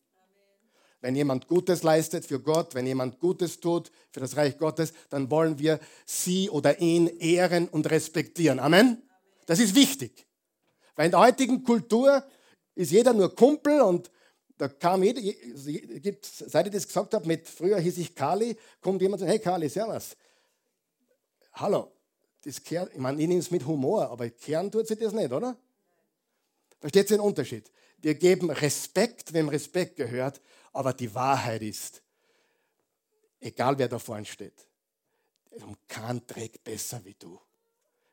Wenn 1.01 1.17
jemand 1.17 1.49
Gutes 1.49 1.83
leistet 1.83 2.27
für 2.27 2.41
Gott, 2.41 2.75
wenn 2.75 2.87
jemand 2.87 3.21
Gutes 3.21 3.61
tut 3.61 3.91
für 4.11 4.21
das 4.21 4.37
Reich 4.37 4.59
Gottes, 4.59 4.93
dann 5.09 5.31
wollen 5.31 5.59
wir 5.59 5.81
sie 6.05 6.51
oder 6.51 6.79
ihn 6.81 7.07
ehren 7.07 7.69
und 7.69 7.91
respektieren. 7.91 8.59
Amen. 8.59 9.03
Das 9.47 9.61
ist 9.61 9.75
wichtig. 9.75 10.27
Weil 10.95 11.07
in 11.07 11.13
der 11.13 11.21
heutigen 11.21 11.65
Kultur 11.65 12.23
ist 12.75 12.91
jeder 12.93 13.15
nur 13.15 13.35
Kumpel 13.35 13.81
und 13.81 14.11
da 14.61 14.69
kam 14.69 15.03
jeder, 15.03 15.23
seit 16.21 16.67
ich 16.67 16.73
das 16.73 16.87
gesagt 16.87 17.15
habe, 17.15 17.27
mit 17.27 17.49
früher 17.49 17.79
hieß 17.79 17.97
ich 17.97 18.15
Kali, 18.15 18.55
kommt 18.83 19.01
jemand 19.01 19.23
und 19.23 19.29
sagt, 19.29 19.39
hey 19.39 19.43
Kali, 19.43 19.71
servus. 19.71 20.15
Hallo, 21.55 21.91
das 22.45 22.63
kehrt, 22.63 22.93
ich 22.93 22.99
meine, 22.99 23.23
ich 23.23 23.27
nehme 23.27 23.41
es 23.41 23.51
mit 23.51 23.65
Humor, 23.65 24.11
aber 24.11 24.29
kehren 24.29 24.71
tut 24.71 24.87
sich 24.87 24.99
das 24.99 25.15
nicht, 25.15 25.33
oder? 25.33 25.57
Versteht 26.79 27.11
ihr 27.11 27.17
den 27.17 27.23
Unterschied? 27.23 27.73
Wir 28.03 28.15
geben 28.15 28.51
Respekt, 28.51 29.33
wem 29.33 29.49
Respekt 29.49 29.97
gehört, 29.97 30.43
aber 30.75 30.93
die 30.93 31.15
Wahrheit 31.15 31.63
ist, 31.63 32.03
egal 33.41 33.79
wer 33.79 33.89
da 33.89 33.99
vorne 33.99 34.27
steht, 34.27 34.67
kein 35.89 36.27
trägt 36.27 36.63
besser 36.65 37.03
wie 37.05 37.15
du. 37.19 37.41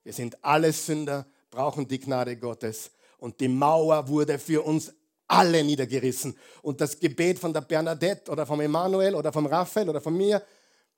Wir 0.03 0.13
sind 0.13 0.41
alle 0.45 0.71
Sünder, 0.71 1.27
brauchen 1.49 1.85
die 1.89 1.99
Gnade 1.99 2.37
Gottes. 2.37 2.91
Und 3.17 3.41
die 3.41 3.49
Mauer 3.49 4.07
wurde 4.07 4.39
für 4.39 4.61
uns 4.61 4.93
alle 5.27 5.63
niedergerissen. 5.63 6.37
Und 6.61 6.81
das 6.81 6.99
Gebet 6.99 7.39
von 7.39 7.53
der 7.53 7.61
Bernadette 7.61 8.31
oder 8.31 8.45
vom 8.45 8.61
Emanuel 8.61 9.15
oder 9.15 9.31
vom 9.31 9.45
Raphael 9.45 9.89
oder 9.89 10.01
von 10.01 10.15
mir 10.15 10.41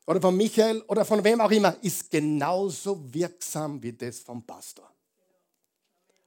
oder 0.06 0.22
von 0.22 0.36
Michael 0.36 0.82
oder 0.88 1.06
von 1.06 1.24
wem 1.24 1.42
auch 1.42 1.52
immer 1.52 1.76
ist 1.82 2.10
genauso 2.10 3.14
wirksam 3.14 3.82
wie 3.82 3.94
das 3.94 4.20
vom 4.20 4.44
Pastor. 4.44 4.92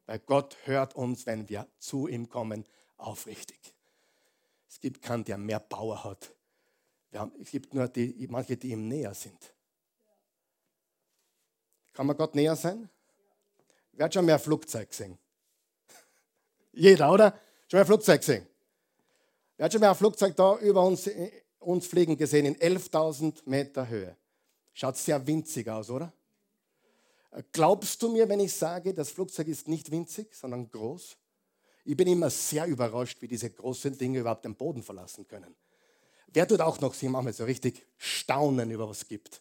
Weil 0.07 0.19
Gott 0.21 0.57
hört 0.65 0.95
uns, 0.95 1.27
wenn 1.27 1.49
wir 1.49 1.67
zu 1.79 2.09
ihm 2.09 2.29
kommen, 2.29 2.65
aufrichtig. 2.97 3.75
Es 4.69 4.81
gibt 4.81 5.03
keinen, 5.03 5.25
der 5.25 5.39
mehr 5.39 5.61
Power 5.61 6.03
hat. 6.05 6.33
es 7.41 7.51
gibt 7.51 7.75
nur 7.75 7.89
die, 7.89 8.27
manche, 8.31 8.57
die 8.57 8.71
ihm 8.71 8.89
näher 8.89 9.15
sind. 9.15 9.53
Kann 11.93 12.07
man 12.07 12.17
Gott 12.17 12.35
näher 12.35 12.57
sein? 12.57 12.89
Wer 13.93 14.07
hat 14.07 14.15
schon 14.15 14.25
mehr 14.25 14.39
Flugzeug 14.39 14.89
gesehen? 14.89 15.19
Jeder, 16.73 17.13
oder? 17.13 17.39
Schon 17.73 17.79
mehr 17.79 17.87
Flugzeug 17.87 18.21
gesehen? 18.21 18.47
Wer 19.57 19.65
hat 19.65 19.73
schon 19.73 19.81
mehr 19.81 19.89
ein 19.89 19.97
Flugzeug 19.97 20.37
da 20.37 20.59
über 20.59 20.85
uns, 20.85 21.09
uns 21.59 21.87
fliegen 21.87 22.19
gesehen 22.19 22.45
in 22.45 22.57
11.000 22.57 23.37
Meter 23.47 23.89
Höhe? 23.89 24.15
Schaut 24.75 24.99
sehr 24.99 25.27
winzig 25.27 25.67
aus, 25.71 25.89
oder? 25.89 26.13
Glaubst 27.51 28.03
du 28.03 28.13
mir, 28.13 28.29
wenn 28.29 28.41
ich 28.41 28.53
sage, 28.53 28.93
das 28.93 29.09
Flugzeug 29.09 29.49
ist 29.49 29.69
nicht 29.69 29.91
winzig, 29.91 30.35
sondern 30.35 30.71
groß? 30.71 31.17
Ich 31.87 31.97
bin 31.97 32.09
immer 32.09 32.29
sehr 32.29 32.67
überrascht, 32.67 33.23
wie 33.23 33.29
diese 33.29 33.49
großen 33.49 33.97
Dinge 33.97 34.19
überhaupt 34.19 34.45
den 34.45 34.55
Boden 34.55 34.83
verlassen 34.83 35.27
können. 35.27 35.57
Wer 36.27 36.47
tut 36.47 36.61
auch 36.61 36.79
noch 36.79 36.93
sie 36.93 37.09
manchmal 37.09 37.33
so 37.33 37.45
richtig 37.45 37.87
staunen 37.97 38.71
über 38.71 38.87
was 38.87 38.99
es 38.99 39.09
gibt? 39.09 39.41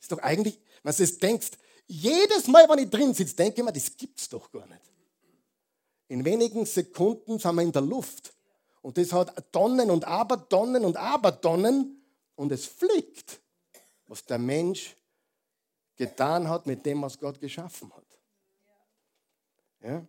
Ist 0.00 0.10
doch 0.10 0.20
eigentlich, 0.20 0.58
wenn 0.82 0.96
du 0.96 1.02
es 1.02 1.18
denkst, 1.18 1.50
jedes 1.86 2.46
Mal, 2.46 2.66
wenn 2.66 2.78
ich 2.78 2.88
drin 2.88 3.12
sitze, 3.12 3.36
denke 3.36 3.60
ich 3.60 3.64
mir, 3.66 3.74
das 3.74 3.94
gibt 3.94 4.18
es 4.18 4.26
doch 4.30 4.50
gar 4.50 4.66
nicht. 4.66 4.80
In 6.08 6.24
wenigen 6.24 6.64
Sekunden 6.64 7.38
sind 7.38 7.54
wir 7.54 7.62
in 7.62 7.72
der 7.72 7.82
Luft. 7.82 8.32
Und 8.82 8.96
das 8.96 9.12
hat 9.12 9.52
Tonnen 9.52 9.90
und 9.90 10.06
Abertonnen 10.06 10.84
und 10.84 10.96
Abertonnen 10.96 12.02
und 12.36 12.52
es 12.52 12.66
fliegt, 12.66 13.40
was 14.06 14.24
der 14.24 14.38
Mensch 14.38 14.96
getan 15.96 16.48
hat 16.48 16.66
mit 16.66 16.86
dem, 16.86 17.02
was 17.02 17.18
Gott 17.18 17.40
geschaffen 17.40 17.92
hat. 17.94 18.06
Ja? 19.82 20.06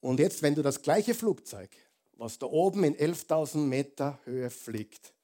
Und 0.00 0.18
jetzt, 0.18 0.42
wenn 0.42 0.54
du 0.54 0.62
das 0.62 0.82
gleiche 0.82 1.14
Flugzeug, 1.14 1.70
was 2.12 2.38
da 2.38 2.46
oben 2.46 2.84
in 2.84 2.96
11.000 2.96 3.58
Meter 3.58 4.18
Höhe 4.24 4.50
fliegt, 4.50 5.14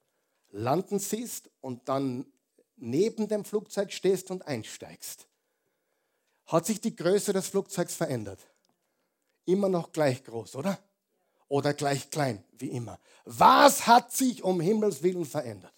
landen 0.51 0.99
siehst 0.99 1.51
und 1.61 1.89
dann 1.89 2.25
neben 2.77 3.29
dem 3.29 3.45
Flugzeug 3.45 3.93
stehst 3.93 4.31
und 4.31 4.47
einsteigst, 4.47 5.27
hat 6.47 6.67
sich 6.67 6.81
die 6.81 6.95
Größe 6.95 7.33
des 7.33 7.49
Flugzeugs 7.49 7.95
verändert. 7.95 8.41
Immer 9.47 9.69
noch 9.69 9.93
gleich 9.93 10.23
groß, 10.23 10.57
oder? 10.57 10.79
Oder 11.49 11.73
gleich 11.75 12.11
klein, 12.11 12.45
wie 12.59 12.69
immer. 12.69 13.01
Was 13.25 13.87
hat 13.87 14.13
sich 14.13 14.43
um 14.43 14.61
Himmels 14.61 15.03
Willen 15.03 15.25
verändert? 15.25 15.73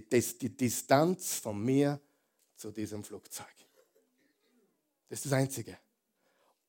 die, 0.00 0.38
die 0.38 0.56
Distanz 0.56 1.34
von 1.34 1.62
mir 1.62 2.00
zu 2.56 2.70
diesem 2.70 3.04
Flugzeug. 3.04 3.46
Das 5.08 5.20
ist 5.20 5.26
das 5.26 5.32
Einzige. 5.32 5.78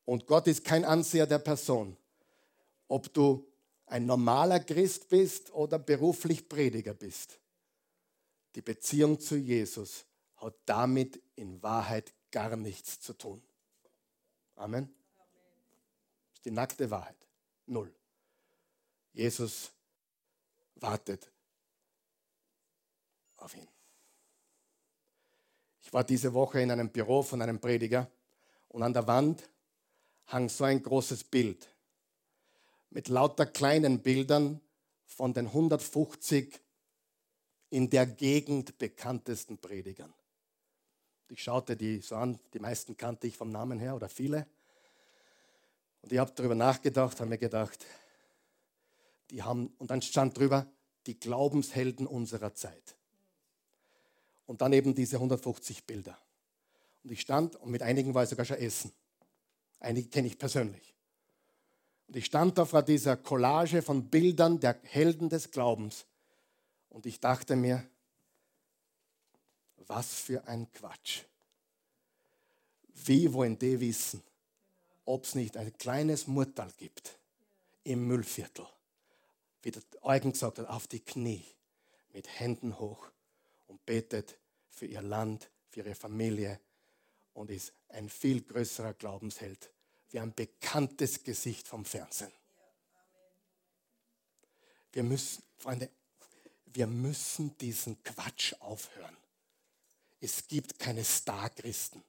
Und 0.04 0.26
Gott 0.26 0.46
ist 0.46 0.64
kein 0.64 0.84
Anseher 0.84 1.26
der 1.26 1.40
Person. 1.40 1.96
Ob 2.88 3.12
du 3.12 3.46
ein 3.86 4.06
normaler 4.06 4.60
Christ 4.60 5.08
bist 5.08 5.52
oder 5.52 5.78
beruflich 5.78 6.48
Prediger 6.48 6.94
bist. 6.94 7.40
Die 8.54 8.62
Beziehung 8.62 9.18
zu 9.18 9.36
Jesus 9.36 10.04
hat 10.36 10.54
damit 10.64 11.20
in 11.34 11.62
Wahrheit 11.62 12.12
gar 12.30 12.56
nichts 12.56 13.00
zu 13.00 13.12
tun. 13.14 13.42
Amen. 14.54 14.95
Die 16.46 16.52
nackte 16.52 16.88
Wahrheit. 16.88 17.16
Null. 17.66 17.92
Jesus 19.12 19.72
wartet 20.76 21.28
auf 23.38 23.56
ihn. 23.56 23.66
Ich 25.82 25.92
war 25.92 26.04
diese 26.04 26.32
Woche 26.32 26.60
in 26.60 26.70
einem 26.70 26.88
Büro 26.90 27.22
von 27.22 27.42
einem 27.42 27.58
Prediger 27.60 28.08
und 28.68 28.84
an 28.84 28.92
der 28.92 29.08
Wand 29.08 29.48
hang 30.26 30.48
so 30.48 30.62
ein 30.62 30.80
großes 30.80 31.24
Bild 31.24 31.68
mit 32.90 33.08
lauter 33.08 33.46
kleinen 33.46 34.00
Bildern 34.00 34.60
von 35.04 35.34
den 35.34 35.46
150 35.46 36.60
in 37.70 37.90
der 37.90 38.06
Gegend 38.06 38.78
bekanntesten 38.78 39.58
Predigern. 39.58 40.14
Ich 41.28 41.42
schaute 41.42 41.76
die 41.76 42.00
so 42.02 42.14
an, 42.14 42.38
die 42.54 42.60
meisten 42.60 42.96
kannte 42.96 43.26
ich 43.26 43.36
vom 43.36 43.50
Namen 43.50 43.80
her 43.80 43.96
oder 43.96 44.08
viele. 44.08 44.46
Und 46.06 46.12
ich 46.12 46.20
habe 46.20 46.30
darüber 46.36 46.54
nachgedacht, 46.54 47.18
habe 47.18 47.30
mir 47.30 47.36
gedacht, 47.36 47.84
die 49.30 49.42
haben, 49.42 49.74
und 49.78 49.90
dann 49.90 50.00
stand 50.02 50.38
drüber, 50.38 50.70
die 51.06 51.18
Glaubenshelden 51.18 52.06
unserer 52.06 52.54
Zeit. 52.54 52.94
Und 54.46 54.60
dann 54.60 54.72
eben 54.72 54.94
diese 54.94 55.16
150 55.16 55.82
Bilder. 55.82 56.16
Und 57.02 57.10
ich 57.10 57.22
stand, 57.22 57.56
und 57.56 57.72
mit 57.72 57.82
einigen 57.82 58.14
war 58.14 58.22
ich 58.22 58.28
sogar 58.28 58.44
schon 58.44 58.58
essen. 58.58 58.92
Einige 59.80 60.08
kenne 60.08 60.28
ich 60.28 60.38
persönlich. 60.38 60.94
Und 62.06 62.14
ich 62.14 62.26
stand 62.26 62.56
da 62.56 62.66
vor 62.66 62.82
dieser 62.82 63.16
Collage 63.16 63.82
von 63.82 64.08
Bildern 64.08 64.60
der 64.60 64.78
Helden 64.84 65.28
des 65.28 65.50
Glaubens. 65.50 66.06
Und 66.88 67.04
ich 67.06 67.18
dachte 67.18 67.56
mir, 67.56 67.84
was 69.88 70.14
für 70.14 70.46
ein 70.46 70.70
Quatsch. 70.70 71.22
Wie 72.94 73.32
wollen 73.32 73.58
die 73.58 73.80
wissen, 73.80 74.22
ob 75.06 75.24
es 75.24 75.34
nicht 75.34 75.56
ein 75.56 75.72
kleines 75.78 76.26
Murtal 76.26 76.70
gibt 76.76 77.18
im 77.84 78.06
Müllviertel? 78.06 78.66
Wie 79.62 79.70
der 79.70 79.82
Eugen 80.02 80.32
gesagt 80.32 80.58
hat, 80.58 80.68
auf 80.68 80.86
die 80.86 81.00
Knie, 81.00 81.44
mit 82.12 82.28
Händen 82.38 82.78
hoch 82.78 83.08
und 83.66 83.84
betet 83.86 84.38
für 84.70 84.86
ihr 84.86 85.02
Land, 85.02 85.50
für 85.70 85.80
ihre 85.80 85.94
Familie 85.94 86.60
und 87.32 87.50
ist 87.50 87.72
ein 87.88 88.08
viel 88.08 88.42
größerer 88.42 88.94
Glaubensheld 88.94 89.70
wie 90.10 90.20
ein 90.20 90.34
bekanntes 90.34 91.24
Gesicht 91.24 91.66
vom 91.68 91.84
Fernsehen. 91.84 92.32
Wir 94.92 95.02
müssen, 95.02 95.42
Freunde, 95.58 95.90
wir 96.66 96.86
müssen 96.86 97.56
diesen 97.58 98.02
Quatsch 98.02 98.54
aufhören. 98.60 99.16
Es 100.20 100.48
gibt 100.48 100.78
keine 100.78 101.04
Star-Christen. 101.04 102.02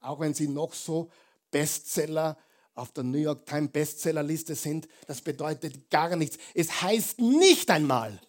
Auch 0.00 0.20
wenn 0.20 0.34
sie 0.34 0.48
noch 0.48 0.74
so 0.74 1.10
Bestseller 1.54 2.36
auf 2.74 2.90
der 2.90 3.04
New 3.04 3.18
York 3.18 3.46
Times 3.46 3.70
Bestsellerliste 3.70 4.56
sind, 4.56 4.88
das 5.06 5.20
bedeutet 5.20 5.88
gar 5.88 6.16
nichts. 6.16 6.36
Es 6.52 6.82
heißt 6.82 7.20
nicht 7.20 7.70
einmal, 7.70 8.20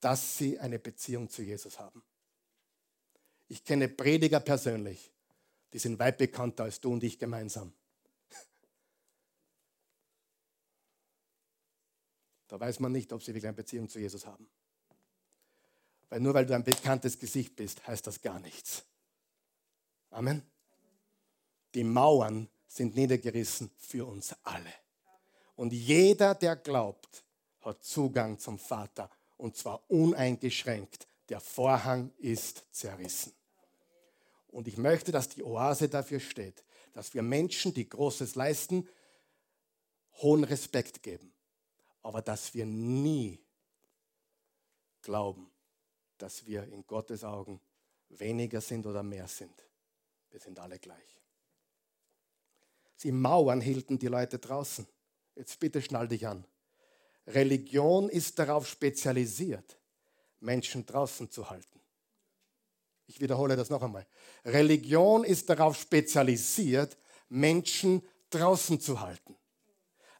dass 0.00 0.36
sie 0.36 0.58
eine 0.58 0.80
Beziehung 0.80 1.30
zu 1.30 1.42
Jesus 1.42 1.78
haben. 1.78 2.02
Ich 3.46 3.62
kenne 3.62 3.88
Prediger 3.88 4.40
persönlich, 4.40 5.12
die 5.72 5.78
sind 5.78 6.00
weit 6.00 6.18
bekannter 6.18 6.64
als 6.64 6.80
du 6.80 6.92
und 6.92 7.04
ich 7.04 7.20
gemeinsam. 7.20 7.72
Da 12.48 12.58
weiß 12.58 12.80
man 12.80 12.90
nicht, 12.90 13.12
ob 13.12 13.22
sie 13.22 13.28
wirklich 13.28 13.46
eine 13.46 13.54
Beziehung 13.54 13.88
zu 13.88 14.00
Jesus 14.00 14.26
haben. 14.26 14.48
Weil 16.08 16.18
nur 16.18 16.34
weil 16.34 16.46
du 16.46 16.54
ein 16.54 16.64
bekanntes 16.64 17.16
Gesicht 17.18 17.54
bist, 17.54 17.86
heißt 17.86 18.06
das 18.08 18.20
gar 18.20 18.40
nichts. 18.40 18.84
Amen. 20.10 20.42
Die 21.74 21.84
Mauern 21.84 22.48
sind 22.66 22.94
niedergerissen 22.94 23.70
für 23.76 24.06
uns 24.06 24.34
alle. 24.42 24.72
Und 25.56 25.72
jeder, 25.72 26.34
der 26.34 26.56
glaubt, 26.56 27.24
hat 27.60 27.82
Zugang 27.82 28.38
zum 28.38 28.58
Vater. 28.58 29.10
Und 29.36 29.56
zwar 29.56 29.82
uneingeschränkt. 29.90 31.06
Der 31.28 31.40
Vorhang 31.40 32.12
ist 32.18 32.64
zerrissen. 32.70 33.32
Und 34.48 34.68
ich 34.68 34.76
möchte, 34.76 35.10
dass 35.10 35.28
die 35.28 35.42
Oase 35.42 35.88
dafür 35.88 36.20
steht, 36.20 36.62
dass 36.92 37.14
wir 37.14 37.22
Menschen, 37.22 37.74
die 37.74 37.88
Großes 37.88 38.36
leisten, 38.36 38.88
hohen 40.22 40.44
Respekt 40.44 41.02
geben. 41.02 41.32
Aber 42.02 42.22
dass 42.22 42.54
wir 42.54 42.66
nie 42.66 43.40
glauben, 45.02 45.50
dass 46.18 46.46
wir 46.46 46.64
in 46.64 46.86
Gottes 46.86 47.24
Augen 47.24 47.60
weniger 48.10 48.60
sind 48.60 48.86
oder 48.86 49.02
mehr 49.02 49.26
sind. 49.26 49.54
Wir 50.30 50.38
sind 50.40 50.58
alle 50.58 50.78
gleich. 50.78 51.23
Sie 52.96 53.12
Mauern 53.12 53.60
hielten 53.60 53.98
die 53.98 54.06
Leute 54.06 54.38
draußen. 54.38 54.86
Jetzt 55.34 55.58
bitte 55.58 55.82
schnall 55.82 56.08
dich 56.08 56.26
an. 56.26 56.46
Religion 57.26 58.08
ist 58.08 58.38
darauf 58.38 58.68
spezialisiert, 58.68 59.78
Menschen 60.40 60.84
draußen 60.86 61.30
zu 61.30 61.48
halten. 61.50 61.80
Ich 63.06 63.20
wiederhole 63.20 63.56
das 63.56 63.70
noch 63.70 63.82
einmal. 63.82 64.06
Religion 64.44 65.24
ist 65.24 65.48
darauf 65.48 65.78
spezialisiert, 65.78 66.96
Menschen 67.28 68.02
draußen 68.30 68.80
zu 68.80 69.00
halten, 69.00 69.36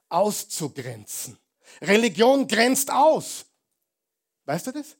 auszugrenzen. 0.09 1.39
Religion 1.81 2.47
grenzt 2.47 2.91
aus. 2.91 3.47
Weißt 4.45 4.67
du 4.67 4.73
das? 4.73 4.97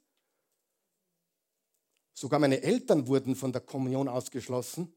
Sogar 2.15 2.39
meine 2.39 2.63
Eltern 2.63 3.07
wurden 3.07 3.37
von 3.37 3.53
der 3.53 3.61
Kommunion 3.61 4.09
ausgeschlossen. 4.09 4.95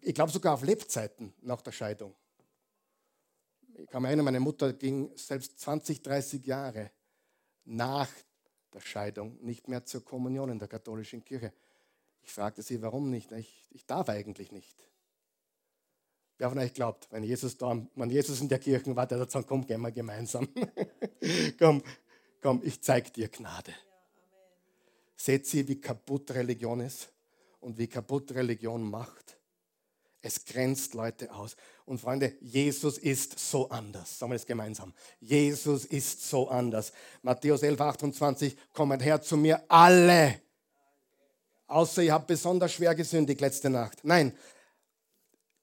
Ich 0.00 0.14
glaube 0.14 0.32
sogar 0.32 0.54
auf 0.54 0.62
Lebzeiten 0.62 1.32
nach 1.42 1.62
der 1.62 1.72
Scheidung. 1.72 2.14
Ich 3.74 3.88
kann 3.88 4.02
mich 4.02 4.08
erinnern, 4.08 4.24
meine 4.24 4.40
Mutter 4.40 4.72
ging 4.72 5.10
selbst 5.16 5.58
20, 5.60 6.02
30 6.02 6.46
Jahre 6.46 6.90
nach 7.64 8.08
der 8.72 8.80
Scheidung 8.80 9.38
nicht 9.42 9.68
mehr 9.68 9.84
zur 9.84 10.04
Kommunion 10.04 10.50
in 10.50 10.58
der 10.58 10.68
katholischen 10.68 11.24
Kirche. 11.24 11.52
Ich 12.22 12.32
fragte 12.32 12.62
sie, 12.62 12.80
warum 12.82 13.10
nicht? 13.10 13.32
Ich, 13.32 13.68
ich 13.70 13.86
darf 13.86 14.08
eigentlich 14.08 14.50
nicht. 14.50 14.76
Wer 16.38 16.50
von 16.50 16.58
euch 16.58 16.74
glaubt, 16.74 17.08
wenn 17.10 17.22
Jesus, 17.22 17.56
da, 17.56 17.86
wenn 17.94 18.10
Jesus 18.10 18.40
in 18.40 18.48
der 18.48 18.58
Kirche 18.58 18.94
war, 18.94 19.06
der 19.06 19.20
hat 19.20 19.28
gesagt, 19.28 19.48
komm, 19.48 19.66
gehen 19.66 19.80
wir 19.80 19.92
gemeinsam. 19.92 20.48
komm, 21.58 21.82
komm, 22.42 22.60
ich 22.62 22.82
zeige 22.82 23.10
dir 23.10 23.28
Gnade. 23.28 23.74
Seht 25.16 25.52
ihr, 25.54 25.66
wie 25.66 25.80
kaputt 25.80 26.30
Religion 26.32 26.80
ist 26.80 27.10
und 27.60 27.78
wie 27.78 27.86
kaputt 27.86 28.32
Religion 28.32 28.82
macht? 28.82 29.35
Es 30.22 30.44
grenzt 30.44 30.94
Leute 30.94 31.32
aus. 31.32 31.56
Und 31.84 32.00
Freunde, 32.00 32.36
Jesus 32.40 32.98
ist 32.98 33.38
so 33.38 33.68
anders. 33.68 34.18
Sagen 34.18 34.32
wir 34.32 34.36
es 34.36 34.46
gemeinsam. 34.46 34.92
Jesus 35.20 35.84
ist 35.84 36.28
so 36.28 36.48
anders. 36.48 36.92
Matthäus 37.22 37.62
11, 37.62 37.80
28, 37.80 38.56
kommt 38.72 39.04
her 39.04 39.20
zu 39.22 39.36
mir 39.36 39.62
alle. 39.68 40.40
Außer 41.68 42.02
ihr 42.02 42.12
habt 42.12 42.26
besonders 42.26 42.72
schwer 42.72 42.94
gesündigt 42.94 43.40
letzte 43.40 43.70
Nacht. 43.70 44.00
Nein, 44.04 44.36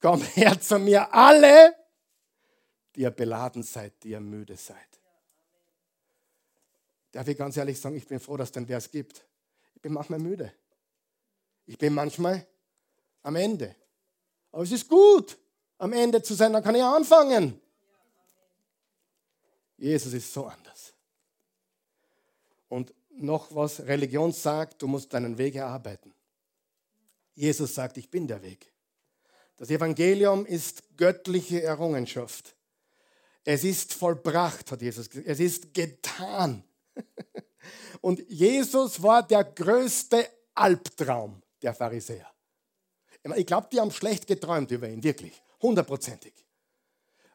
kommt 0.02 0.24
her 0.36 0.60
zu 0.60 0.80
mir 0.80 1.14
alle, 1.14 1.76
die 2.96 3.02
ihr 3.02 3.12
beladen 3.12 3.64
seid, 3.64 4.04
die 4.04 4.10
ihr 4.10 4.20
müde 4.20 4.56
seid. 4.56 4.78
Darf 7.12 7.28
ich 7.28 7.38
ganz 7.38 7.56
ehrlich 7.58 7.80
sagen, 7.80 7.96
ich 7.96 8.08
bin 8.08 8.20
froh, 8.20 8.38
dass 8.38 8.50
es 8.50 8.54
den 8.54 8.66
Vers 8.66 8.90
gibt. 8.90 9.26
Ich 9.76 9.82
bin 9.82 9.94
manchmal 9.94 10.20
müde. 10.20 10.52
Ich 11.66 11.78
bin 11.78 11.94
manchmal 11.94 12.46
am 13.22 13.36
Ende. 13.36 13.76
Aber 14.54 14.64
es 14.64 14.72
ist 14.72 14.88
gut, 14.88 15.38
am 15.80 15.92
Ende 15.94 16.22
zu 16.22 16.36
sein, 16.36 16.54
dann 16.54 16.64
kann 16.64 16.76
ich 16.76 16.84
anfangen. 16.84 17.60
Jesus 19.78 20.14
ist 20.14 20.32
so 20.32 20.46
anders. 20.46 20.94
Und 22.70 22.94
noch 23.10 23.54
was 23.54 23.82
Religion 23.82 24.32
sagt, 24.32 24.82
du 24.82 24.88
musst 24.88 25.12
deinen 25.12 25.38
Weg 25.38 25.56
erarbeiten. 25.56 26.14
Jesus 27.34 27.74
sagt, 27.74 27.98
ich 27.98 28.10
bin 28.10 28.28
der 28.28 28.44
Weg. 28.44 28.72
Das 29.58 29.72
Evangelium 29.72 30.46
ist 30.46 30.98
göttliche 30.98 31.64
Errungenschaft. 31.64 32.56
Es 33.44 33.64
ist 33.64 33.94
vollbracht, 33.94 34.72
hat 34.72 34.82
Jesus 34.84 35.10
gesagt. 35.10 35.28
Es 35.28 35.40
ist 35.40 35.74
getan. 35.74 36.64
Und 38.02 38.20
Jesus 38.30 39.02
war 39.02 39.28
der 39.28 39.44
größte 39.44 40.30
Albtraum 40.54 41.42
der 41.62 41.74
Pharisäer. 41.74 42.33
Ich 43.36 43.46
glaube, 43.46 43.68
die 43.72 43.80
haben 43.80 43.92
schlecht 43.92 44.28
geträumt 44.28 44.70
über 44.72 44.90
ihn, 44.90 45.02
wirklich, 45.02 45.42
hundertprozentig. 45.62 46.34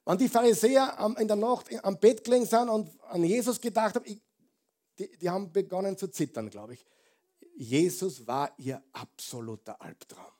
Wenn 0.05 0.18
die 0.18 0.28
Pharisäer 0.28 0.97
in 1.18 1.28
der 1.28 1.36
Nacht 1.36 1.66
am 1.84 1.99
Bett 1.99 2.24
gelegen 2.24 2.47
sind 2.47 2.68
und 2.68 2.91
an 3.05 3.24
Jesus 3.24 3.61
gedacht 3.61 3.95
haben, 3.95 4.05
ich, 4.07 4.20
die, 4.99 5.11
die 5.18 5.28
haben 5.28 5.53
begonnen 5.53 5.97
zu 5.97 6.09
zittern, 6.09 6.51
glaube 6.51 6.74
ich. 6.74 6.86
Jesus 7.57 8.26
war 8.26 8.53
ihr 8.59 8.82
absoluter 8.93 9.80
Albtraum. 9.80 10.32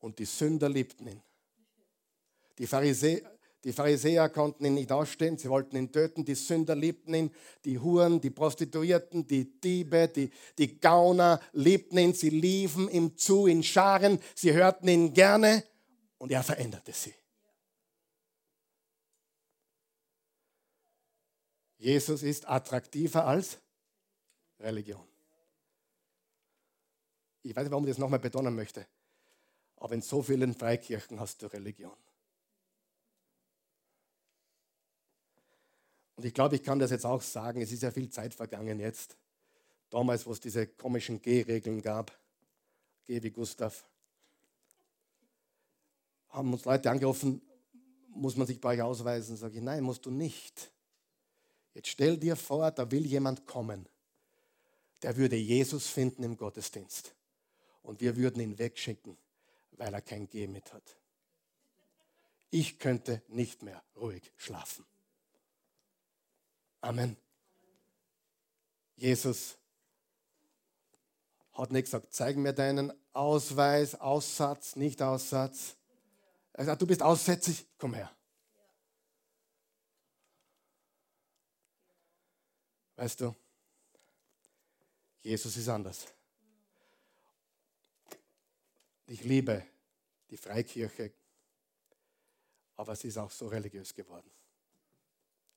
Und 0.00 0.18
die 0.18 0.24
Sünder 0.24 0.68
liebten 0.68 1.08
ihn. 1.08 1.22
Die 2.58 2.66
Pharisäer, 2.66 3.37
die 3.64 3.72
Pharisäer 3.72 4.28
konnten 4.28 4.64
ihn 4.64 4.74
nicht 4.74 4.92
ausstehen, 4.92 5.36
sie 5.36 5.50
wollten 5.50 5.76
ihn 5.76 5.90
töten, 5.90 6.24
die 6.24 6.36
Sünder 6.36 6.76
liebten 6.76 7.12
ihn, 7.14 7.34
die 7.64 7.78
Huren, 7.78 8.20
die 8.20 8.30
Prostituierten, 8.30 9.26
die 9.26 9.60
Diebe, 9.60 10.08
die, 10.08 10.30
die 10.58 10.78
Gauner 10.78 11.40
liebten 11.52 11.98
ihn, 11.98 12.14
sie 12.14 12.30
liefen 12.30 12.88
ihm 12.88 13.16
zu 13.16 13.46
in 13.46 13.64
Scharen, 13.64 14.20
sie 14.34 14.52
hörten 14.52 14.86
ihn 14.86 15.12
gerne 15.12 15.64
und 16.18 16.30
er 16.30 16.44
veränderte 16.44 16.92
sie. 16.92 17.14
Jesus 21.78 22.22
ist 22.22 22.48
attraktiver 22.48 23.26
als 23.26 23.58
Religion. 24.60 25.06
Ich 27.42 27.54
weiß 27.54 27.64
nicht, 27.64 27.70
warum 27.70 27.84
ich 27.84 27.90
das 27.90 27.98
nochmal 27.98 28.18
betonen 28.18 28.54
möchte, 28.54 28.86
aber 29.76 29.94
in 29.94 30.02
so 30.02 30.22
vielen 30.22 30.54
Freikirchen 30.54 31.18
hast 31.18 31.42
du 31.42 31.46
Religion. 31.46 31.96
Und 36.18 36.24
ich 36.24 36.34
glaube, 36.34 36.56
ich 36.56 36.64
kann 36.64 36.80
das 36.80 36.90
jetzt 36.90 37.06
auch 37.06 37.22
sagen, 37.22 37.62
es 37.62 37.70
ist 37.70 37.84
ja 37.84 37.92
viel 37.92 38.10
Zeit 38.10 38.34
vergangen 38.34 38.80
jetzt. 38.80 39.16
Damals, 39.88 40.26
wo 40.26 40.32
es 40.32 40.40
diese 40.40 40.66
komischen 40.66 41.22
G-Regeln 41.22 41.80
gab, 41.80 42.10
G 43.04 43.22
wie 43.22 43.30
Gustav, 43.30 43.86
haben 46.30 46.52
uns 46.52 46.64
Leute 46.64 46.90
angerufen, 46.90 47.40
muss 48.08 48.34
man 48.34 48.48
sich 48.48 48.60
bei 48.60 48.74
euch 48.74 48.82
ausweisen? 48.82 49.36
Sage 49.36 49.58
ich, 49.58 49.62
nein, 49.62 49.84
musst 49.84 50.06
du 50.06 50.10
nicht. 50.10 50.72
Jetzt 51.72 51.86
stell 51.86 52.16
dir 52.16 52.34
vor, 52.34 52.68
da 52.72 52.90
will 52.90 53.06
jemand 53.06 53.46
kommen, 53.46 53.88
der 55.04 55.16
würde 55.16 55.36
Jesus 55.36 55.86
finden 55.86 56.24
im 56.24 56.36
Gottesdienst. 56.36 57.14
Und 57.84 58.00
wir 58.00 58.16
würden 58.16 58.42
ihn 58.42 58.58
wegschicken, 58.58 59.16
weil 59.70 59.94
er 59.94 60.02
kein 60.02 60.28
G 60.28 60.48
mit 60.48 60.72
hat. 60.72 60.96
Ich 62.50 62.80
könnte 62.80 63.22
nicht 63.28 63.62
mehr 63.62 63.84
ruhig 63.94 64.32
schlafen. 64.36 64.84
Amen. 66.80 67.16
Jesus 68.96 69.56
hat 71.52 71.72
nicht 71.72 71.84
gesagt, 71.84 72.12
zeig 72.12 72.36
mir 72.36 72.52
deinen 72.52 72.92
Ausweis, 73.12 73.94
Aussatz, 73.96 74.76
nicht 74.76 75.02
Aussatz. 75.02 75.76
Er 76.52 76.64
sagt, 76.64 76.82
du 76.82 76.86
bist 76.86 77.02
aussätzig, 77.02 77.66
komm 77.78 77.94
her. 77.94 78.10
Weißt 82.96 83.20
du, 83.20 83.34
Jesus 85.22 85.56
ist 85.56 85.68
anders. 85.68 86.06
Ich 89.06 89.22
liebe 89.24 89.64
die 90.30 90.36
Freikirche, 90.36 91.12
aber 92.76 92.94
sie 92.96 93.08
ist 93.08 93.18
auch 93.18 93.30
so 93.30 93.46
religiös 93.48 93.94
geworden. 93.94 94.30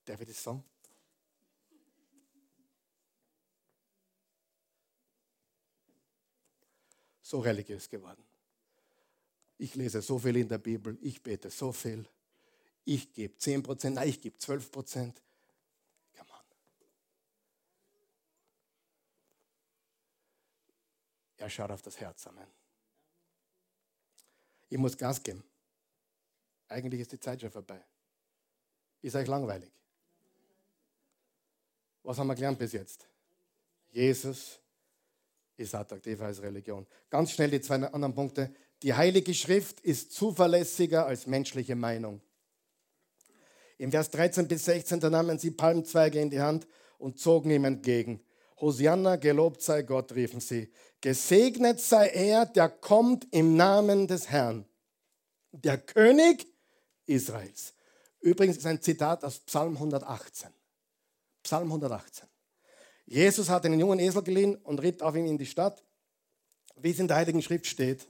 Darf 0.05 0.21
ich 0.21 0.27
das 0.27 0.43
sagen? 0.43 0.63
So 7.31 7.39
religiös 7.39 7.89
geworden. 7.89 8.23
Ich 9.57 9.75
lese 9.75 10.01
so 10.01 10.19
viel 10.19 10.35
in 10.35 10.49
der 10.49 10.57
Bibel, 10.57 10.97
ich 11.01 11.23
bete 11.23 11.49
so 11.49 11.71
viel, 11.71 12.05
ich 12.83 13.13
gebe 13.13 13.37
10 13.37 13.63
Prozent, 13.63 13.95
nein, 13.95 14.09
ich 14.09 14.19
gebe 14.19 14.37
12 14.37 14.69
Prozent. 14.69 15.21
Come 16.17 16.29
on. 16.29 16.45
Er 21.37 21.49
schaut 21.49 21.71
auf 21.71 21.81
das 21.81 21.99
Herz, 21.99 22.27
Amen. 22.27 22.47
Ich 24.69 24.77
muss 24.77 24.97
Gas 24.97 25.21
geben. 25.23 25.43
Eigentlich 26.67 27.01
ist 27.01 27.11
die 27.11 27.19
Zeit 27.19 27.39
schon 27.39 27.51
vorbei. 27.51 27.81
Ist 29.01 29.15
euch 29.15 29.27
langweilig? 29.27 29.71
Was 32.03 32.17
haben 32.17 32.27
wir 32.27 32.35
gelernt 32.35 32.59
bis 32.59 32.73
jetzt? 32.73 33.07
Jesus 33.91 34.60
ist 35.61 35.75
attraktiver 35.75 36.25
als 36.25 36.41
Religion. 36.41 36.85
Ganz 37.09 37.31
schnell 37.31 37.51
die 37.51 37.61
zwei 37.61 37.75
anderen 37.75 38.13
Punkte. 38.13 38.53
Die 38.83 38.93
Heilige 38.93 39.33
Schrift 39.33 39.79
ist 39.81 40.11
zuverlässiger 40.11 41.05
als 41.05 41.27
menschliche 41.27 41.75
Meinung. 41.75 42.21
Im 43.77 43.91
Vers 43.91 44.09
13 44.11 44.47
bis 44.47 44.65
16, 44.65 44.99
da 44.99 45.09
nahmen 45.09 45.39
sie 45.39 45.51
Palmzweige 45.51 46.19
in 46.19 46.29
die 46.29 46.39
Hand 46.39 46.67
und 46.97 47.19
zogen 47.19 47.51
ihm 47.51 47.65
entgegen. 47.65 48.23
Hosianna, 48.59 49.15
gelobt 49.15 49.61
sei 49.61 49.81
Gott, 49.81 50.13
riefen 50.13 50.39
sie. 50.39 50.71
Gesegnet 51.01 51.79
sei 51.79 52.09
er, 52.09 52.45
der 52.45 52.69
kommt 52.69 53.27
im 53.31 53.55
Namen 53.55 54.07
des 54.07 54.29
Herrn. 54.29 54.65
Der 55.51 55.79
König 55.79 56.45
Israels. 57.07 57.73
Übrigens 58.19 58.57
ist 58.57 58.67
ein 58.67 58.81
Zitat 58.81 59.23
aus 59.23 59.39
Psalm 59.39 59.73
118. 59.73 60.49
Psalm 61.43 61.67
118. 61.69 62.30
Jesus 63.05 63.49
hat 63.49 63.65
einen 63.65 63.79
jungen 63.79 63.99
Esel 63.99 64.23
geliehen 64.23 64.55
und 64.55 64.81
ritt 64.81 65.01
auf 65.03 65.15
ihn 65.15 65.25
in 65.25 65.37
die 65.37 65.45
Stadt, 65.45 65.83
wie 66.77 66.91
es 66.91 66.99
in 66.99 67.07
der 67.07 67.17
Heiligen 67.17 67.41
Schrift 67.41 67.67
steht. 67.67 68.07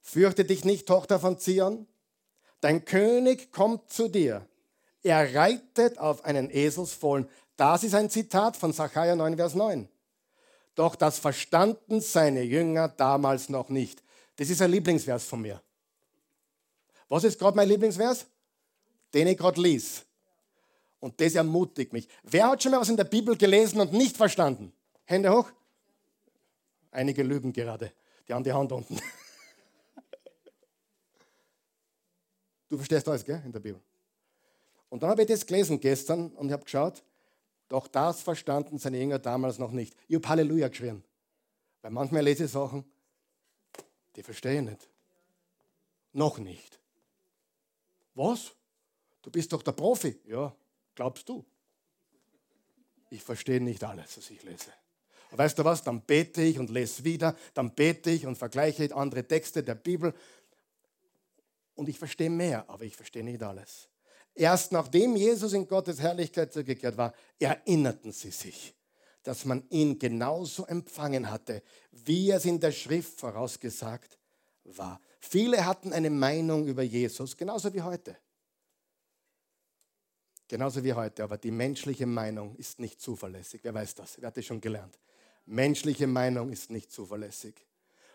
Fürchte 0.00 0.44
dich 0.44 0.64
nicht, 0.64 0.86
Tochter 0.86 1.18
von 1.18 1.38
Zion, 1.38 1.86
dein 2.60 2.84
König 2.84 3.50
kommt 3.50 3.90
zu 3.90 4.08
dir. 4.08 4.46
Er 5.02 5.34
reitet 5.34 5.98
auf 5.98 6.24
einen 6.24 6.50
Eselsfohlen. 6.50 7.28
Das 7.56 7.84
ist 7.84 7.94
ein 7.94 8.10
Zitat 8.10 8.56
von 8.56 8.72
Sacharja 8.72 9.16
9, 9.16 9.36
Vers 9.36 9.54
9. 9.54 9.88
Doch 10.74 10.94
das 10.94 11.18
verstanden 11.18 12.00
seine 12.00 12.42
Jünger 12.42 12.88
damals 12.88 13.48
noch 13.48 13.68
nicht. 13.68 14.02
Das 14.36 14.50
ist 14.50 14.60
ein 14.60 14.70
Lieblingsvers 14.70 15.24
von 15.24 15.40
mir. 15.40 15.62
Was 17.08 17.24
ist 17.24 17.38
gerade 17.38 17.56
mein 17.56 17.68
Lieblingsvers? 17.68 18.26
Den 19.14 19.28
ich 19.28 19.38
gerade 19.38 19.60
lies. 19.60 20.04
Und 21.06 21.20
das 21.20 21.36
ermutigt 21.36 21.92
mich. 21.92 22.08
Wer 22.24 22.48
hat 22.48 22.60
schon 22.60 22.72
mal 22.72 22.80
was 22.80 22.88
in 22.88 22.96
der 22.96 23.04
Bibel 23.04 23.36
gelesen 23.36 23.80
und 23.80 23.92
nicht 23.92 24.16
verstanden? 24.16 24.72
Hände 25.04 25.30
hoch. 25.30 25.48
Einige 26.90 27.22
lügen 27.22 27.52
gerade. 27.52 27.92
Die 28.26 28.34
haben 28.34 28.42
die 28.42 28.52
Hand 28.52 28.72
unten. 28.72 28.98
Du 32.68 32.76
verstehst 32.76 33.08
alles, 33.08 33.24
gell, 33.24 33.40
in 33.44 33.52
der 33.52 33.60
Bibel. 33.60 33.80
Und 34.88 35.00
dann 35.00 35.10
habe 35.10 35.22
ich 35.22 35.28
das 35.28 35.46
gelesen 35.46 35.78
gestern 35.78 36.32
und 36.32 36.50
habe 36.50 36.64
geschaut, 36.64 37.04
doch 37.68 37.86
das 37.86 38.20
verstanden 38.22 38.76
seine 38.80 38.98
Jünger 38.98 39.20
damals 39.20 39.60
noch 39.60 39.70
nicht. 39.70 39.94
Ich 40.08 40.16
habe 40.16 40.28
Halleluja 40.28 40.66
geschrien. 40.66 41.04
Weil 41.82 41.92
manchmal 41.92 42.24
lese 42.24 42.46
ich 42.46 42.50
Sachen, 42.50 42.84
die 44.16 44.24
verstehe 44.24 44.56
ich 44.56 44.68
nicht. 44.68 44.88
Noch 46.12 46.38
nicht. 46.38 46.80
Was? 48.14 48.56
Du 49.22 49.30
bist 49.30 49.52
doch 49.52 49.62
der 49.62 49.70
Profi. 49.70 50.18
Ja, 50.26 50.52
Glaubst 50.96 51.28
du? 51.28 51.44
Ich 53.10 53.22
verstehe 53.22 53.60
nicht 53.60 53.84
alles, 53.84 54.16
was 54.16 54.30
ich 54.30 54.42
lese. 54.42 54.72
Und 55.30 55.38
weißt 55.38 55.58
du 55.58 55.64
was? 55.64 55.82
Dann 55.84 56.00
bete 56.00 56.42
ich 56.42 56.58
und 56.58 56.70
lese 56.70 57.04
wieder, 57.04 57.36
dann 57.54 57.74
bete 57.74 58.10
ich 58.10 58.26
und 58.26 58.36
vergleiche 58.36 58.94
andere 58.96 59.24
Texte 59.24 59.62
der 59.62 59.74
Bibel. 59.74 60.12
Und 61.74 61.88
ich 61.88 61.98
verstehe 61.98 62.30
mehr, 62.30 62.68
aber 62.68 62.84
ich 62.84 62.96
verstehe 62.96 63.22
nicht 63.22 63.42
alles. 63.42 63.88
Erst 64.34 64.72
nachdem 64.72 65.16
Jesus 65.16 65.52
in 65.52 65.68
Gottes 65.68 66.00
Herrlichkeit 66.00 66.52
zurückgekehrt 66.52 66.96
war, 66.96 67.14
erinnerten 67.38 68.12
sie 68.12 68.30
sich, 68.30 68.74
dass 69.22 69.44
man 69.44 69.68
ihn 69.70 69.98
genauso 69.98 70.66
empfangen 70.66 71.30
hatte, 71.30 71.62
wie 71.90 72.30
es 72.30 72.44
in 72.44 72.58
der 72.58 72.72
Schrift 72.72 73.20
vorausgesagt 73.20 74.18
war. 74.64 75.00
Viele 75.20 75.64
hatten 75.64 75.92
eine 75.92 76.10
Meinung 76.10 76.66
über 76.66 76.82
Jesus, 76.82 77.36
genauso 77.36 77.72
wie 77.74 77.82
heute. 77.82 78.16
Genauso 80.48 80.84
wie 80.84 80.92
heute, 80.92 81.24
aber 81.24 81.38
die 81.38 81.50
menschliche 81.50 82.06
Meinung 82.06 82.54
ist 82.56 82.78
nicht 82.78 83.00
zuverlässig. 83.00 83.60
Wer 83.64 83.74
weiß 83.74 83.96
das? 83.96 84.20
Wer 84.20 84.28
hat 84.28 84.36
das 84.36 84.44
schon 84.44 84.60
gelernt? 84.60 84.96
Menschliche 85.46 86.06
Meinung 86.06 86.50
ist 86.50 86.70
nicht 86.70 86.92
zuverlässig. 86.92 87.54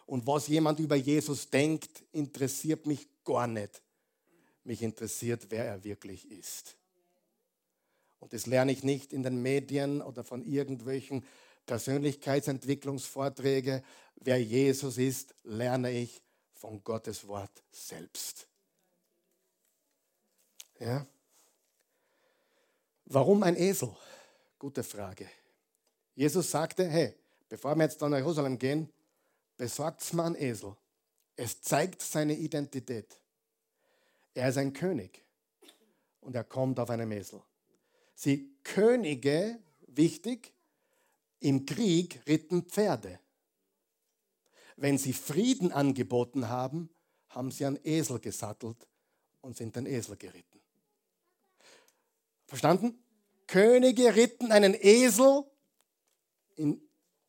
Und 0.05 0.27
was 0.27 0.47
jemand 0.47 0.79
über 0.79 0.95
Jesus 0.95 1.49
denkt, 1.49 2.03
interessiert 2.11 2.85
mich 2.85 3.07
gar 3.23 3.47
nicht. 3.47 3.81
Mich 4.63 4.81
interessiert, 4.81 5.47
wer 5.49 5.65
er 5.65 5.83
wirklich 5.83 6.29
ist. 6.29 6.75
Und 8.19 8.33
das 8.33 8.45
lerne 8.45 8.71
ich 8.71 8.83
nicht 8.83 9.13
in 9.13 9.23
den 9.23 9.41
Medien 9.41 10.01
oder 10.01 10.23
von 10.23 10.43
irgendwelchen 10.43 11.25
Persönlichkeitsentwicklungsvorträgen. 11.65 13.83
Wer 14.15 14.41
Jesus 14.41 14.97
ist, 14.97 15.33
lerne 15.43 15.91
ich 15.91 16.21
von 16.53 16.83
Gottes 16.83 17.27
Wort 17.27 17.63
selbst. 17.71 18.47
Ja? 20.79 21.05
Warum 23.13 23.43
ein 23.43 23.57
Esel? 23.57 23.93
Gute 24.57 24.83
Frage. 24.83 25.29
Jesus 26.15 26.49
sagte, 26.49 26.87
hey, 26.87 27.13
bevor 27.49 27.75
wir 27.75 27.83
jetzt 27.83 27.99
nach 27.99 28.17
Jerusalem 28.17 28.57
gehen, 28.57 28.89
besorgt 29.57 30.13
mir 30.13 30.23
einen 30.23 30.35
Esel. 30.35 30.77
Es 31.35 31.61
zeigt 31.61 32.01
seine 32.01 32.35
Identität. 32.35 33.19
Er 34.33 34.47
ist 34.47 34.57
ein 34.57 34.71
König 34.71 35.25
und 36.21 36.37
er 36.37 36.45
kommt 36.45 36.79
auf 36.79 36.89
einem 36.89 37.11
Esel. 37.11 37.41
Sie 38.15 38.55
Könige, 38.63 39.59
wichtig, 39.87 40.53
im 41.41 41.65
Krieg 41.65 42.21
ritten 42.27 42.63
Pferde. 42.63 43.19
Wenn 44.77 44.97
sie 44.97 45.11
Frieden 45.11 45.73
angeboten 45.73 46.47
haben, 46.47 46.89
haben 47.27 47.51
sie 47.51 47.65
einen 47.65 47.79
Esel 47.83 48.19
gesattelt 48.19 48.87
und 49.41 49.57
sind 49.57 49.75
den 49.75 49.85
Esel 49.85 50.15
geritten. 50.15 50.60
Verstanden? 52.51 53.01
Könige 53.47 54.13
ritten 54.13 54.51
einen 54.51 54.75
Esel, 54.77 55.45
in, 56.57 56.81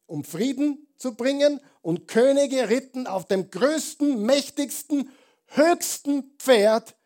um 0.06 0.24
Frieden 0.24 0.88
zu 0.96 1.14
bringen, 1.14 1.60
und 1.80 2.08
Könige 2.08 2.68
ritten 2.68 3.06
auf 3.06 3.28
dem 3.28 3.48
größten, 3.48 4.20
mächtigsten, 4.26 5.12
höchsten 5.46 6.24
Pferd 6.38 6.96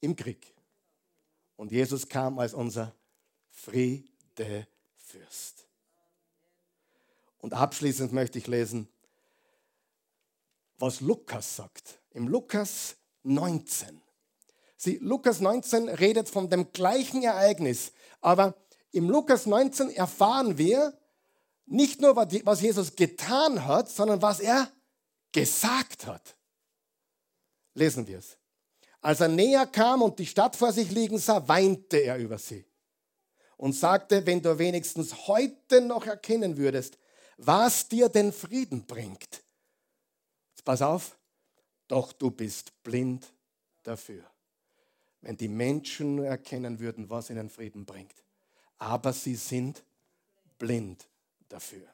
im 0.00 0.16
Krieg. 0.16 0.54
Und 1.56 1.72
Jesus 1.72 2.08
kam 2.08 2.38
als 2.38 2.54
unser 2.54 2.94
Friedefürst. 3.50 4.66
Und 7.36 7.52
abschließend 7.52 8.14
möchte 8.14 8.38
ich 8.38 8.46
lesen, 8.46 8.88
was 10.78 11.02
Lukas 11.02 11.56
sagt. 11.56 12.00
Im 12.12 12.28
Lukas 12.28 12.96
19. 13.24 14.00
Sie, 14.78 14.98
Lukas 14.98 15.40
19 15.40 15.88
redet 15.88 16.28
von 16.28 16.48
dem 16.48 16.72
gleichen 16.72 17.24
Ereignis, 17.24 17.92
aber 18.20 18.54
im 18.92 19.10
Lukas 19.10 19.44
19 19.44 19.90
erfahren 19.90 20.56
wir 20.56 20.96
nicht 21.66 22.00
nur, 22.00 22.14
was 22.16 22.60
Jesus 22.62 22.94
getan 22.94 23.66
hat, 23.66 23.90
sondern 23.90 24.22
was 24.22 24.38
er 24.40 24.70
gesagt 25.32 26.06
hat. 26.06 26.36
Lesen 27.74 28.06
wir 28.06 28.18
es. 28.18 28.38
Als 29.00 29.20
er 29.20 29.28
näher 29.28 29.66
kam 29.66 30.00
und 30.00 30.18
die 30.18 30.26
Stadt 30.26 30.54
vor 30.54 30.72
sich 30.72 30.90
liegen 30.90 31.18
sah, 31.18 31.46
weinte 31.46 31.98
er 31.98 32.16
über 32.16 32.38
sie 32.38 32.64
und 33.56 33.72
sagte, 33.72 34.24
wenn 34.26 34.40
du 34.40 34.58
wenigstens 34.58 35.26
heute 35.26 35.80
noch 35.80 36.06
erkennen 36.06 36.56
würdest, 36.56 36.98
was 37.36 37.88
dir 37.88 38.08
den 38.08 38.32
Frieden 38.32 38.86
bringt. 38.86 39.42
Jetzt 40.50 40.64
pass 40.64 40.82
auf, 40.82 41.18
doch 41.88 42.12
du 42.12 42.30
bist 42.30 42.80
blind 42.84 43.32
dafür. 43.82 44.24
Wenn 45.20 45.36
die 45.36 45.48
Menschen 45.48 46.16
nur 46.16 46.26
erkennen 46.26 46.78
würden, 46.78 47.10
was 47.10 47.30
ihnen 47.30 47.50
Frieden 47.50 47.84
bringt. 47.84 48.14
Aber 48.78 49.12
sie 49.12 49.34
sind 49.34 49.82
blind 50.58 51.08
dafür. 51.48 51.86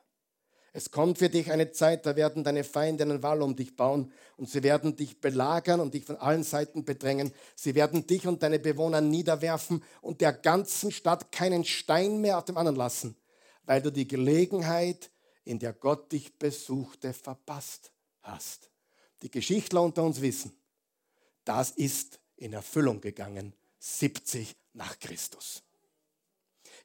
Es 0.76 0.90
kommt 0.90 1.18
für 1.18 1.28
dich 1.28 1.52
eine 1.52 1.70
Zeit, 1.70 2.04
da 2.04 2.16
werden 2.16 2.42
deine 2.42 2.64
Feinde 2.64 3.04
einen 3.04 3.22
Wall 3.22 3.42
um 3.42 3.54
dich 3.54 3.76
bauen 3.76 4.10
und 4.36 4.50
sie 4.50 4.64
werden 4.64 4.96
dich 4.96 5.20
belagern 5.20 5.78
und 5.78 5.94
dich 5.94 6.04
von 6.04 6.16
allen 6.16 6.42
Seiten 6.42 6.84
bedrängen. 6.84 7.32
Sie 7.54 7.76
werden 7.76 8.08
dich 8.08 8.26
und 8.26 8.42
deine 8.42 8.58
Bewohner 8.58 9.00
niederwerfen 9.00 9.84
und 10.02 10.20
der 10.20 10.32
ganzen 10.32 10.90
Stadt 10.90 11.30
keinen 11.30 11.62
Stein 11.62 12.20
mehr 12.20 12.38
auf 12.38 12.44
dem 12.44 12.56
anderen 12.56 12.76
lassen, 12.76 13.16
weil 13.62 13.82
du 13.82 13.92
die 13.92 14.08
Gelegenheit, 14.08 15.12
in 15.44 15.60
der 15.60 15.74
Gott 15.74 16.10
dich 16.10 16.38
besuchte, 16.40 17.12
verpasst 17.12 17.92
hast. 18.22 18.68
Die 19.22 19.30
Geschichtler 19.30 19.80
unter 19.80 20.02
uns 20.02 20.20
wissen, 20.20 20.58
das 21.44 21.70
ist 21.70 22.18
in 22.36 22.52
Erfüllung 22.52 23.00
gegangen, 23.00 23.54
70 23.78 24.54
nach 24.72 24.98
Christus. 24.98 25.62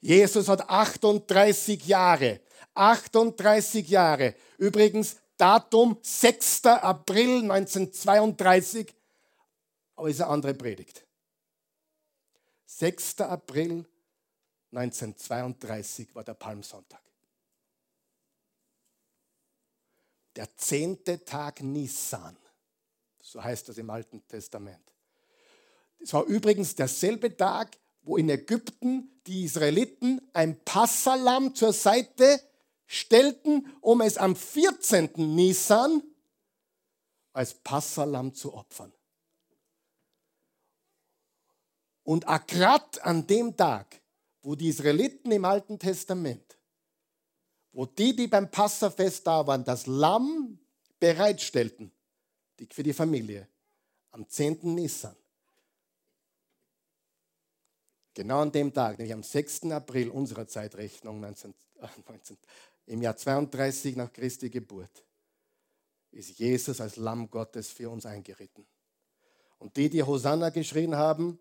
Jesus 0.01 0.47
hat 0.47 0.69
38 0.69 1.85
Jahre 1.85 2.39
38 2.79 3.87
Jahre. 3.89 4.35
Übrigens, 4.57 5.17
Datum 5.37 5.97
6. 6.01 6.65
April 6.65 7.51
1932, 7.51 8.93
aber 9.95 10.09
ist 10.09 10.21
eine 10.21 10.31
andere 10.31 10.53
Predigt. 10.53 11.05
6. 12.65 13.21
April 13.21 13.85
1932 14.71 16.15
war 16.15 16.23
der 16.23 16.35
Palmsonntag. 16.35 17.01
Der 20.35 20.55
zehnte 20.55 21.25
Tag 21.25 21.61
Nisan, 21.61 22.37
so 23.19 23.43
heißt 23.43 23.67
das 23.67 23.77
im 23.77 23.89
Alten 23.89 24.25
Testament. 24.27 24.93
Es 25.99 26.13
war 26.13 26.25
übrigens 26.25 26.75
derselbe 26.75 27.35
Tag, 27.35 27.77
wo 28.01 28.17
in 28.17 28.29
Ägypten 28.29 29.21
die 29.27 29.43
Israeliten 29.43 30.21
ein 30.33 30.63
Passalam 30.63 31.53
zur 31.53 31.73
Seite 31.73 32.41
stellten, 32.85 33.67
um 33.81 34.01
es 34.01 34.17
am 34.17 34.35
14. 34.35 35.11
Nisan 35.35 36.01
als 37.33 37.53
Passalam 37.53 38.33
zu 38.33 38.53
opfern. 38.53 38.91
Und 42.03 42.27
akkurat 42.27 42.99
an 43.03 43.27
dem 43.27 43.55
Tag, 43.55 44.01
wo 44.41 44.55
die 44.55 44.69
Israeliten 44.69 45.31
im 45.31 45.45
Alten 45.45 45.77
Testament, 45.77 46.57
wo 47.71 47.85
die, 47.85 48.15
die 48.15 48.27
beim 48.27 48.49
Passafest 48.49 49.27
da 49.27 49.45
waren, 49.45 49.63
das 49.63 49.85
Lamm 49.85 50.59
bereitstellten 50.99 51.91
für 52.71 52.81
die 52.81 52.93
Familie, 52.93 53.47
am 54.11 54.27
10. 54.27 54.73
Nisan, 54.73 55.15
genau 58.19 58.41
an 58.41 58.51
dem 58.51 58.73
Tag, 58.73 58.97
nämlich 58.97 59.13
am 59.13 59.23
6. 59.23 59.71
April 59.71 60.09
unserer 60.09 60.45
Zeitrechnung 60.45 61.21
19, 61.21 61.53
19, 62.05 62.37
im 62.87 63.01
Jahr 63.01 63.15
32 63.15 63.95
nach 63.95 64.11
Christi 64.11 64.49
Geburt 64.49 65.05
ist 66.11 66.37
Jesus 66.37 66.81
als 66.81 66.97
Lamm 66.97 67.29
Gottes 67.29 67.69
für 67.69 67.89
uns 67.89 68.05
eingeritten. 68.05 68.65
Und 69.57 69.77
die, 69.77 69.89
die 69.89 70.03
Hosanna 70.03 70.49
geschrien 70.49 70.97
haben, 70.97 71.39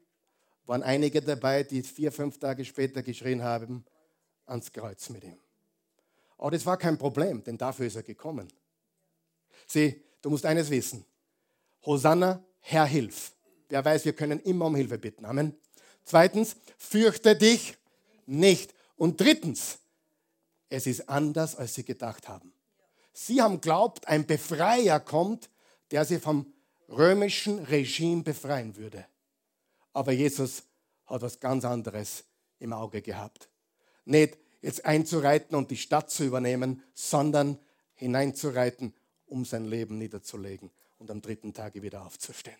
waren 0.67 0.85
einige 0.85 1.21
dabei, 1.21 1.65
die 1.65 1.83
vier, 1.83 2.13
fünf 2.13 2.39
Tage 2.39 2.65
später 2.65 3.03
geschrien 3.03 3.43
haben, 3.43 3.85
ans 4.47 4.73
Kreuz 4.73 5.09
mit 5.09 5.25
ihm. 5.25 5.41
Aber 6.37 6.53
das 6.53 6.65
war 6.65 6.77
kein 6.77 6.97
Problem, 6.97 7.43
denn 7.43 7.59
dafür 7.59 7.87
ist 7.87 7.97
er 7.97 8.05
gekommen. 8.05 8.47
Sieh, 9.67 10.01
du 10.23 10.31
musst 10.31 10.47
eines 10.47 10.71
wissen. 10.71 11.05
Hosanna, 11.85 12.45
Herr, 12.61 12.87
hilf. 12.87 13.33
Wer 13.69 13.85
weiß, 13.85 14.05
wir 14.05 14.13
können 14.13 14.39
immer 14.41 14.67
um 14.67 14.77
Hilfe 14.77 14.99
bitten. 14.99 15.25
Amen. 15.25 15.59
Zweitens, 16.09 16.57
fürchte 16.79 17.37
dich 17.37 17.77
nicht. 18.25 18.73
Und 18.97 19.21
drittens, 19.21 19.77
es 20.71 20.87
ist 20.87 21.07
anders, 21.07 21.55
als 21.55 21.75
sie 21.75 21.85
gedacht 21.85 22.29
haben. 22.29 22.55
Sie 23.13 23.43
haben 23.43 23.61
glaubt, 23.61 24.09
ein 24.09 24.27
Befreier 24.27 25.01
kommt, 25.01 25.51
der 25.91 26.07
sie 26.07 26.19
vom 26.19 26.51
römischen 26.89 27.59
Regime 27.59 28.23
befreien 28.23 28.75
würde. 28.77 29.05
Aber 29.93 30.13
Jesus 30.13 30.63
hat 31.05 31.21
was 31.21 31.41
ganz 31.41 31.67
anderes 31.67 32.25
im 32.59 32.73
Auge 32.73 33.03
gehabt. 33.03 33.51
Nicht 34.07 34.39
jetzt 34.63 34.87
einzureiten 34.87 35.57
und 35.57 35.71
die 35.71 35.77
Stadt 35.77 36.11
zu 36.11 36.25
übernehmen, 36.25 36.83
sondern 36.95 37.59
hineinzureiten, 37.93 38.95
um 39.27 39.45
sein 39.45 39.67
Leben 39.67 39.99
niederzulegen 39.99 40.71
und 40.97 41.11
am 41.11 41.21
dritten 41.21 41.53
Tage 41.53 41.83
wieder 41.83 42.07
aufzustehen. 42.07 42.57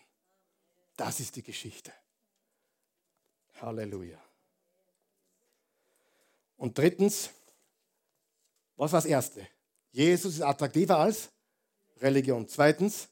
Das 0.97 1.19
ist 1.19 1.35
die 1.35 1.43
Geschichte. 1.43 1.91
Halleluja. 3.61 4.21
Und 6.57 6.77
drittens, 6.77 7.29
was 8.75 8.91
war 8.91 9.01
das 9.01 9.09
Erste? 9.09 9.47
Jesus 9.91 10.35
ist 10.35 10.41
attraktiver 10.41 10.97
als 10.97 11.29
Religion. 11.97 12.47
Zweitens, 12.47 13.07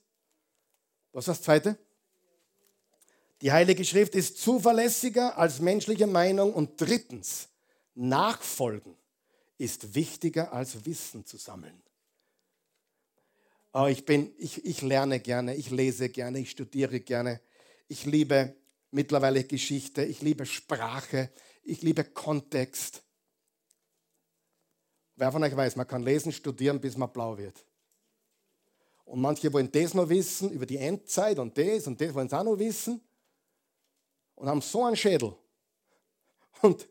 was 1.11 1.27
war 1.27 1.33
das 1.33 1.43
Zweite? 1.43 1.77
Die 3.41 3.51
Heilige 3.51 3.85
Schrift 3.85 4.15
ist 4.15 4.39
zuverlässiger 4.39 5.37
als 5.37 5.59
menschliche 5.59 6.07
Meinung. 6.07 6.53
Und 6.53 6.79
drittens, 6.81 7.49
Nachfolgen 7.95 8.95
ist 9.57 9.95
wichtiger 9.95 10.53
als 10.53 10.85
Wissen 10.85 11.25
zu 11.25 11.37
sammeln. 11.37 11.81
Oh, 13.73 13.85
ich, 13.85 14.05
bin, 14.05 14.33
ich, 14.37 14.65
ich 14.65 14.81
lerne 14.81 15.19
gerne, 15.19 15.55
ich 15.55 15.69
lese 15.69 16.09
gerne, 16.09 16.39
ich 16.39 16.51
studiere 16.51 16.99
gerne. 16.99 17.41
Ich 17.87 18.05
liebe 18.05 18.55
mittlerweile 18.91 19.43
Geschichte, 19.43 20.03
ich 20.03 20.21
liebe 20.21 20.45
Sprache, 20.45 21.31
ich 21.63 21.81
liebe 21.81 22.03
Kontext. 22.03 23.03
Wer 25.15 25.31
von 25.31 25.43
euch 25.43 25.55
weiß, 25.55 25.75
man 25.75 25.87
kann 25.87 26.03
lesen, 26.03 26.31
studieren, 26.31 26.79
bis 26.79 26.95
man 26.95 27.11
blau 27.11 27.37
wird. 27.37 27.65
Und 29.05 29.21
manche 29.21 29.51
wollen 29.53 29.71
das 29.71 29.93
noch 29.93 30.09
wissen 30.09 30.51
über 30.51 30.65
die 30.65 30.77
Endzeit 30.77 31.39
und 31.39 31.57
das 31.57 31.87
und 31.87 31.99
das 31.99 32.13
wollen 32.13 32.29
sie 32.29 32.37
auch 32.37 32.43
noch 32.43 32.59
wissen 32.59 33.01
und 34.35 34.47
haben 34.47 34.61
so 34.61 34.83
einen 34.83 34.95
Schädel. 34.95 35.35
Und 36.61 36.87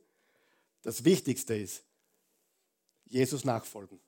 das 0.83 1.05
Wichtigste 1.05 1.57
ist, 1.57 1.85
Jesus 3.05 3.45
nachfolgen. 3.45 4.01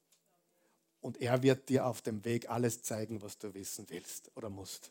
Und 1.00 1.20
er 1.20 1.42
wird 1.42 1.68
dir 1.68 1.86
auf 1.86 2.02
dem 2.02 2.24
Weg 2.24 2.50
alles 2.50 2.82
zeigen, 2.82 3.22
was 3.22 3.38
du 3.38 3.54
wissen 3.54 3.88
willst 3.88 4.30
oder 4.36 4.50
musst. 4.50 4.90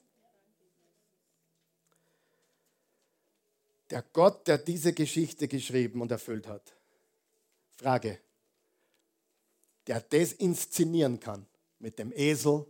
Der 3.89 4.03
Gott, 4.13 4.47
der 4.47 4.57
diese 4.57 4.93
Geschichte 4.93 5.47
geschrieben 5.47 6.01
und 6.01 6.11
erfüllt 6.11 6.47
hat. 6.47 6.73
Frage, 7.75 8.19
der 9.87 10.01
das 10.01 10.33
inszenieren 10.33 11.19
kann 11.19 11.45
mit 11.79 11.99
dem 11.99 12.11
Esel 12.11 12.65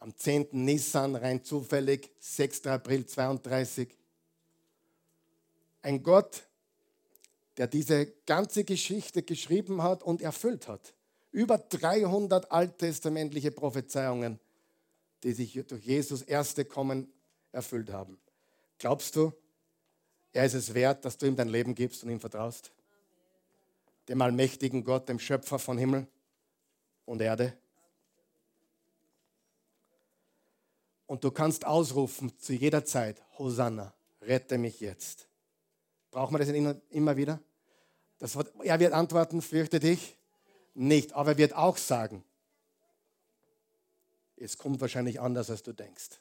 am 0.00 0.16
10. 0.16 0.48
Nissan, 0.50 1.14
rein 1.14 1.44
zufällig, 1.44 2.10
6. 2.18 2.66
April 2.66 3.06
32. 3.06 3.96
Ein 5.82 6.02
Gott, 6.02 6.42
der 7.56 7.68
diese 7.68 8.06
ganze 8.26 8.64
Geschichte 8.64 9.22
geschrieben 9.22 9.82
hat 9.82 10.02
und 10.02 10.20
erfüllt 10.20 10.66
hat. 10.66 10.94
Über 11.30 11.58
300 11.58 12.50
alttestamentliche 12.50 13.52
Prophezeiungen, 13.52 14.40
die 15.22 15.32
sich 15.32 15.52
durch 15.68 15.84
Jesus 15.84 16.22
erste 16.22 16.64
Kommen 16.64 17.12
erfüllt 17.52 17.90
haben. 17.90 18.18
Glaubst 18.78 19.14
du, 19.14 19.32
er 20.32 20.44
ist 20.44 20.54
es 20.54 20.74
wert, 20.74 21.04
dass 21.04 21.18
du 21.18 21.26
ihm 21.26 21.36
dein 21.36 21.48
Leben 21.48 21.74
gibst 21.74 22.02
und 22.02 22.10
ihm 22.10 22.20
vertraust? 22.20 22.72
Dem 24.08 24.20
allmächtigen 24.20 24.84
Gott, 24.84 25.08
dem 25.08 25.18
Schöpfer 25.18 25.58
von 25.58 25.78
Himmel 25.78 26.06
und 27.04 27.20
Erde? 27.20 27.56
Und 31.06 31.24
du 31.24 31.30
kannst 31.30 31.66
ausrufen 31.66 32.38
zu 32.38 32.54
jeder 32.54 32.84
Zeit, 32.84 33.22
Hosanna, 33.38 33.92
rette 34.22 34.56
mich 34.56 34.80
jetzt. 34.80 35.28
Brauchen 36.10 36.34
wir 36.34 36.38
das 36.38 36.48
immer 36.90 37.16
wieder? 37.16 37.40
Das 38.18 38.36
er 38.36 38.80
wird 38.80 38.92
antworten, 38.92 39.42
fürchte 39.42 39.80
dich 39.80 40.16
nicht, 40.74 41.12
aber 41.12 41.32
er 41.32 41.38
wird 41.38 41.54
auch 41.54 41.76
sagen, 41.76 42.24
es 44.36 44.56
kommt 44.56 44.80
wahrscheinlich 44.80 45.20
anders, 45.20 45.50
als 45.50 45.62
du 45.62 45.72
denkst. 45.72 46.20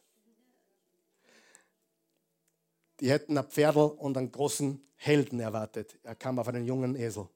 Die 3.02 3.10
hätten 3.10 3.36
ein 3.38 3.49
Pferdl 3.49 3.80
und 3.97 4.16
einen 4.16 4.32
großen 4.32 4.80
Helden 4.95 5.39
erwartet. 5.39 5.97
Er 6.04 6.16
kam 6.16 6.38
auf 6.38 6.47
einen 6.47 6.64
jungen 6.64 6.95
Esel. 6.95 7.28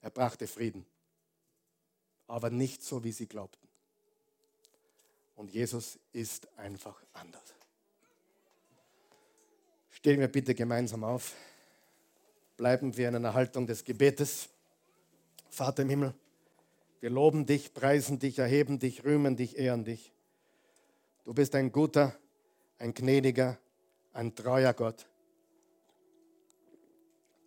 Er 0.00 0.10
brachte 0.10 0.48
Frieden. 0.48 0.84
Aber 2.26 2.50
nicht 2.50 2.82
so, 2.82 3.04
wie 3.04 3.12
sie 3.12 3.26
glaubten. 3.26 3.68
Und 5.36 5.52
Jesus 5.52 5.98
ist 6.12 6.48
einfach 6.58 7.00
anders. 7.12 7.54
Stehen 9.90 10.18
wir 10.18 10.28
bitte 10.28 10.54
gemeinsam 10.54 11.04
auf. 11.04 11.34
Bleiben 12.56 12.96
wir 12.96 13.08
in 13.08 13.16
einer 13.16 13.34
Haltung 13.34 13.66
des 13.66 13.84
Gebetes. 13.84 14.48
Vater 15.48 15.82
im 15.82 15.90
Himmel, 15.90 16.14
wir 17.00 17.10
loben 17.10 17.46
dich, 17.46 17.72
preisen 17.74 18.18
dich, 18.18 18.38
erheben 18.38 18.78
dich, 18.78 19.04
rühmen 19.04 19.36
dich, 19.36 19.58
ehren 19.58 19.84
dich. 19.84 20.12
Du 21.24 21.34
bist 21.34 21.54
ein 21.54 21.72
guter, 21.72 22.16
ein 22.78 22.94
gnädiger, 22.94 23.58
ein 24.12 24.34
treuer 24.34 24.72
Gott. 24.72 25.06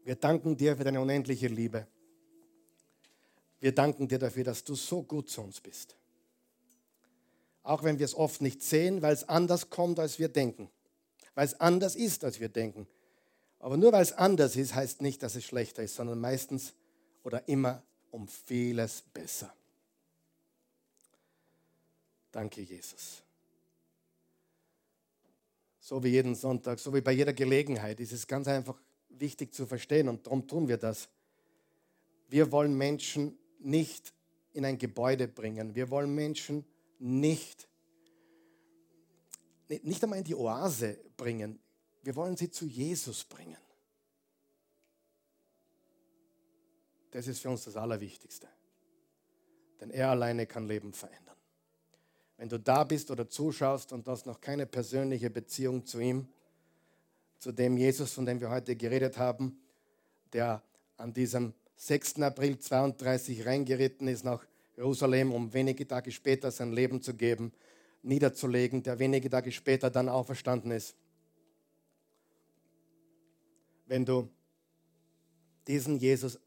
Wir 0.04 0.16
danken 0.16 0.58
dir 0.58 0.76
für 0.76 0.84
deine 0.84 1.02
unendliche 1.02 1.48
Liebe. 1.48 1.88
Wir 3.60 3.74
danken 3.74 4.08
dir 4.08 4.20
dafür, 4.20 4.44
dass 4.44 4.64
du 4.64 4.76
so 4.76 5.04
gut 5.04 5.30
zu 5.30 5.42
uns 5.42 5.62
bist. 5.62 5.96
Auch 7.64 7.84
wenn 7.84 7.98
wir 7.98 8.06
es 8.06 8.16
oft 8.16 8.42
nicht 8.42 8.62
sehen, 8.62 9.02
weil 9.02 9.14
es 9.14 9.28
anders 9.30 9.70
kommt, 9.70 10.00
als 10.00 10.20
wir 10.20 10.28
denken. 10.28 10.70
Weil 11.34 11.46
es 11.46 11.60
anders 11.62 11.96
ist, 11.96 12.26
als 12.26 12.42
wir 12.42 12.50
denken. 12.50 12.88
Aber 13.60 13.78
nur 13.78 13.94
weil 13.94 14.04
es 14.04 14.12
anders 14.12 14.58
ist, 14.58 14.76
heißt 14.76 15.02
nicht, 15.02 15.24
dass 15.24 15.36
es 15.36 15.46
schlechter 15.46 15.84
ist, 15.84 15.96
sondern 15.96 16.20
meistens 16.20 16.74
oder 17.24 17.48
immer 17.48 17.82
um 18.12 18.28
vieles 18.28 19.02
besser. 19.14 19.54
Danke, 22.34 22.62
Jesus. 22.62 23.24
So 25.84 26.02
wie 26.02 26.12
jeden 26.12 26.34
Sonntag, 26.34 26.80
so 26.80 26.94
wie 26.94 27.02
bei 27.02 27.12
jeder 27.12 27.34
Gelegenheit, 27.34 28.00
ist 28.00 28.14
es 28.14 28.26
ganz 28.26 28.48
einfach 28.48 28.82
wichtig 29.10 29.54
zu 29.54 29.68
verstehen 29.68 30.08
und 30.08 30.26
darum 30.26 30.48
tun 30.48 30.70
wir 30.70 30.78
das. 30.78 31.10
Wir 32.30 32.54
wollen 32.54 32.78
Menschen 32.78 33.38
nicht 33.60 34.14
in 34.54 34.64
ein 34.64 34.78
Gebäude 34.78 35.28
bringen. 35.28 35.76
Wir 35.76 35.90
wollen 35.90 36.16
Menschen 36.16 36.64
nicht, 37.00 37.68
nicht 39.68 40.02
einmal 40.02 40.20
in 40.20 40.24
die 40.24 40.36
Oase 40.36 40.98
bringen. 41.18 41.60
Wir 42.02 42.16
wollen 42.16 42.38
sie 42.38 42.50
zu 42.50 42.66
Jesus 42.66 43.26
bringen. 43.26 43.58
Das 47.12 47.28
ist 47.28 47.42
für 47.42 47.50
uns 47.50 47.66
das 47.66 47.76
Allerwichtigste. 47.76 48.48
Denn 49.82 49.90
er 49.90 50.12
alleine 50.12 50.48
kann 50.48 50.66
Leben 50.66 50.94
verändern. 50.94 51.36
Wenn 52.38 52.50
du 52.50 52.60
da 52.60 52.84
bist 52.84 53.12
oder 53.12 53.30
zuschaust 53.30 53.94
und 53.94 54.08
hast 54.08 54.26
noch 54.26 54.42
keine 54.42 54.66
persönliche 54.66 55.30
Beziehung 55.30 55.86
zu 55.86 56.00
ihm, 56.00 56.28
zu 57.40 57.52
dem 57.52 57.78
Jesus, 57.78 58.14
von 58.14 58.26
dem 58.26 58.40
wir 58.40 58.50
heute 58.50 58.76
geredet 58.76 59.18
haben, 59.18 59.60
der 60.32 60.64
an 60.98 61.14
diesem 61.14 61.54
6. 61.76 62.22
April 62.22 62.58
32 62.58 63.46
reingeritten 63.46 64.08
ist 64.08 64.24
nach 64.24 64.46
Jerusalem, 64.78 65.32
um 65.32 65.54
wenige 65.54 65.88
Tage 65.88 66.12
später 66.12 66.52
sein 66.52 66.72
Leben 66.72 67.02
zu 67.02 67.14
geben, 67.14 67.52
niederzulegen, 68.02 68.84
der 68.84 69.00
wenige 69.00 69.30
Tage 69.30 69.52
später 69.52 69.90
dann 69.90 70.10
auferstanden 70.10 70.72
ist. 70.72 70.96
Wenn 73.86 74.06
du 74.06 74.30
diesen 75.68 75.98
Jesus 75.98 76.40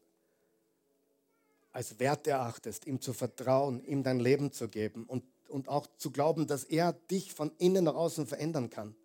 als 1.71 1.99
wert 1.99 2.27
erachtest, 2.27 2.87
ihm 2.87 2.99
zu 2.99 3.13
vertrauen, 3.13 3.83
ihm 3.85 4.03
dein 4.03 4.19
Leben 4.19 4.51
zu 4.51 4.67
geben 4.67 5.05
und, 5.05 5.23
und 5.49 5.67
auch 5.67 5.87
zu 5.97 6.11
glauben, 6.11 6.47
dass 6.47 6.63
er 6.63 6.93
dich 6.93 7.33
von 7.33 7.51
innen 7.57 7.85
nach 7.85 7.95
außen 7.95 8.27
verändern 8.27 8.69
kann 8.69 8.95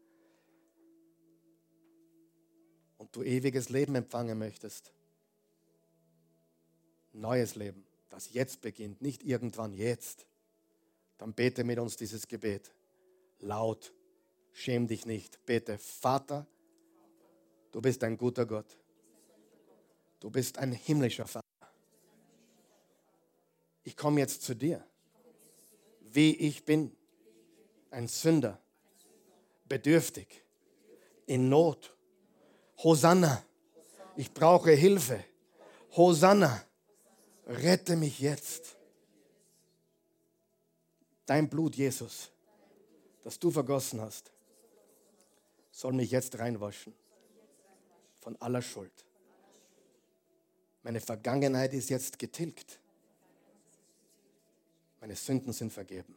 und 2.99 3.15
du 3.17 3.23
ewiges 3.23 3.69
Leben 3.69 3.95
empfangen 3.95 4.39
möchtest, 4.39 4.93
neues 7.13 7.55
Leben, 7.57 7.85
das 8.11 8.33
jetzt 8.33 8.61
beginnt, 8.61 9.03
nicht 9.03 9.23
irgendwann 9.23 9.73
jetzt, 9.73 10.27
dann 11.19 11.35
bete 11.35 11.65
mit 11.65 11.79
uns 11.79 11.97
dieses 11.97 12.29
Gebet. 12.29 12.73
Laut, 13.41 13.93
schäm 14.53 14.87
dich 14.87 15.07
nicht, 15.07 15.45
bete, 15.47 15.79
Vater, 15.79 16.47
du 17.73 17.81
bist 17.81 18.05
ein 18.05 18.17
guter 18.17 18.47
Gott. 18.47 18.79
Du 20.23 20.31
bist 20.31 20.57
ein 20.59 20.71
himmlischer 20.71 21.27
Vater. 21.27 21.43
Ich 23.83 23.97
komme 23.97 24.21
jetzt 24.21 24.43
zu 24.43 24.55
dir, 24.55 24.87
wie 26.15 26.35
ich 26.37 26.65
bin, 26.65 26.95
ein 27.91 28.09
Sünder, 28.09 28.59
bedürftig, 29.67 30.45
in 31.27 31.49
Not. 31.49 31.97
Hosanna, 32.79 33.43
ich 34.17 34.33
brauche 34.33 34.73
Hilfe. 34.73 35.25
Hosanna, 35.97 36.65
rette 37.47 37.97
mich 37.97 38.19
jetzt. 38.19 38.77
Dein 41.27 41.49
Blut, 41.49 41.77
Jesus, 41.77 42.31
das 43.23 43.39
du 43.39 43.51
vergossen 43.51 44.01
hast, 44.01 44.33
soll 45.71 45.93
mich 45.93 46.11
jetzt 46.11 46.39
reinwaschen 46.39 46.93
von 48.21 48.37
aller 48.41 48.63
Schuld. 48.63 49.07
Meine 50.83 51.01
Vergangenheit 51.01 51.73
ist 51.75 51.91
jetzt 51.91 52.19
getilgt. 52.19 52.81
Meine 55.03 55.17
Sünden 55.17 55.53
sind 55.53 55.73
vergeben. 55.73 56.17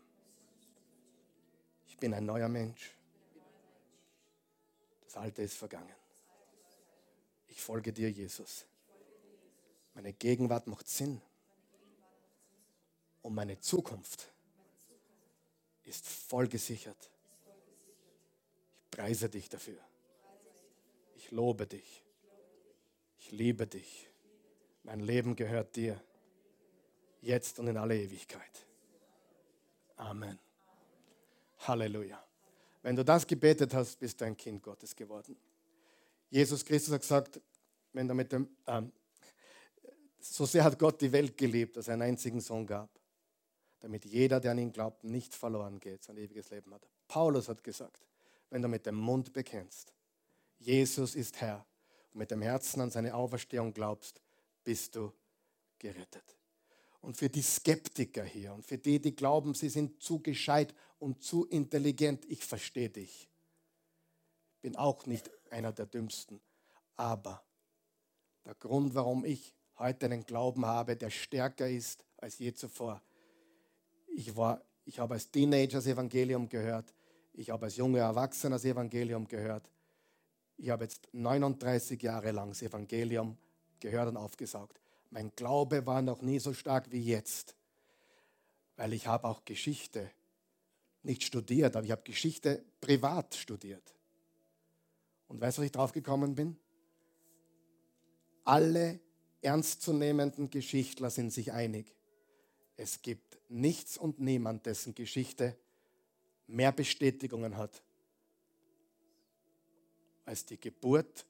Ich 1.87 1.97
bin 1.97 2.13
ein 2.13 2.23
neuer 2.23 2.47
Mensch. 2.47 2.95
Das 5.05 5.17
Alte 5.17 5.41
ist 5.41 5.55
vergangen. 5.57 5.95
Ich 7.47 7.59
folge 7.63 7.91
dir, 7.91 8.11
Jesus. 8.11 8.67
Meine 9.95 10.13
Gegenwart 10.13 10.67
macht 10.67 10.87
Sinn. 10.87 11.19
Und 13.23 13.33
meine 13.33 13.59
Zukunft 13.59 14.31
ist 15.83 16.05
voll 16.07 16.47
gesichert. 16.47 17.09
Ich 18.83 18.91
preise 18.91 19.29
dich 19.29 19.49
dafür. 19.49 19.79
Ich 21.15 21.31
lobe 21.31 21.65
dich. 21.65 22.03
Ich 23.17 23.31
liebe 23.31 23.65
dich. 23.65 24.07
Mein 24.83 24.99
Leben 24.99 25.35
gehört 25.35 25.75
dir. 25.75 25.99
Jetzt 27.21 27.57
und 27.57 27.65
in 27.65 27.77
alle 27.77 27.97
Ewigkeit. 27.97 28.65
Amen. 29.97 30.37
Halleluja. 31.59 32.21
Wenn 32.81 32.95
du 32.95 33.03
das 33.03 33.25
gebetet 33.25 33.73
hast, 33.73 33.99
bist 33.99 34.19
du 34.21 34.25
ein 34.25 34.37
Kind 34.37 34.61
Gottes 34.61 34.95
geworden. 34.95 35.35
Jesus 36.29 36.63
Christus 36.63 36.93
hat 36.93 37.01
gesagt, 37.01 37.41
wenn 37.93 38.07
du 38.07 38.13
mit 38.13 38.31
dem, 38.31 38.49
ähm, 38.67 38.91
so 40.19 40.45
sehr 40.45 40.63
hat 40.63 40.77
Gott 40.77 41.01
die 41.01 41.11
Welt 41.11 41.37
geliebt, 41.37 41.77
dass 41.77 41.87
er 41.87 41.93
einen 41.93 42.03
einzigen 42.03 42.41
Sohn 42.41 42.65
gab, 42.65 42.89
damit 43.79 44.05
jeder, 44.05 44.39
der 44.39 44.51
an 44.51 44.57
ihn 44.57 44.71
glaubt, 44.71 45.03
nicht 45.03 45.33
verloren 45.33 45.79
geht, 45.79 46.03
sein 46.03 46.17
ewiges 46.17 46.49
Leben 46.49 46.73
hat. 46.73 46.87
Paulus 47.07 47.47
hat 47.47 47.63
gesagt, 47.63 48.05
wenn 48.49 48.61
du 48.61 48.67
mit 48.67 48.85
dem 48.85 48.95
Mund 48.95 49.33
bekennst, 49.33 49.93
Jesus 50.57 51.15
ist 51.15 51.39
Herr 51.41 51.65
und 52.13 52.19
mit 52.19 52.31
dem 52.31 52.41
Herzen 52.41 52.81
an 52.81 52.91
seine 52.91 53.13
Auferstehung 53.15 53.73
glaubst, 53.73 54.21
bist 54.63 54.95
du 54.95 55.13
gerettet. 55.79 56.35
Und 57.05 57.15
für 57.15 57.29
die 57.29 57.43
Skeptiker 57.43 58.23
hier 58.23 58.51
und 58.51 58.65
für 58.65 58.79
die, 58.79 58.99
die 58.99 59.15
glauben, 59.15 59.53
sie 59.53 59.69
sind 59.69 60.01
zu 60.01 60.23
gescheit 60.23 60.73
und 60.97 61.21
zu 61.21 61.45
intelligent, 61.45 62.25
ich 62.25 62.43
verstehe 62.43 62.89
dich. 62.89 63.29
Bin 64.63 64.75
auch 64.75 65.05
nicht 65.05 65.29
einer 65.51 65.71
der 65.71 65.85
Dümmsten. 65.85 66.41
Aber 66.95 67.43
der 68.43 68.55
Grund, 68.55 68.95
warum 68.95 69.23
ich 69.23 69.53
heute 69.77 70.07
einen 70.07 70.25
Glauben 70.25 70.65
habe, 70.65 70.95
der 70.95 71.11
stärker 71.11 71.69
ist 71.69 72.03
als 72.17 72.39
je 72.39 72.51
zuvor. 72.55 73.03
Ich, 74.07 74.35
war, 74.35 74.63
ich 74.83 74.97
habe 74.97 75.13
als 75.13 75.29
Teenager 75.29 75.77
das 75.77 75.85
Evangelium 75.85 76.49
gehört. 76.49 76.91
Ich 77.33 77.51
habe 77.51 77.65
als 77.65 77.75
junger 77.75 77.99
Erwachsener 77.99 78.55
das 78.55 78.65
Evangelium 78.65 79.27
gehört. 79.27 79.69
Ich 80.57 80.71
habe 80.71 80.85
jetzt 80.85 81.07
39 81.11 82.01
Jahre 82.01 82.31
lang 82.31 82.49
das 82.49 82.63
Evangelium 82.63 83.37
gehört 83.79 84.09
und 84.09 84.17
aufgesaugt. 84.17 84.81
Mein 85.09 85.31
Glaube 85.35 85.85
war 85.85 86.01
noch 86.01 86.21
nie 86.21 86.39
so 86.39 86.53
stark 86.53 86.91
wie 86.91 87.01
jetzt, 87.01 87.55
weil 88.75 88.93
ich 88.93 89.07
habe 89.07 89.27
auch 89.27 89.45
Geschichte 89.45 90.11
nicht 91.03 91.23
studiert, 91.23 91.75
aber 91.75 91.85
ich 91.85 91.91
habe 91.91 92.03
Geschichte 92.03 92.63
privat 92.81 93.35
studiert. 93.35 93.93
Und 95.27 95.39
weißt 95.39 95.57
du, 95.57 95.61
was 95.61 95.65
ich 95.65 95.71
drauf 95.71 95.91
gekommen 95.91 96.35
bin? 96.35 96.57
Alle 98.43 98.99
ernstzunehmenden 99.41 100.49
Geschichtler 100.49 101.09
sind 101.09 101.31
sich 101.31 101.51
einig. 101.51 101.95
Es 102.77 103.01
gibt 103.01 103.39
nichts 103.49 103.97
und 103.97 104.19
niemand, 104.19 104.65
dessen 104.65 104.93
Geschichte 104.93 105.57
mehr 106.47 106.71
Bestätigungen 106.71 107.57
hat 107.57 107.81
als 110.25 110.45
die 110.45 110.59
Geburt 110.59 111.25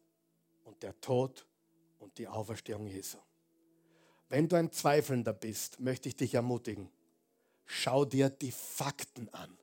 und 0.64 0.82
der 0.82 1.00
Tod 1.02 1.46
und 2.00 2.18
die 2.18 2.28
Auferstehung 2.28 2.88
Jesu. 2.88 3.18
Wenn 4.30 4.48
du 4.48 4.56
ein 4.56 4.72
Zweifelnder 4.72 5.34
bist, 5.34 5.80
möchte 5.80 6.10
ich 6.10 6.16
dich 6.16 6.34
ermutigen, 6.34 6.90
schau 7.66 8.06
dir 8.06 8.30
die 8.30 8.52
Fakten 8.52 9.30
an. 9.30 9.58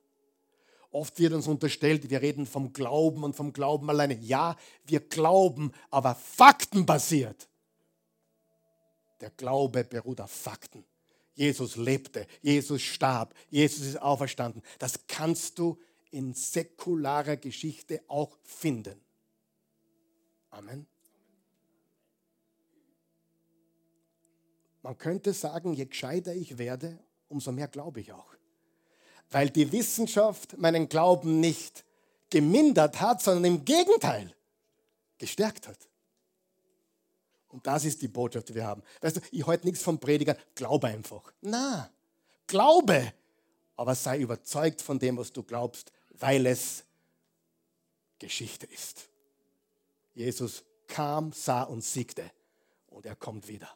Oft 0.91 1.17
wird 1.19 1.33
uns 1.33 1.47
unterstellt, 1.47 2.09
wir 2.09 2.21
reden 2.21 2.45
vom 2.45 2.71
Glauben 2.71 3.23
und 3.23 3.35
vom 3.35 3.51
Glauben 3.51 3.89
alleine. 3.89 4.13
Ja, 4.19 4.55
wir 4.85 4.99
glauben, 4.99 5.71
aber 5.89 6.13
faktenbasiert. 6.13 7.49
Der 9.19 9.31
Glaube 9.31 9.83
beruht 9.83 10.21
auf 10.21 10.31
Fakten. 10.31 10.85
Jesus 11.33 11.77
lebte, 11.77 12.27
Jesus 12.41 12.81
starb, 12.83 13.33
Jesus 13.49 13.87
ist 13.87 14.01
auferstanden. 14.01 14.61
Das 14.77 15.07
kannst 15.07 15.57
du 15.57 15.79
in 16.11 16.33
säkularer 16.33 17.37
Geschichte 17.37 18.03
auch 18.07 18.37
finden. 18.43 19.01
Amen. 20.51 20.85
Man 24.83 24.97
könnte 24.97 25.33
sagen, 25.33 25.73
je 25.73 25.85
gescheiter 25.85 26.35
ich 26.35 26.57
werde, 26.57 26.99
umso 27.29 27.51
mehr 27.51 27.67
glaube 27.67 28.01
ich 28.01 28.11
auch. 28.13 28.35
Weil 29.31 29.49
die 29.49 29.71
Wissenschaft 29.71 30.57
meinen 30.57 30.89
Glauben 30.89 31.39
nicht 31.39 31.83
gemindert 32.29 32.99
hat, 32.99 33.21
sondern 33.21 33.45
im 33.45 33.65
Gegenteil 33.65 34.35
gestärkt 35.17 35.67
hat. 35.67 35.79
Und 37.47 37.65
das 37.65 37.85
ist 37.85 38.01
die 38.01 38.07
Botschaft, 38.07 38.49
die 38.49 38.55
wir 38.55 38.65
haben. 38.65 38.83
Weißt 39.01 39.17
du, 39.17 39.21
ich 39.31 39.45
halte 39.47 39.65
nichts 39.65 39.81
vom 39.81 39.99
Prediger, 39.99 40.35
glaube 40.55 40.87
einfach. 40.87 41.31
Na, 41.41 41.89
glaube, 42.47 43.13
aber 43.75 43.95
sei 43.95 44.19
überzeugt 44.19 44.81
von 44.81 44.99
dem, 44.99 45.17
was 45.17 45.31
du 45.31 45.43
glaubst, 45.43 45.91
weil 46.11 46.45
es 46.45 46.83
Geschichte 48.19 48.65
ist. 48.65 49.07
Jesus 50.13 50.63
kam, 50.87 51.31
sah 51.31 51.63
und 51.63 51.83
siegte 51.83 52.29
und 52.87 53.05
er 53.05 53.15
kommt 53.15 53.47
wieder. 53.47 53.69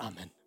Amen. 0.00 0.37